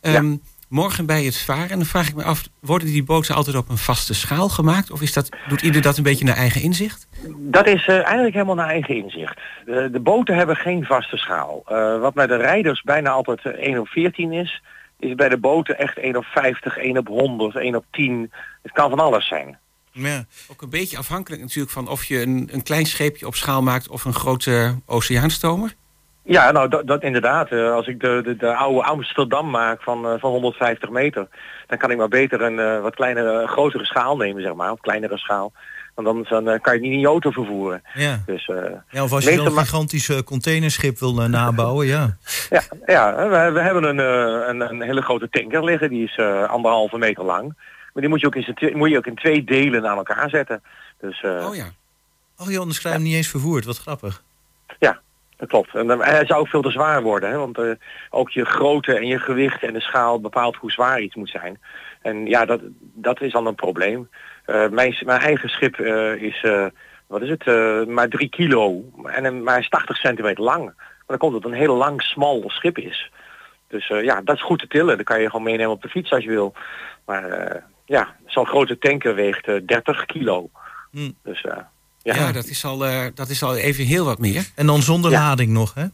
Ehm, 0.00 0.36
Morgen 0.68 1.06
bij 1.06 1.24
het 1.24 1.38
varen, 1.38 1.70
en 1.70 1.76
dan 1.76 1.86
vraag 1.86 2.08
ik 2.08 2.14
me 2.14 2.22
af, 2.22 2.48
worden 2.60 2.88
die 2.88 3.04
boten 3.04 3.34
altijd 3.34 3.56
op 3.56 3.68
een 3.68 3.78
vaste 3.78 4.14
schaal 4.14 4.48
gemaakt? 4.48 4.90
Of 4.90 5.02
is 5.02 5.12
dat, 5.12 5.28
doet 5.48 5.62
ieder 5.62 5.82
dat 5.82 5.96
een 5.96 6.02
beetje 6.02 6.24
naar 6.24 6.36
eigen 6.36 6.62
inzicht? 6.62 7.06
Dat 7.38 7.66
is 7.66 7.86
eigenlijk 7.86 8.32
helemaal 8.32 8.54
naar 8.54 8.68
eigen 8.68 8.96
inzicht. 8.96 9.40
De, 9.64 9.88
de 9.92 10.00
boten 10.00 10.36
hebben 10.36 10.56
geen 10.56 10.84
vaste 10.84 11.16
schaal. 11.16 11.62
Wat 12.00 12.14
bij 12.14 12.26
de 12.26 12.36
rijders 12.36 12.82
bijna 12.82 13.10
altijd 13.10 13.44
eh, 13.44 13.52
1 13.52 13.78
op 13.78 13.88
14 13.88 14.32
is, 14.32 14.62
is 15.02 15.14
bij 15.14 15.28
de 15.28 15.38
boten 15.38 15.78
echt 15.78 15.98
1 15.98 16.16
op 16.16 16.24
50, 16.24 16.76
1 16.76 16.98
op 16.98 17.06
100, 17.06 17.56
1 17.56 17.74
op 17.74 17.84
10. 17.90 18.32
Het 18.62 18.72
kan 18.72 18.90
van 18.90 19.00
alles 19.00 19.28
zijn. 19.28 19.58
Ja. 19.92 20.24
Ook 20.50 20.62
een 20.62 20.70
beetje 20.70 20.98
afhankelijk 20.98 21.42
natuurlijk 21.42 21.72
van 21.72 21.88
of 21.88 22.04
je 22.04 22.22
een, 22.22 22.48
een 22.52 22.62
klein 22.62 22.86
scheepje 22.86 23.26
op 23.26 23.34
schaal 23.34 23.62
maakt 23.62 23.88
of 23.88 24.04
een 24.04 24.14
grote 24.14 24.78
oceaanstomer. 24.86 25.74
Ja, 26.24 26.50
nou 26.50 26.68
dat, 26.68 26.86
dat 26.86 27.02
inderdaad. 27.02 27.50
Eh, 27.50 27.72
als 27.72 27.86
ik 27.86 28.00
de, 28.00 28.20
de, 28.24 28.36
de 28.36 28.54
oude 28.54 28.82
Amsterdam 28.82 29.50
maak 29.50 29.82
van, 29.82 30.06
eh, 30.06 30.14
van 30.18 30.30
150 30.30 30.90
meter, 30.90 31.28
dan 31.66 31.78
kan 31.78 31.90
ik 31.90 31.96
maar 31.96 32.08
beter 32.08 32.42
een 32.42 32.58
eh, 32.58 32.80
wat 32.80 32.94
kleinere, 32.94 33.46
grotere 33.46 33.84
schaal 33.84 34.16
nemen, 34.16 34.42
zeg 34.42 34.54
maar, 34.54 34.72
of 34.72 34.80
kleinere 34.80 35.18
schaal. 35.18 35.52
Want 35.94 36.06
dan, 36.06 36.26
dan 36.28 36.54
eh, 36.54 36.60
kan 36.60 36.72
je 36.72 36.78
het 36.78 36.88
niet 36.88 36.92
in 36.92 37.00
je 37.00 37.06
auto 37.06 37.30
vervoeren. 37.30 37.82
Ja. 37.94 38.22
Dus 38.26 38.46
eh, 38.48 38.56
ja, 38.90 39.02
of 39.02 39.12
als 39.12 39.24
je 39.24 39.36
dan 39.36 39.46
een 39.46 39.52
gigantisch 39.52 40.08
eh, 40.08 40.18
containerschip 40.18 40.98
wil 40.98 41.14
nabouwen, 41.14 41.86
ja. 41.86 42.16
Ja, 42.50 42.62
ja 42.86 43.28
we, 43.28 43.50
we 43.52 43.60
hebben 43.60 43.84
een, 43.84 43.98
een, 44.48 44.60
een 44.70 44.82
hele 44.82 45.02
grote 45.02 45.28
tanker 45.30 45.64
liggen, 45.64 45.88
die 45.90 46.04
is 46.04 46.18
anderhalve 46.48 46.98
meter 46.98 47.24
lang. 47.24 47.54
Maar 47.92 48.02
die 48.02 48.08
moet 48.08 48.20
je 48.20 48.26
ook 48.26 48.34
in, 48.34 48.54
twee- 48.54 48.76
moet 48.76 48.90
je 48.90 48.96
ook 48.96 49.06
in 49.06 49.14
twee 49.14 49.44
delen 49.44 49.86
aan 49.86 49.96
elkaar 49.96 50.30
zetten. 50.30 50.62
Dus 51.00 51.22
Oh 51.24 51.54
ja. 51.54 51.72
Oh 52.38 52.50
joh, 52.50 52.60
anders 52.60 52.78
krijg 52.78 52.94
je 52.94 53.00
hem 53.00 53.08
niet 53.10 53.16
eens 53.18 53.28
vervoerd. 53.28 53.64
Wat 53.64 53.78
grappig. 53.78 54.22
ja, 54.78 55.00
dat 55.36 55.48
klopt. 55.48 55.74
En 55.74 55.86
dan- 55.86 56.02
hij 56.02 56.26
zou 56.26 56.40
ook 56.40 56.48
veel 56.48 56.62
te 56.62 56.70
zwaar 56.70 57.02
worden, 57.02 57.30
hè, 57.30 57.36
want 57.36 57.58
ook 58.10 58.30
je 58.30 58.44
grootte 58.44 58.94
en 58.94 59.06
je 59.06 59.18
gewicht 59.18 59.62
en 59.62 59.72
de 59.72 59.80
schaal 59.80 60.20
bepaalt 60.20 60.56
hoe 60.56 60.70
zwaar 60.70 61.00
iets 61.00 61.14
moet 61.14 61.30
zijn. 61.30 61.60
En 62.02 62.26
ja, 62.26 62.44
dat, 62.44 62.60
dat 62.94 63.20
is 63.20 63.32
dan 63.32 63.46
een 63.46 63.54
probleem. 63.54 64.08
Eh, 64.44 64.68
mijn, 64.68 64.96
mijn 65.04 65.20
eigen 65.20 65.48
schip 65.48 65.78
eh, 65.78 66.14
is, 66.22 66.42
eh, 66.42 66.66
wat 67.06 67.22
is 67.22 67.28
het, 67.28 67.44
maar 67.88 68.08
drie 68.08 68.28
kilo 68.28 68.84
en 69.04 69.24
een- 69.24 69.42
maar 69.42 69.58
is 69.58 69.68
80 69.68 69.96
centimeter 69.96 70.44
lang. 70.44 70.64
Maar 70.64 71.04
dan 71.06 71.18
komt 71.18 71.34
het 71.34 71.44
een 71.44 71.52
heel 71.58 71.76
lang, 71.76 72.02
smal 72.02 72.44
schip 72.46 72.78
is. 72.78 73.10
Dus 73.68 73.86
ja, 73.88 74.20
dat 74.24 74.36
is 74.36 74.42
goed 74.42 74.58
te 74.58 74.66
tillen. 74.66 74.96
Dan 74.96 75.04
kan 75.04 75.20
je 75.20 75.26
gewoon 75.30 75.42
meenemen 75.44 75.72
op 75.72 75.82
de 75.82 75.88
fiets 75.88 76.10
als 76.12 76.24
je 76.24 76.30
wil. 76.30 76.52
Maar 77.06 77.24
ja, 77.84 78.14
zo'n 78.26 78.46
grote 78.46 78.78
tanker 78.78 79.14
weegt 79.14 79.46
eh, 79.48 79.54
30 79.66 80.06
kilo. 80.06 80.50
Hm. 80.90 81.10
Dus 81.22 81.40
Ja, 81.40 82.14
Ja, 82.14 82.32
dat, 82.32 82.44
is 82.46 82.64
al, 82.64 82.84
eh, 82.86 83.06
dat 83.14 83.28
is 83.28 83.42
al 83.42 83.56
even 83.56 83.84
heel 83.84 84.04
wat 84.04 84.18
meer. 84.18 84.44
En 84.54 84.66
dan 84.66 84.82
zonder 84.82 85.10
Ja. 85.10 85.18
lading 85.20 85.50
nog, 85.50 85.74
hè? 85.74 85.84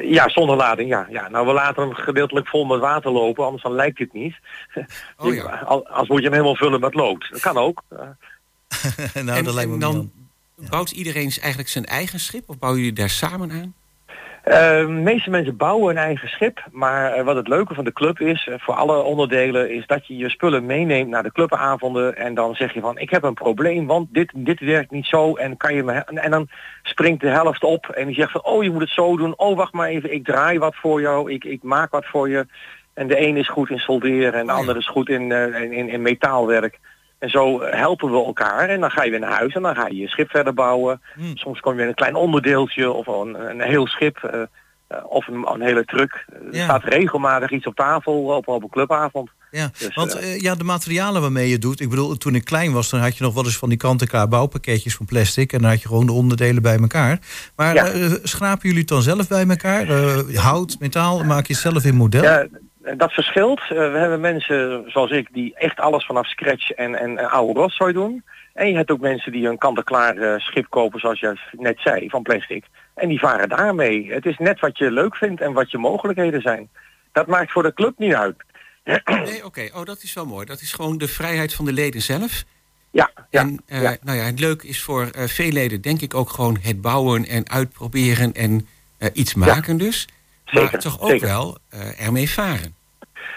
Ja 0.00 0.28
zonder 0.28 0.56
lading, 0.56 0.88
ja. 0.88 1.06
ja. 1.10 1.28
Nou, 1.28 1.46
we 1.46 1.52
laten 1.52 1.82
hem 1.82 1.94
gedeeltelijk 1.94 2.48
vol 2.48 2.64
met 2.64 2.80
water 2.80 3.10
lopen, 3.10 3.44
anders 3.44 3.62
dan 3.62 3.72
lijkt 3.72 3.98
het 3.98 4.12
niet. 4.12 4.36
Oh 5.16 5.34
ja. 5.34 5.42
al- 5.66 5.86
Als 5.86 6.08
moet 6.08 6.18
je 6.18 6.24
hem 6.24 6.32
helemaal 6.32 6.56
vullen 6.56 6.80
met 6.80 6.94
lood. 6.94 7.28
Dat 7.30 7.40
kan 7.40 7.56
ook. 7.56 7.82
Eh, 7.88 7.98
nou, 9.24 9.38
en, 9.38 9.44
dat 9.44 9.54
lijkt 9.54 9.70
me 9.70 9.78
dan 9.78 9.96
aan. 9.96 10.12
bouwt 10.68 10.90
iedereen 10.90 11.30
eigenlijk 11.40 11.68
zijn 11.68 11.84
eigen 11.84 12.20
schip 12.20 12.48
of 12.48 12.58
bouwen 12.58 12.80
jullie 12.80 12.96
daar 12.96 13.10
samen 13.10 13.50
aan? 13.50 13.74
Eh, 14.42 14.78
de 14.78 14.86
meeste 14.88 15.30
mensen 15.30 15.56
bouwen 15.56 15.90
een 15.90 16.02
eigen 16.02 16.28
schip, 16.28 16.64
maar 16.70 17.12
eh, 17.12 17.24
wat 17.24 17.36
het 17.36 17.48
leuke 17.48 17.74
van 17.74 17.84
de 17.84 17.92
club 17.92 18.20
is, 18.20 18.46
eh, 18.46 18.54
voor 18.58 18.74
alle 18.74 19.02
onderdelen, 19.02 19.70
is 19.70 19.86
dat 19.86 20.06
je 20.06 20.16
je 20.16 20.28
spullen 20.28 20.66
meeneemt 20.66 21.08
naar 21.08 21.22
de 21.22 21.32
clubavonden 21.32 22.16
en 22.16 22.34
dan 22.34 22.54
zeg 22.54 22.74
je 22.74 22.80
van 22.80 22.98
ik 22.98 23.10
heb 23.10 23.22
een 23.22 23.34
probleem, 23.34 23.86
want 23.86 24.08
dit, 24.12 24.32
dit 24.34 24.60
werkt 24.60 24.90
niet 24.90 25.06
zo 25.06 25.34
en 25.34 25.56
kan 25.56 25.74
je 25.74 25.82
me 25.82 25.92
en 25.92 26.30
dan 26.30 26.48
springt 26.82 27.20
de 27.20 27.28
helft 27.28 27.64
op 27.64 27.88
en 27.88 28.06
die 28.06 28.14
zegt 28.14 28.30
van 28.30 28.44
oh 28.44 28.62
je 28.62 28.70
moet 28.70 28.80
het 28.80 28.90
zo 28.90 29.16
doen, 29.16 29.38
oh 29.38 29.56
wacht 29.56 29.72
maar 29.72 29.88
even, 29.88 30.12
ik 30.12 30.24
draai 30.24 30.58
wat 30.58 30.74
voor 30.76 31.00
jou, 31.00 31.32
ik, 31.32 31.44
ik 31.44 31.62
maak 31.62 31.90
wat 31.90 32.06
voor 32.06 32.28
je. 32.28 32.46
En 32.94 33.06
de 33.06 33.20
een 33.20 33.36
is 33.36 33.48
goed 33.48 33.70
in 33.70 33.78
solderen 33.78 34.34
en 34.34 34.46
de 34.46 34.52
ander 34.52 34.76
is 34.76 34.88
goed 34.88 35.08
in, 35.08 35.32
eh, 35.32 35.62
in, 35.62 35.72
in, 35.72 35.88
in 35.88 36.02
metaalwerk. 36.02 36.78
En 37.22 37.30
zo 37.30 37.60
eh, 37.60 37.78
helpen 37.78 38.10
we 38.10 38.24
elkaar 38.24 38.68
en 38.68 38.80
dan 38.80 38.90
ga 38.90 39.02
je 39.04 39.10
weer 39.10 39.20
naar 39.20 39.30
huis 39.38 39.54
en 39.54 39.62
dan 39.62 39.74
ga 39.74 39.86
je 39.86 39.96
je 39.96 40.08
schip 40.08 40.30
verder 40.30 40.54
bouwen. 40.54 41.00
Hmm. 41.14 41.36
Soms 41.36 41.60
kom 41.60 41.76
je 41.76 41.82
in 41.82 41.88
een 41.88 41.94
klein 41.94 42.14
onderdeeltje 42.14 42.90
of 42.92 43.06
een, 43.06 43.50
een 43.50 43.60
heel 43.60 43.86
schip 43.86 44.16
eh, 44.16 44.40
eh, 44.86 44.98
of 45.08 45.26
een, 45.28 45.46
een 45.52 45.60
hele 45.62 45.84
truck. 45.84 46.24
Er 46.32 46.54
Ja. 46.56 46.64
staat 46.64 46.84
regelmatig 46.84 47.50
iets 47.50 47.66
op 47.66 47.74
tafel 47.76 48.24
op, 48.24 48.48
op 48.48 48.62
een 48.62 48.68
clubavond. 48.68 49.30
Ja, 49.50 49.70
Dus, 49.78 49.94
want 49.94 50.14
eh, 50.14 50.32
eh, 50.34 50.40
ja, 50.40 50.54
de 50.54 50.64
materialen 50.64 51.20
waarmee 51.20 51.48
je 51.48 51.58
doet. 51.58 51.80
Ik 51.80 51.88
bedoel, 51.90 52.16
toen 52.16 52.34
ik 52.34 52.44
klein 52.44 52.72
was, 52.72 52.90
dan 52.90 53.00
had 53.00 53.16
je 53.16 53.24
nog 53.24 53.34
wel 53.34 53.44
eens 53.44 53.56
van 53.56 53.68
die 53.68 53.78
kant-en-klaar 53.78 54.28
bouwpakketjes 54.28 54.94
van 54.96 55.06
plastic. 55.06 55.52
En 55.52 55.60
dan 55.60 55.70
had 55.70 55.82
je 55.82 55.88
gewoon 55.88 56.06
de 56.06 56.12
onderdelen 56.12 56.62
bij 56.62 56.78
elkaar. 56.78 57.18
Maar 57.56 57.74
Ja. 57.74 57.86
eh, 57.86 58.10
schrapen 58.22 58.62
jullie 58.62 58.78
het 58.78 58.88
dan 58.88 59.02
zelf 59.02 59.28
bij 59.28 59.46
elkaar? 59.48 59.88
Eh, 59.88 60.36
hout, 60.36 60.76
metaal, 60.78 61.24
maak 61.24 61.46
je 61.46 61.52
het 61.52 61.62
zelf 61.62 61.84
in 61.84 61.94
model? 61.94 62.22
Ja, 62.22 62.46
dat 62.96 63.12
verschilt. 63.12 63.60
Eh, 63.60 63.68
we 63.68 63.98
hebben 63.98 64.20
mensen 64.20 64.84
zoals 64.86 65.10
ik 65.10 65.28
die 65.32 65.54
echt 65.54 65.80
alles 65.80 66.06
vanaf 66.06 66.26
scratch 66.26 66.70
en, 66.70 66.94
en, 66.94 67.18
en 67.18 67.30
oude 67.30 67.60
rotzooi 67.60 67.92
doen. 67.92 68.24
En 68.54 68.68
je 68.68 68.76
hebt 68.76 68.90
ook 68.90 69.00
mensen 69.00 69.32
die 69.32 69.48
een 69.48 69.58
kant-en-klaar 69.58 70.16
eh, 70.16 70.38
schip 70.38 70.66
kopen 70.68 71.00
zoals 71.00 71.20
je 71.20 71.38
net 71.50 71.80
zei, 71.80 72.08
van 72.08 72.22
plastic. 72.22 72.64
En 72.94 73.08
die 73.08 73.18
varen 73.18 73.48
daarmee. 73.48 74.12
Het 74.12 74.26
is 74.26 74.38
net 74.38 74.60
wat 74.60 74.78
je 74.78 74.90
leuk 74.90 75.16
vindt 75.16 75.40
en 75.40 75.52
wat 75.52 75.70
je 75.70 75.78
mogelijkheden 75.78 76.40
zijn. 76.40 76.68
Dat 77.12 77.26
maakt 77.26 77.52
voor 77.52 77.62
de 77.62 77.74
club 77.74 77.98
niet 77.98 78.14
uit. 78.14 78.36
Nee, 79.04 79.44
oké. 79.44 79.68
Oh, 79.74 79.84
dat 79.84 80.02
is 80.02 80.14
wel 80.14 80.26
mooi. 80.26 80.46
Dat 80.46 80.60
is 80.60 80.72
gewoon 80.72 80.98
de 80.98 81.08
vrijheid 81.08 81.54
van 81.54 81.64
de 81.64 81.72
leden 81.72 82.02
zelf. 82.02 82.44
Ja, 82.92 83.10
ja, 83.30 83.40
en 83.40 83.62
eh, 83.66 83.82
ja. 83.82 83.96
Nou 84.02 84.18
ja, 84.18 84.24
het 84.24 84.40
leuke 84.40 84.66
is 84.66 84.82
voor 84.82 85.06
eh, 85.06 85.28
veel 85.28 85.50
leden 85.50 85.80
denk 85.80 86.00
ik 86.00 86.14
ook 86.14 86.30
gewoon 86.30 86.58
het 86.60 86.80
bouwen 86.80 87.26
en 87.26 87.48
uitproberen 87.48 88.32
en 88.32 88.66
eh, 88.98 89.08
iets 89.12 89.34
maken 89.34 89.76
dus. 89.76 90.08
Maar 90.52 90.62
Zeker, 90.62 90.78
toch 90.78 91.00
ook 91.00 91.08
zeker. 91.10 91.26
wel 91.26 91.58
eh, 91.70 92.06
ermee 92.06 92.30
varen. 92.30 92.74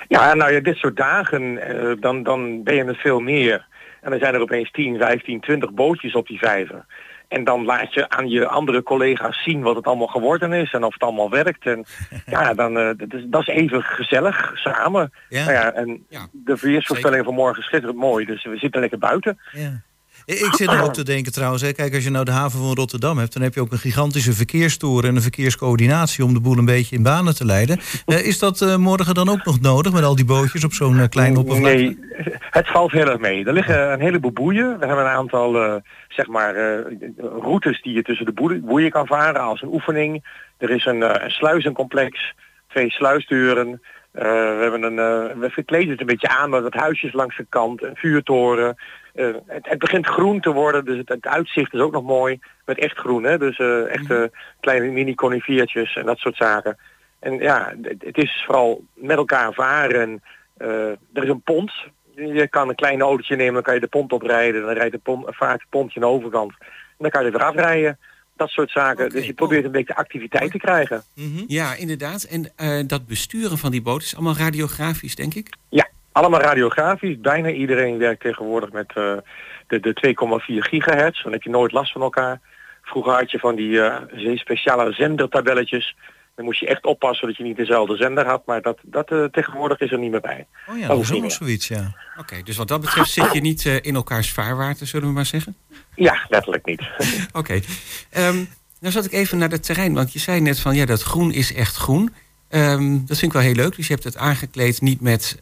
Ja, 0.07 0.34
nou 0.34 0.53
ja, 0.53 0.59
dit 0.59 0.78
soort 0.78 0.95
dagen, 0.95 1.57
eh, 1.57 2.01
dan, 2.01 2.24
dan 2.24 2.63
ben 2.63 2.76
je 2.76 2.84
met 2.84 2.97
veel 2.97 3.20
meer. 3.20 3.66
En 4.01 4.09
dan 4.09 4.20
zijn 4.20 4.34
er 4.34 4.41
opeens 4.41 4.72
10, 4.72 4.97
15, 4.97 5.39
20 5.39 5.72
bootjes 5.72 6.13
op 6.13 6.28
die 6.28 6.39
vijver. 6.39 6.86
En 7.28 7.43
dan 7.43 7.66
laat 7.66 7.93
je 7.93 8.09
aan 8.09 8.30
je 8.30 8.47
andere 8.47 8.84
collega's 8.84 9.43
zien 9.43 9.61
wat 9.61 9.76
het 9.76 9.86
allemaal 9.86 10.07
geworden 10.07 10.53
is 10.53 10.74
en 10.74 10.84
of 10.84 10.93
het 10.93 11.03
allemaal 11.03 11.30
werkt. 11.30 11.66
En 11.66 11.86
ja, 12.26 12.53
dan, 12.53 12.78
eh, 12.78 12.89
dat, 12.97 13.13
is, 13.13 13.24
dat 13.28 13.41
is 13.41 13.47
even 13.47 13.84
gezellig, 13.84 14.51
samen. 14.53 15.13
Ja. 15.30 15.43
Nou 15.43 15.53
ja, 15.53 15.74
en 15.74 16.05
Ja, 16.09 16.28
de 16.32 16.57
weersvoorspelling 16.61 17.26
van 17.26 17.34
morgen 17.34 17.59
is 17.59 17.66
schitterend 17.66 17.99
mooi, 17.99 18.26
dus 18.26 18.43
we 18.43 18.57
zitten 18.57 18.82
lekker 18.82 18.99
buiten. 18.99 19.39
Ja. 19.51 19.82
Ik 20.26 20.53
zit 20.55 20.71
er 20.71 20.84
ook 20.84 20.93
te 20.93 21.03
denken 21.13 21.32
trouwens, 21.32 21.61
hè, 21.61 21.71
kijk 21.71 21.93
als 21.93 22.03
je 22.03 22.09
nou 22.09 22.26
de 22.26 22.32
haven 22.32 22.59
van 22.59 22.73
Rotterdam 22.73 23.17
hebt... 23.17 23.34
dan 23.34 23.41
heb 23.41 23.53
je 23.53 23.61
ook 23.61 23.71
een 23.71 23.78
gigantische 23.78 24.34
verkeerstoren 24.34 25.09
en 25.09 25.15
een 25.15 25.21
verkeerscoördinatie... 25.21 26.23
om 26.23 26.34
de 26.34 26.39
boel 26.39 26.57
een 26.57 26.65
beetje 26.65 26.95
in 26.95 27.03
banen 27.03 27.36
te 27.36 27.45
leiden. 27.45 27.80
Eh, 28.05 28.26
is 28.26 28.39
dat 28.39 28.61
eh, 28.61 28.76
morgen 28.76 29.13
dan 29.13 29.30
ook 29.30 29.45
nog 29.45 29.61
nodig 29.61 29.93
met 29.93 30.03
al 30.03 30.15
die 30.15 30.26
bootjes 30.26 30.63
op 30.63 30.73
zo'n 30.73 30.99
eh, 30.99 31.07
klein 31.09 31.38
oppervlakte? 31.38 31.78
Nee, 31.78 31.99
het 32.49 32.67
valt 32.67 32.91
heel 32.91 33.09
erg 33.09 33.19
mee. 33.19 33.45
Er 33.45 33.53
liggen 33.53 33.91
een 33.91 33.99
heleboel 33.99 34.32
boeien. 34.32 34.80
We 34.80 34.86
hebben 34.86 35.05
een 35.05 35.11
aantal 35.11 35.82
zeg 36.07 36.28
maar, 36.28 36.55
routes 37.17 37.82
die 37.82 37.93
je 37.93 38.01
tussen 38.01 38.26
de 38.26 38.61
boeien, 38.61 38.91
kan 38.91 39.07
varen 39.07 39.41
als 39.41 39.61
een 39.61 39.73
oefening. 39.73 40.26
Er 40.57 40.69
is 40.69 40.86
een, 40.86 41.23
een 41.23 41.32
sluizencomplex, 41.32 42.34
twee 42.67 42.91
sluisdeuren. 42.91 43.82
We, 44.11 44.57
hebben 44.61 44.84
een, 44.84 44.95
we 45.39 45.49
verkleden 45.49 45.89
het 45.89 45.99
een 45.99 46.05
beetje 46.05 46.28
aan 46.28 46.49
met 46.49 46.63
wat 46.63 46.73
huisjes 46.73 47.13
langs 47.13 47.38
de 47.38 47.45
kant, 47.49 47.84
een 47.84 47.95
vuurtoren. 47.95 48.76
Eh, 49.16 49.34
het, 49.45 49.70
het 49.70 49.80
begint 49.80 50.05
groen 50.05 50.39
te 50.39 50.51
worden, 50.51 50.86
dus 50.86 50.97
het, 50.97 51.09
het 51.09 51.28
uitzicht 51.28 51.74
is 51.74 51.80
ook 51.80 51.91
nog 51.91 52.03
mooi. 52.03 52.39
Met 52.66 52.78
echt 52.78 52.97
groen, 52.97 53.24
hè? 53.24 53.38
dus 53.38 53.57
eh 53.57 53.93
echt 53.93 54.11
eh, 54.11 54.24
kleine 54.59 54.91
mini-conifiertjes 54.91 55.95
en 55.95 56.05
dat 56.05 56.18
soort 56.18 56.36
zaken. 56.36 56.78
En 57.20 57.38
ja, 57.39 57.74
het, 57.82 58.03
het 58.03 58.18
is 58.18 58.43
vooral 58.45 58.84
met 58.93 59.18
elkaar 59.18 59.53
varen. 59.53 60.24
Er 60.57 60.97
is 61.24 61.30
een 61.30 61.41
pont. 61.41 61.72
Je 62.16 62.47
kan 62.49 62.70
een 62.70 62.76
klein 62.76 63.01
autootje 63.01 63.36
nemen, 63.36 63.53
dan 63.53 63.63
kan 63.63 63.74
je 63.74 63.80
de 63.80 63.88
pont 63.88 64.13
oprijden. 64.13 64.61
Dan 64.61 64.74
rijdt 64.74 64.91
de 64.91 64.97
pont, 64.97 65.26
vaart 65.28 65.61
het 65.61 65.70
pontje 65.70 66.01
aan 66.01 66.07
de 66.07 66.13
overkant. 66.13 66.51
En 66.59 66.97
dan 66.97 67.09
kan 67.09 67.22
je 67.22 67.28
er 67.32 67.38
weer 67.38 67.47
afrijden. 67.47 67.99
Dat 68.36 68.49
soort 68.49 68.72
zaken. 68.72 69.09
Dus 69.09 69.26
je 69.26 69.34
probeert 69.34 69.66
een 69.66 69.72
beetje 69.72 69.95
activiteit 69.95 70.51
te 70.51 70.57
krijgen. 70.57 71.03
Mhm. 71.13 71.43
Ja, 71.47 71.76
inderdaad. 71.76 72.24
En 72.24 72.88
dat 72.88 73.07
besturen 73.07 73.57
van 73.57 73.72
die 73.72 73.82
boot 73.82 74.01
is 74.01 74.16
allemaal 74.16 74.38
radiografisch, 74.38 75.16
denk 75.16 75.34
ik. 75.34 75.49
Ja, 75.70 75.88
allemaal 76.16 76.41
radiografisch. 76.41 77.20
Bijna 77.20 77.49
iedereen 77.49 77.97
werkt 77.97 78.22
tegenwoordig 78.22 78.72
met 78.72 78.88
eh, 78.95 79.18
de, 79.68 79.80
de 79.80 80.16
2,4 80.53 80.70
gigahertz. 80.70 81.24
Dan 81.24 81.32
heb 81.32 81.43
je 81.43 81.49
nooit 81.49 81.72
last 81.72 81.91
van 81.91 82.01
elkaar. 82.01 82.39
Vroeger 82.82 83.13
had 83.13 83.32
je 83.32 83.39
van 83.39 83.55
die 83.55 83.82
eh, 83.82 84.38
speciale 84.38 84.93
zendertabelletjes. 84.93 85.95
Dan 86.36 86.45
moest 86.45 86.59
je 86.59 86.68
echt 86.68 86.86
oppassen 86.86 87.28
dat 87.28 87.38
je 87.38 87.43
niet 87.43 87.57
dezelfde 87.57 87.95
zender 87.95 88.26
had. 88.26 88.45
Maar 88.45 88.61
dat, 88.61 88.78
dat 88.82 89.11
eh, 89.11 89.24
tegenwoordig 89.24 89.80
is 89.80 89.91
er 89.91 89.99
niet 89.99 90.11
meer 90.11 90.22
bij. 90.22 90.45
Oh 90.70 90.78
ja, 90.78 90.88
Dat 90.88 90.99
is 90.99 91.13
ook 91.13 91.32
zoiets, 91.32 91.68
ja. 91.68 91.95
Oké, 92.20 92.41
dus 92.43 92.57
wat 92.57 92.68
dat 92.68 92.82
betreft 92.82 93.09
zit 93.09 93.34
je 93.34 93.41
niet 93.41 93.66
in 93.66 93.95
elkaars 93.95 94.32
vaarwater, 94.32 94.88
zullen 94.88 95.07
we 95.07 95.13
maar 95.13 95.26
zeggen. 95.26 95.55
Ja, 95.95 96.26
letterlijk 96.30 96.66
niet. 96.66 96.82
Oké. 97.39 97.59
Ehm, 98.09 98.43
nou 98.80 98.93
zat 98.93 99.05
ik 99.05 99.11
even 99.11 99.38
naar 99.38 99.49
het 99.49 99.63
terrein, 99.63 99.93
want 99.93 100.13
je 100.13 100.20
zei 100.20 100.41
net 100.41 100.59
van 100.59 100.76
ja, 100.76 100.86
dat 100.86 101.01
groen 101.01 101.32
is 101.32 101.53
echt 101.53 101.76
groen. 101.76 102.13
Ehm, 102.49 102.91
dat 103.05 103.18
vind 103.18 103.22
ik 103.22 103.34
wel 103.34 103.41
heel 103.41 103.63
leuk. 103.63 103.76
Dus 103.76 103.88
je 103.88 103.93
hebt 103.93 104.05
het 104.05 104.18
aangekleed 104.18 104.82
niet 104.82 105.01
met, 105.01 105.41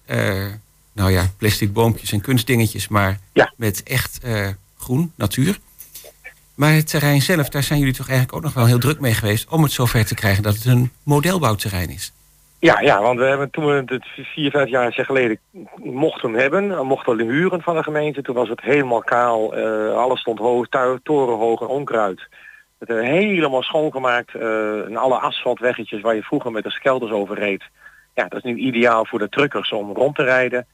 nou 0.94 1.12
ja, 1.12 1.24
plastic 1.38 1.74
boompjes 1.74 2.12
en 2.12 2.22
kunstdingetjes, 2.22 2.88
maar 2.88 3.20
Ja. 3.34 3.54
met 3.58 3.84
echt 3.84 4.20
eh, 4.24 4.48
groen, 4.78 5.12
natuur. 5.16 5.58
Maar 6.56 6.74
het 6.74 6.90
terrein 6.90 7.22
zelf, 7.22 7.50
daar 7.50 7.64
zijn 7.64 7.80
jullie 7.80 7.94
toch 7.94 8.08
eigenlijk 8.08 8.38
ook 8.38 8.44
nog 8.44 8.54
wel 8.54 8.66
heel 8.66 8.80
druk 8.80 9.00
mee 9.00 9.14
geweest 9.14 9.50
om 9.50 9.64
het 9.64 9.72
zover 9.72 10.06
te 10.06 10.16
krijgen 10.16 10.44
dat 10.44 10.54
het 10.56 10.66
een 10.66 10.92
modelbouwterrein 11.04 11.90
is. 11.90 12.14
Ja, 12.60 12.80
ja, 12.80 13.02
want 13.02 13.20
we 13.20 13.26
hebben 13.26 13.50
toen 13.50 13.66
we 13.66 13.84
het 13.86 14.06
vier, 14.34 14.52
vijf 14.52 14.70
jaar 14.70 14.94
geleden 14.94 15.40
mochten 15.76 16.34
hebben, 16.34 16.86
mochten 16.86 17.16
we 17.16 17.24
huren 17.24 17.62
van 17.62 17.76
de 17.76 17.84
gemeente. 17.84 18.22
Toen 18.22 18.36
was 18.36 18.50
het 18.50 18.62
helemaal 18.62 19.02
kaal, 19.02 19.56
eh, 19.56 19.96
alles 19.96 20.20
stond 20.20 20.40
hoog, 20.40 20.68
torenhoog 21.04 21.62
en 21.62 21.68
onkruid. 21.68 22.20
Het 22.80 22.88
hebben 22.88 23.06
we 23.06 23.18
helemaal 23.18 23.64
schoongemaakt 23.64 24.36
eh, 24.36 24.86
en 24.86 24.98
alle 24.98 25.20
asfaltweggetjes 25.20 26.02
waar 26.02 26.16
je 26.16 26.24
vroeger 26.24 26.52
met 26.52 26.64
de 26.64 26.72
skelders 26.72 27.12
over 27.12 27.40
reed. 27.40 27.64
Ja, 28.14 28.28
dat 28.28 28.44
is 28.44 28.52
nu 28.52 28.58
ideaal 28.58 29.06
voor 29.06 29.20
de 29.20 29.30
truckers 29.30 29.72
om 29.72 29.92
rond 29.92 30.16
te 30.16 30.24
rijden. 30.24 30.66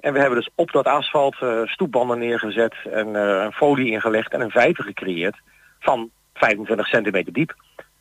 En 0.00 0.12
we 0.12 0.18
hebben 0.18 0.38
dus 0.38 0.50
op 0.54 0.70
dat 0.72 0.86
asfalt 0.86 1.36
eh, 1.40 1.62
stoepbanden 1.64 2.18
neergezet 2.18 2.74
en 2.92 3.16
eh, 3.16 3.42
een 3.44 3.52
folie 3.52 3.90
ingelegd 3.90 4.32
en 4.32 4.40
een 4.40 4.50
vijver 4.50 4.84
gecreëerd 4.84 5.36
van 5.80 6.10
25 6.34 6.86
centimeter 6.86 7.32
diep. 7.32 7.54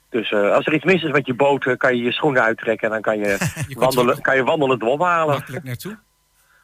Dus 0.10 0.32
eh, 0.32 0.52
als 0.54 0.66
er 0.66 0.74
iets 0.74 0.84
mis 0.84 1.04
is 1.04 1.12
met 1.12 1.26
je 1.26 1.34
boot, 1.34 1.78
kan 1.78 1.95
je 1.98 2.04
je 2.04 2.12
schoenen 2.12 2.43
uittrekken 2.43 2.88
en 2.88 2.93
dan 2.93 3.02
kan 3.02 3.18
je, 3.18 3.38
wandelen, 3.80 4.22
kan 4.22 4.36
je 4.36 4.43
ophalen. 4.86 5.36
makkelijk 5.36 5.64
naartoe. 5.64 5.98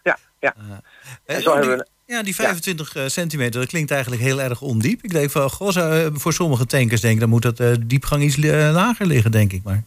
Ja, 0.03 0.17
ja. 0.39 0.53
En 1.25 1.41
zo 1.41 1.53
hebben 1.53 1.77
we- 1.77 1.91
Ja, 2.05 2.23
die 2.23 2.35
25 2.35 2.95
eh, 2.95 3.03
centimeter, 3.05 3.59
dat 3.59 3.69
klinkt 3.69 3.91
eigenlijk 3.91 4.21
heel 4.21 4.41
erg 4.41 4.61
ondiep. 4.61 5.03
Ik 5.03 5.11
denk 5.11 5.29
van, 5.29 5.49
goh, 5.49 5.69
zou, 5.69 5.93
eh, 5.93 6.05
voor 6.13 6.33
sommige 6.33 6.65
tankers 6.65 7.01
denk 7.01 7.13
ik, 7.13 7.19
dan 7.19 7.29
moet 7.29 7.41
dat 7.41 7.59
eh, 7.59 7.71
diepgang 7.85 8.23
iets 8.23 8.37
lager 8.71 9.05
liggen, 9.05 9.31
denk 9.31 9.51
ik 9.51 9.61
maar. 9.63 9.83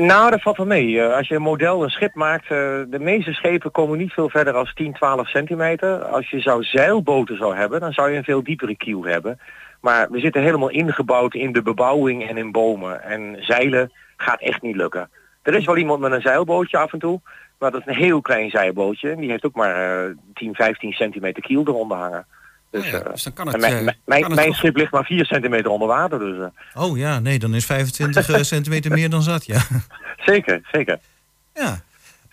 Nou, 0.00 0.30
dat 0.30 0.42
valt 0.42 0.56
wel 0.56 0.66
mee. 0.66 1.02
Als 1.02 1.28
je 1.28 1.34
een 1.34 1.42
model, 1.42 1.82
een 1.82 1.90
schip 1.90 2.14
maakt, 2.14 2.48
de 2.48 2.98
meeste 3.00 3.32
schepen 3.32 3.70
komen 3.70 3.98
niet 3.98 4.12
veel 4.12 4.28
verder 4.28 4.54
als 4.54 4.74
10, 4.74 4.92
12 4.92 5.28
centimeter. 5.28 6.04
Als 6.04 6.30
je 6.30 6.40
zou 6.40 6.62
zeilboten 6.62 7.36
zou 7.36 7.56
hebben, 7.56 7.80
dan 7.80 7.92
zou 7.92 8.10
je 8.10 8.16
een 8.16 8.24
veel 8.24 8.42
diepere 8.42 8.76
kiel 8.76 9.04
hebben. 9.04 9.38
Maar 9.80 10.10
we 10.10 10.20
zitten 10.20 10.42
helemaal 10.42 10.70
ingebouwd 10.70 11.34
in 11.34 11.52
de 11.52 11.62
bebouwing 11.62 12.28
en 12.28 12.36
in 12.36 12.52
bomen. 12.52 13.02
En 13.02 13.36
zeilen 13.40 13.92
gaat 14.16 14.40
echt 14.40 14.62
niet 14.62 14.76
lukken. 14.76 15.10
Er 15.42 15.54
is 15.54 15.64
wel 15.64 15.76
iemand 15.76 16.00
met 16.00 16.12
een 16.12 16.20
zeilbootje 16.20 16.78
af 16.78 16.92
en 16.92 16.98
toe, 16.98 17.20
maar 17.58 17.70
dat 17.70 17.80
is 17.80 17.86
een 17.86 18.00
heel 18.02 18.20
klein 18.20 18.50
zeilbootje. 18.50 19.10
En 19.10 19.20
die 19.20 19.30
heeft 19.30 19.44
ook 19.44 19.54
maar 19.54 20.04
eh 20.04 20.14
10, 20.34 20.54
15 20.54 20.92
centimeter 20.92 21.42
kiel 21.42 21.60
eronder 21.66 21.96
hangen. 21.96 22.26
Dus, 22.70 22.90
ja, 22.90 22.98
eh, 23.00 23.10
dus 23.12 23.22
dan 23.22 23.32
kan 23.32 23.46
en 23.46 23.52
het, 23.52 23.60
mijn, 23.60 23.76
eh, 23.76 23.82
mijn- 23.84 23.96
mijn, 24.04 24.20
kan 24.20 24.30
het 24.30 24.38
mijn 24.40 24.50
toch- 24.50 24.58
schip 24.58 24.76
ligt 24.76 24.92
maar 24.92 25.04
4 25.04 25.24
centimeter 25.26 25.70
onder 25.70 25.88
water. 25.88 26.18
Dus, 26.18 26.38
eh, 26.74 26.82
Oh 26.82 26.98
ja, 26.98 27.18
nee, 27.18 27.38
dan 27.38 27.54
is 27.54 27.66
25 27.66 28.28
eh, 28.28 28.42
centimeter 28.54 28.90
meer 28.92 29.10
dan 29.10 29.22
zat, 29.22 29.46
ja. 29.46 29.60
zeker, 30.24 30.60
zeker. 30.72 30.98
ja. 31.54 31.80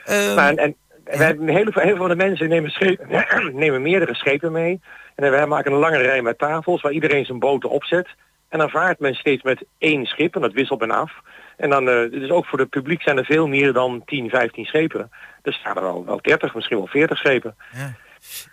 Ehm, 0.06 0.36
Maar 0.36 0.54
en, 0.54 0.58
en 0.58 1.18
wij 1.18 1.36
heel, 1.54 1.72
veel- 1.72 1.82
heel 1.82 1.90
veel 1.96 1.98
van 1.98 2.10
de 2.10 2.16
mensen 2.16 2.50
nemen, 2.50 2.70
schepen, 2.70 3.26
nemen 3.54 3.82
meerdere 3.82 4.16
schepen 4.16 4.52
mee. 4.52 4.80
En 5.16 5.32
wij 5.32 5.46
maken 5.48 5.72
een 5.72 5.78
lange 5.80 5.98
rij 5.98 6.22
met 6.22 6.38
tafels 6.38 6.82
waar 6.82 6.92
iedereen 6.92 7.26
zijn 7.26 7.40
boten 7.40 7.70
opzet. 7.70 8.08
En 8.50 8.60
dan 8.60 8.70
vaart 8.70 9.00
men 9.00 9.14
steeds 9.16 9.44
met 9.44 9.66
één 9.78 10.06
schip 10.06 10.36
en 10.36 10.42
dat 10.42 10.54
wisselt 10.54 10.80
men 10.80 10.92
af. 10.92 11.12
En 11.58 11.70
dan, 11.70 11.90
eh, 11.90 12.12
dus 12.12 12.30
ook 12.30 12.46
voor 12.46 12.60
het 12.60 12.70
publiek 12.70 13.02
zijn 13.02 13.18
er 13.18 13.26
veel 13.26 13.48
meer 13.48 13.74
dan 13.74 14.02
10, 14.06 14.30
15 14.30 14.66
schepen. 14.66 15.10
Er 15.42 15.54
staan 15.54 15.76
er 15.76 15.82
wel, 15.82 16.06
wel 16.06 16.20
30, 16.22 16.56
misschien 16.56 16.78
wel 16.78 16.88
40 16.88 17.18
schepen. 17.18 17.56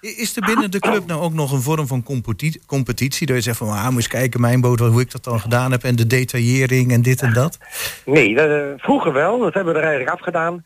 I- 0.02 0.20
Is 0.20 0.36
er 0.36 0.46
binnen 0.46 0.70
de 0.70 0.78
club 0.78 1.06
nou 1.06 1.20
ook 1.22 1.32
nog 1.32 1.52
een 1.52 1.60
vorm 1.60 1.86
van 1.86 2.02
competi- 2.02 2.60
competitie? 2.66 3.26
Dat 3.26 3.36
je 3.36 3.42
zegt 3.42 3.56
van, 3.58 3.68
ah, 3.68 3.84
moet 3.84 3.94
eens 3.94 4.08
kijken, 4.08 4.40
mijn 4.40 4.60
boot, 4.60 4.78
hoe 4.78 5.00
ik 5.00 5.10
dat 5.10 5.24
dan 5.24 5.40
gedaan 5.40 5.70
heb... 5.70 5.82
en 5.82 5.96
de 5.96 6.06
detaillering 6.06 6.92
en 6.92 7.02
dit 7.02 7.22
en 7.22 7.32
dat? 7.32 7.58
Nee, 8.04 8.34
dat, 8.34 8.48
eh, 8.48 8.66
vroeger 8.76 9.12
wel. 9.12 9.38
Dat 9.38 9.54
hebben 9.54 9.72
we 9.72 9.78
er 9.78 9.86
eigenlijk 9.86 10.16
afgedaan. 10.16 10.64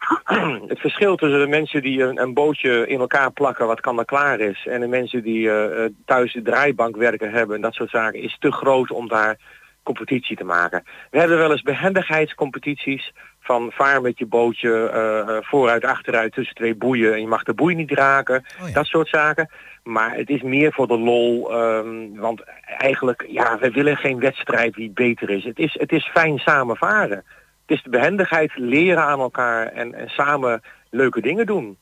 Het 0.68 0.80
verschil 0.80 1.16
tussen 1.16 1.40
de 1.40 1.46
mensen 1.46 1.82
die 1.82 2.02
een, 2.02 2.20
een 2.20 2.34
bootje 2.34 2.86
in 2.86 3.00
elkaar 3.00 3.30
plakken 3.32 3.66
wat 3.66 3.80
kan 3.80 3.98
er 3.98 4.04
klaar 4.04 4.40
is... 4.40 4.66
en 4.70 4.80
de 4.80 4.86
mensen 4.86 5.22
die 5.22 5.50
eh, 5.50 5.84
thuis 6.04 6.32
de 6.32 6.42
draaibank 6.42 6.96
werken 6.96 7.30
hebben 7.30 7.56
en 7.56 7.62
dat 7.62 7.74
soort 7.74 7.90
zaken... 7.90 8.22
is 8.22 8.36
te 8.38 8.52
groot 8.52 8.90
om 8.90 9.08
daar 9.08 9.36
competitie 9.82 10.36
te 10.36 10.44
maken. 10.44 10.84
We 11.10 11.18
hebben 11.18 11.38
wel 11.38 11.50
eens 11.50 11.62
behendigheidscompetities 11.62 13.12
van 13.40 13.70
vaar 13.72 14.00
met 14.00 14.18
je 14.18 14.26
bootje 14.26 14.88
eh, 14.88 15.18
eh, 15.18 15.42
vooruit, 15.42 15.84
achteruit 15.84 16.32
tussen 16.32 16.54
twee 16.54 16.74
boeien... 16.74 17.12
en 17.12 17.20
je 17.20 17.26
mag 17.26 17.42
de 17.42 17.54
boei 17.54 17.74
niet 17.74 17.90
raken, 17.90 18.44
dat 18.72 18.86
soort 18.86 19.08
zaken. 19.08 19.50
Maar 19.82 20.16
het 20.16 20.28
is 20.28 20.42
meer 20.42 20.72
voor 20.72 20.86
de 20.86 20.98
lol, 20.98 21.52
ehm, 21.52 22.14
want 22.14 22.42
eigenlijk, 22.78 23.26
ja, 23.28 23.58
we 23.58 23.70
willen 23.70 23.96
geen 23.96 24.18
wedstrijd 24.18 24.76
wie 24.76 24.90
beter 24.90 25.30
is. 25.30 25.44
Het 25.44 25.58
is, 25.58 25.76
het 25.78 25.92
is 25.92 26.10
fijn 26.12 26.38
samen 26.38 26.76
varen. 26.76 27.24
Het 27.66 27.78
is 27.78 27.82
de 27.82 27.90
behendigheid 27.90 28.52
leren 28.56 29.04
aan 29.04 29.20
elkaar 29.20 29.66
en, 29.66 29.94
en 29.94 30.08
samen 30.08 30.62
leuke 30.90 31.20
dingen 31.20 31.46
doen. 31.46 31.78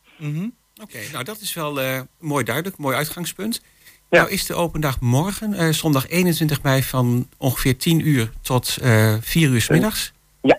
Oké, 0.83 0.99
nou 1.13 1.25
dat 1.25 1.41
is 1.41 1.55
wel 1.55 1.81
eh, 1.81 2.01
mooi 2.19 2.45
duidelijk, 2.45 2.79
mooi 2.79 2.97
uitgangspunt. 2.97 3.63
Nou 4.11 4.31
is 4.31 4.47
de 4.47 4.55
open 4.55 4.81
dag 4.81 5.01
morgen, 5.01 5.55
eh, 5.55 5.69
zondag 5.69 6.09
21 6.09 6.63
mei 6.63 6.83
van 6.83 7.29
ongeveer 7.39 7.77
10 7.77 8.09
uur 8.09 8.31
tot 8.43 8.79
eh 8.83 9.15
4 9.21 9.51
uur 9.51 9.61
's 9.61 9.69
middags. 9.69 10.13
Ja. 10.43 10.59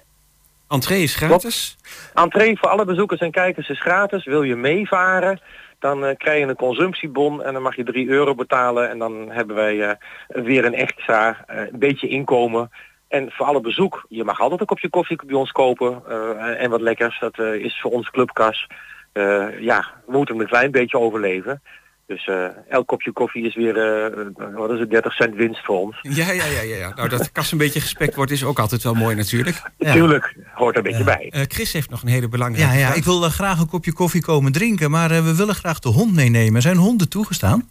Entree 0.67 1.03
is 1.03 1.15
gratis. 1.15 1.77
Entree 2.13 2.57
voor 2.57 2.69
alle 2.69 2.85
bezoekers 2.85 3.19
en 3.19 3.31
kijkers 3.31 3.69
is 3.69 3.81
gratis. 3.81 4.25
Wil 4.25 4.43
je 4.43 4.55
meevaren, 4.55 5.41
dan 5.79 6.05
eh, 6.05 6.17
krijg 6.17 6.39
je 6.39 6.47
een 6.47 6.55
consumptiebon 6.55 7.43
en 7.43 7.53
dan 7.53 7.61
mag 7.61 7.75
je 7.75 7.83
3 7.83 8.07
euro 8.07 8.35
betalen. 8.35 8.89
En 8.89 8.97
dan 8.99 9.29
hebben 9.31 9.55
wij 9.55 9.89
eh, 9.89 9.95
weer 10.27 10.65
een 10.65 10.75
extra 10.75 11.43
eh, 11.47 11.59
een 11.59 11.79
beetje 11.79 12.07
inkomen. 12.07 12.69
En 13.09 13.31
voor 13.31 13.45
alle 13.45 13.61
bezoek, 13.61 14.05
je 14.09 14.23
mag 14.23 14.39
altijd 14.39 14.59
een 14.59 14.65
kopje 14.65 14.89
koffie 14.89 15.25
bij 15.25 15.35
ons 15.35 15.51
kopen 15.51 16.01
eh, 16.07 16.63
en 16.63 16.69
wat 16.69 16.81
lekkers. 16.81 17.19
Dat 17.19 17.39
eh, 17.39 17.53
is 17.53 17.79
voor 17.81 17.91
ons 17.91 18.09
clubkas. 18.09 18.67
Eh, 19.11 19.59
ja, 19.59 19.85
we 20.05 20.17
moeten 20.17 20.39
een 20.39 20.47
klein 20.47 20.71
beetje 20.71 20.99
overleven. 20.99 21.61
Dus 22.09 22.27
eh, 22.27 22.45
elk 22.69 22.87
kopje 22.87 23.11
koffie 23.11 23.45
is 23.45 23.55
weer, 23.55 23.77
eh, 23.77 24.55
wat 24.55 24.71
is 24.71 24.79
het, 24.79 24.89
30 24.89 25.13
cent 25.13 25.35
winst 25.35 25.65
voor 25.65 25.79
ons. 25.79 25.99
Ja, 26.01 26.31
ja, 26.31 26.43
ja, 26.43 26.61
ja, 26.61 26.75
ja. 26.75 26.93
Nou, 26.95 27.09
dat 27.09 27.19
de 27.19 27.29
kas 27.31 27.51
een 27.51 27.57
beetje 27.57 27.81
gespekt 27.81 28.15
wordt 28.15 28.31
is 28.31 28.43
ook 28.43 28.59
altijd 28.59 28.83
wel 28.83 28.93
mooi 28.93 29.15
natuurlijk. 29.15 29.61
Natuurlijk, 29.77 30.35
hoort 30.53 30.75
er 30.75 30.85
een 30.85 30.91
beetje 30.91 31.03
bij. 31.03 31.27
Eh, 31.29 31.41
Chris 31.47 31.73
heeft 31.73 31.89
nog 31.89 32.01
een 32.01 32.07
hele 32.07 32.27
belangrijke 32.27 32.73
Ja, 32.73 32.79
ja, 32.79 32.93
ik 32.93 33.03
wil 33.03 33.21
graag 33.21 33.59
een 33.59 33.67
kopje 33.67 33.93
koffie 33.93 34.21
komen 34.21 34.51
drinken... 34.51 34.91
maar 34.91 35.11
eh, 35.11 35.23
we 35.23 35.35
willen 35.35 35.55
graag 35.55 35.79
de 35.79 35.89
hond 35.89 36.13
meenemen. 36.13 36.61
Zijn 36.61 36.77
honden 36.77 37.09
toegestaan? 37.09 37.69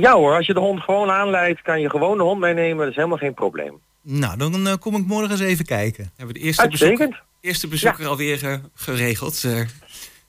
Ja 0.00 0.12
hoor, 0.12 0.36
als 0.36 0.46
je 0.46 0.54
de 0.54 0.60
hond 0.60 0.80
gewoon 0.80 1.10
aanleidt, 1.10 1.62
kan 1.62 1.80
je 1.80 1.90
gewoon 1.90 2.16
de 2.16 2.22
hond 2.22 2.40
meenemen. 2.40 2.78
Dat 2.78 2.88
is 2.88 2.96
helemaal 2.96 3.18
geen 3.18 3.34
probleem. 3.34 3.80
Nou, 4.02 4.36
dan 4.38 4.78
kom 4.78 4.96
ik 4.96 5.06
morgen 5.06 5.30
eens 5.30 5.40
even 5.40 5.64
kijken. 5.64 6.12
Hebben 6.16 6.34
we 6.34 6.40
de 6.40 6.46
eerste 6.46 6.62
Uitstekend. 6.62 6.98
bezoeker, 6.98 7.22
eerste 7.40 7.68
bezoeker 7.68 8.06
alweer 8.06 8.44
eh, 8.44 8.54
geregeld 8.74 9.44
eh, 9.44 9.60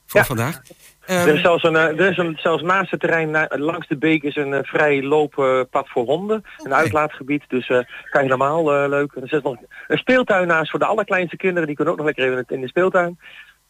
voor 0.06 0.24
vandaag. 0.24 0.62
Ehm, 1.06 1.28
er 1.28 1.34
is 1.34 1.40
zelfs, 1.40 1.62
een, 1.62 1.76
eh, 1.76 1.82
er 2.00 2.10
is 2.10 2.16
een, 2.16 2.36
zelfs 2.40 2.62
naast 2.62 2.90
het 2.90 3.00
terrein 3.00 3.46
langs 3.50 3.88
de 3.88 3.96
beek 3.96 4.22
is 4.22 4.36
een 4.36 4.52
eh, 4.54 4.58
vrij 4.62 5.02
looppad 5.02 5.88
voor 5.88 6.04
honden. 6.04 6.44
Een 6.62 6.74
uitlaatgebied, 6.74 7.44
dus 7.48 7.68
eh, 7.68 7.78
kan 8.10 8.22
je 8.22 8.28
normaal 8.28 8.72
eh, 8.74 8.88
leuk. 8.88 9.12
Er 9.20 9.28
zit 9.28 9.42
nog 9.42 9.56
een 9.88 9.98
speeltuin 9.98 10.46
naast 10.46 10.70
voor 10.70 10.78
de 10.78 10.84
allerkleinste 10.86 11.36
kinderen. 11.36 11.66
Die 11.66 11.76
kunnen 11.76 11.92
ook 11.94 11.98
nog 11.98 12.06
lekker 12.08 12.24
even 12.24 12.36
in 12.38 12.44
de- 12.48 12.54
in 12.54 12.60
de 12.60 12.68
speeltuin. 12.68 13.18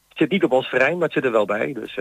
Het 0.09 0.19
zit 0.19 0.31
niet 0.31 0.45
op 0.45 0.53
ons 0.53 0.69
terrein, 0.69 0.93
maar 0.95 1.03
het 1.05 1.13
zit 1.13 1.25
er 1.25 1.33
wel 1.33 1.47
bij. 1.47 1.73
Dus, 1.73 1.95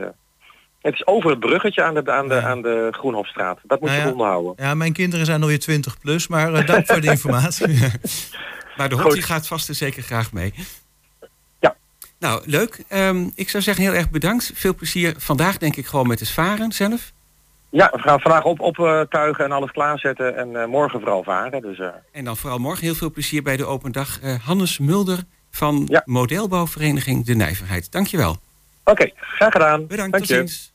het 0.82 0.94
is 0.94 1.08
over 1.08 1.30
het 1.30 1.40
bruggetje 1.40 1.84
aan 1.84 1.94
de, 1.94 2.12
aan 2.12 2.28
de, 2.28 2.42
aan 2.42 2.62
de 2.62 2.88
Groenhofstraat. 2.92 3.60
Dat 3.64 3.80
moet 3.80 3.90
Nou 3.90 4.02
je 4.02 4.06
ja. 4.08 4.12
onderhouden. 4.12 4.54
Ja, 4.58 4.74
mijn 4.74 4.94
kinderen 4.94 5.26
zijn 5.26 5.42
alweer 5.42 5.60
20 5.60 6.00
plus, 6.00 6.28
maar 6.28 6.66
dank 6.66 6.86
voor 6.86 7.02
de 7.02 7.08
informatie. 7.18 7.80
Maar 8.78 8.90
de 8.90 8.96
hond 8.96 9.14
die 9.14 9.22
gaat 9.22 9.48
vast 9.48 9.70
en 9.70 9.76
zeker 9.76 10.04
graag 10.04 10.32
mee. 10.34 10.54
Ja. 12.26 12.32
Nou, 12.32 12.42
leuk. 12.46 12.84
Ehm, 12.88 13.30
ik 13.36 13.50
zou 13.50 13.64
zeggen 13.64 13.84
heel 13.84 13.94
erg 13.94 14.10
bedankt. 14.10 14.52
Veel 14.54 14.76
plezier 14.76 15.14
vandaag 15.18 15.58
denk 15.58 15.76
ik 15.76 15.86
gewoon 15.86 16.08
met 16.08 16.20
het 16.20 16.30
varen 16.30 16.72
zelf. 16.72 17.12
Ja, 17.70 17.90
we 17.94 18.00
gaan 18.00 18.20
vandaag 18.20 18.44
op, 18.44 18.60
optuigen 18.60 19.46
en 19.46 19.52
alles 19.52 19.72
klaarzetten. 19.72 20.38
En 20.38 20.62
eh, 20.62 20.68
morgen 20.68 21.00
vooral 21.00 21.24
varen. 21.24 21.62
Dus, 21.62 21.80
eh, 21.80 21.88
En 22.12 22.26
dan 22.26 22.38
vooral 22.38 22.58
morgen 22.58 22.84
heel 22.84 22.96
veel 22.96 23.12
plezier 23.12 23.44
bij 23.44 23.58
de 23.58 23.66
open 23.66 23.92
dag. 23.92 24.20
Eh, 24.22 24.36
Hannes 24.46 24.80
Mulder 24.80 25.20
van 25.52 26.02
modelbouwvereniging 26.06 27.26
De 27.26 27.36
Nijverheid. 27.36 27.92
Dankjewel. 27.92 28.38
Oké, 28.84 29.12
graag 29.16 29.52
gedaan. 29.52 29.88
Bedankt, 29.88 30.12
Dank 30.12 30.26
tot 30.26 30.36
ziens. 30.36 30.74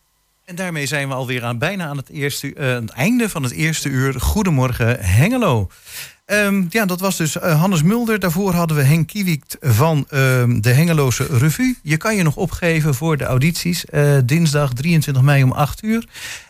En 0.51 0.57
daarmee 0.57 0.87
zijn 0.87 1.09
we 1.09 1.15
alweer 1.15 1.45
aan, 1.45 1.59
bijna 1.59 1.87
aan 1.87 1.97
het, 1.97 2.09
eerste, 2.09 2.55
eh, 2.55 2.75
het 2.75 2.91
einde 2.91 3.29
van 3.29 3.43
het 3.43 3.53
eerste 3.53 3.89
uur. 3.89 4.21
Goedemorgen 4.21 5.01
Hengelo. 5.01 5.71
Ehm, 6.25 6.65
ja, 6.71 6.87
dat 6.87 7.01
was 7.01 7.17
dus 7.17 7.39
eh, 7.39 7.61
Hannes 7.61 7.83
Mulder. 7.83 8.19
Daarvoor 8.19 8.55
hadden 8.55 8.77
we 8.77 8.83
Henk 8.83 9.09
Kiewiekt 9.09 9.57
van 9.61 10.07
ehm, 10.09 10.61
de 10.61 10.71
Hengeloze 10.71 11.27
Revue. 11.31 11.79
Je 11.83 11.97
kan 11.97 12.17
je 12.17 12.23
nog 12.23 12.37
opgeven 12.37 12.95
voor 12.95 13.17
de 13.17 13.25
audities. 13.25 13.85
eh, 13.85 14.19
dinsdag 14.25 14.73
23 14.73 15.23
mei 15.23 15.43
om 15.43 15.53
8 15.53 15.83
uur. 15.83 16.09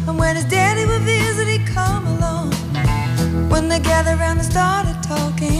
And 0.07 0.18
when 0.18 0.37
his 0.37 0.45
daddy 0.45 0.85
would 0.87 1.03
visit, 1.03 1.47
he'd 1.47 1.66
come 1.74 2.07
along. 2.07 2.51
When 3.49 3.68
they 3.68 3.81
gathered 3.81 4.18
around 4.18 4.39
and 4.39 4.47
started 4.47 5.03
talking, 5.03 5.59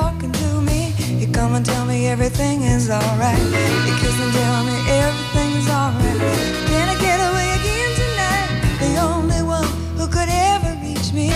Talking 0.00 0.32
to 0.32 0.60
me, 0.62 0.80
he 1.20 1.26
come 1.26 1.54
and 1.54 1.64
tell 1.64 1.84
me 1.84 2.08
everything 2.08 2.62
is 2.62 2.88
alright. 2.90 3.44
He 3.86 3.92
kiss 4.00 4.16
and 4.24 4.32
tell 4.32 4.64
me 4.64 4.76
everything 5.04 5.50
is 5.60 5.68
alright. 5.68 6.18
Can 6.70 6.86
I 6.94 6.96
get 7.06 7.18
away 7.28 7.48
again 7.60 7.90
tonight? 8.02 8.50
The 8.84 8.92
only 9.10 9.42
one 9.56 9.68
who 9.98 10.06
could 10.16 10.30
ever 10.52 10.72
reach 10.86 11.08
me 11.12 11.28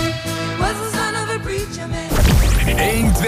was 0.63 0.75
the 0.85 0.91
son 0.97 1.13
of 1.23 1.27
a 1.37 1.39
preacher 1.47 1.87
man. 1.89 2.11
1, 2.73 3.13
2, 3.13 3.21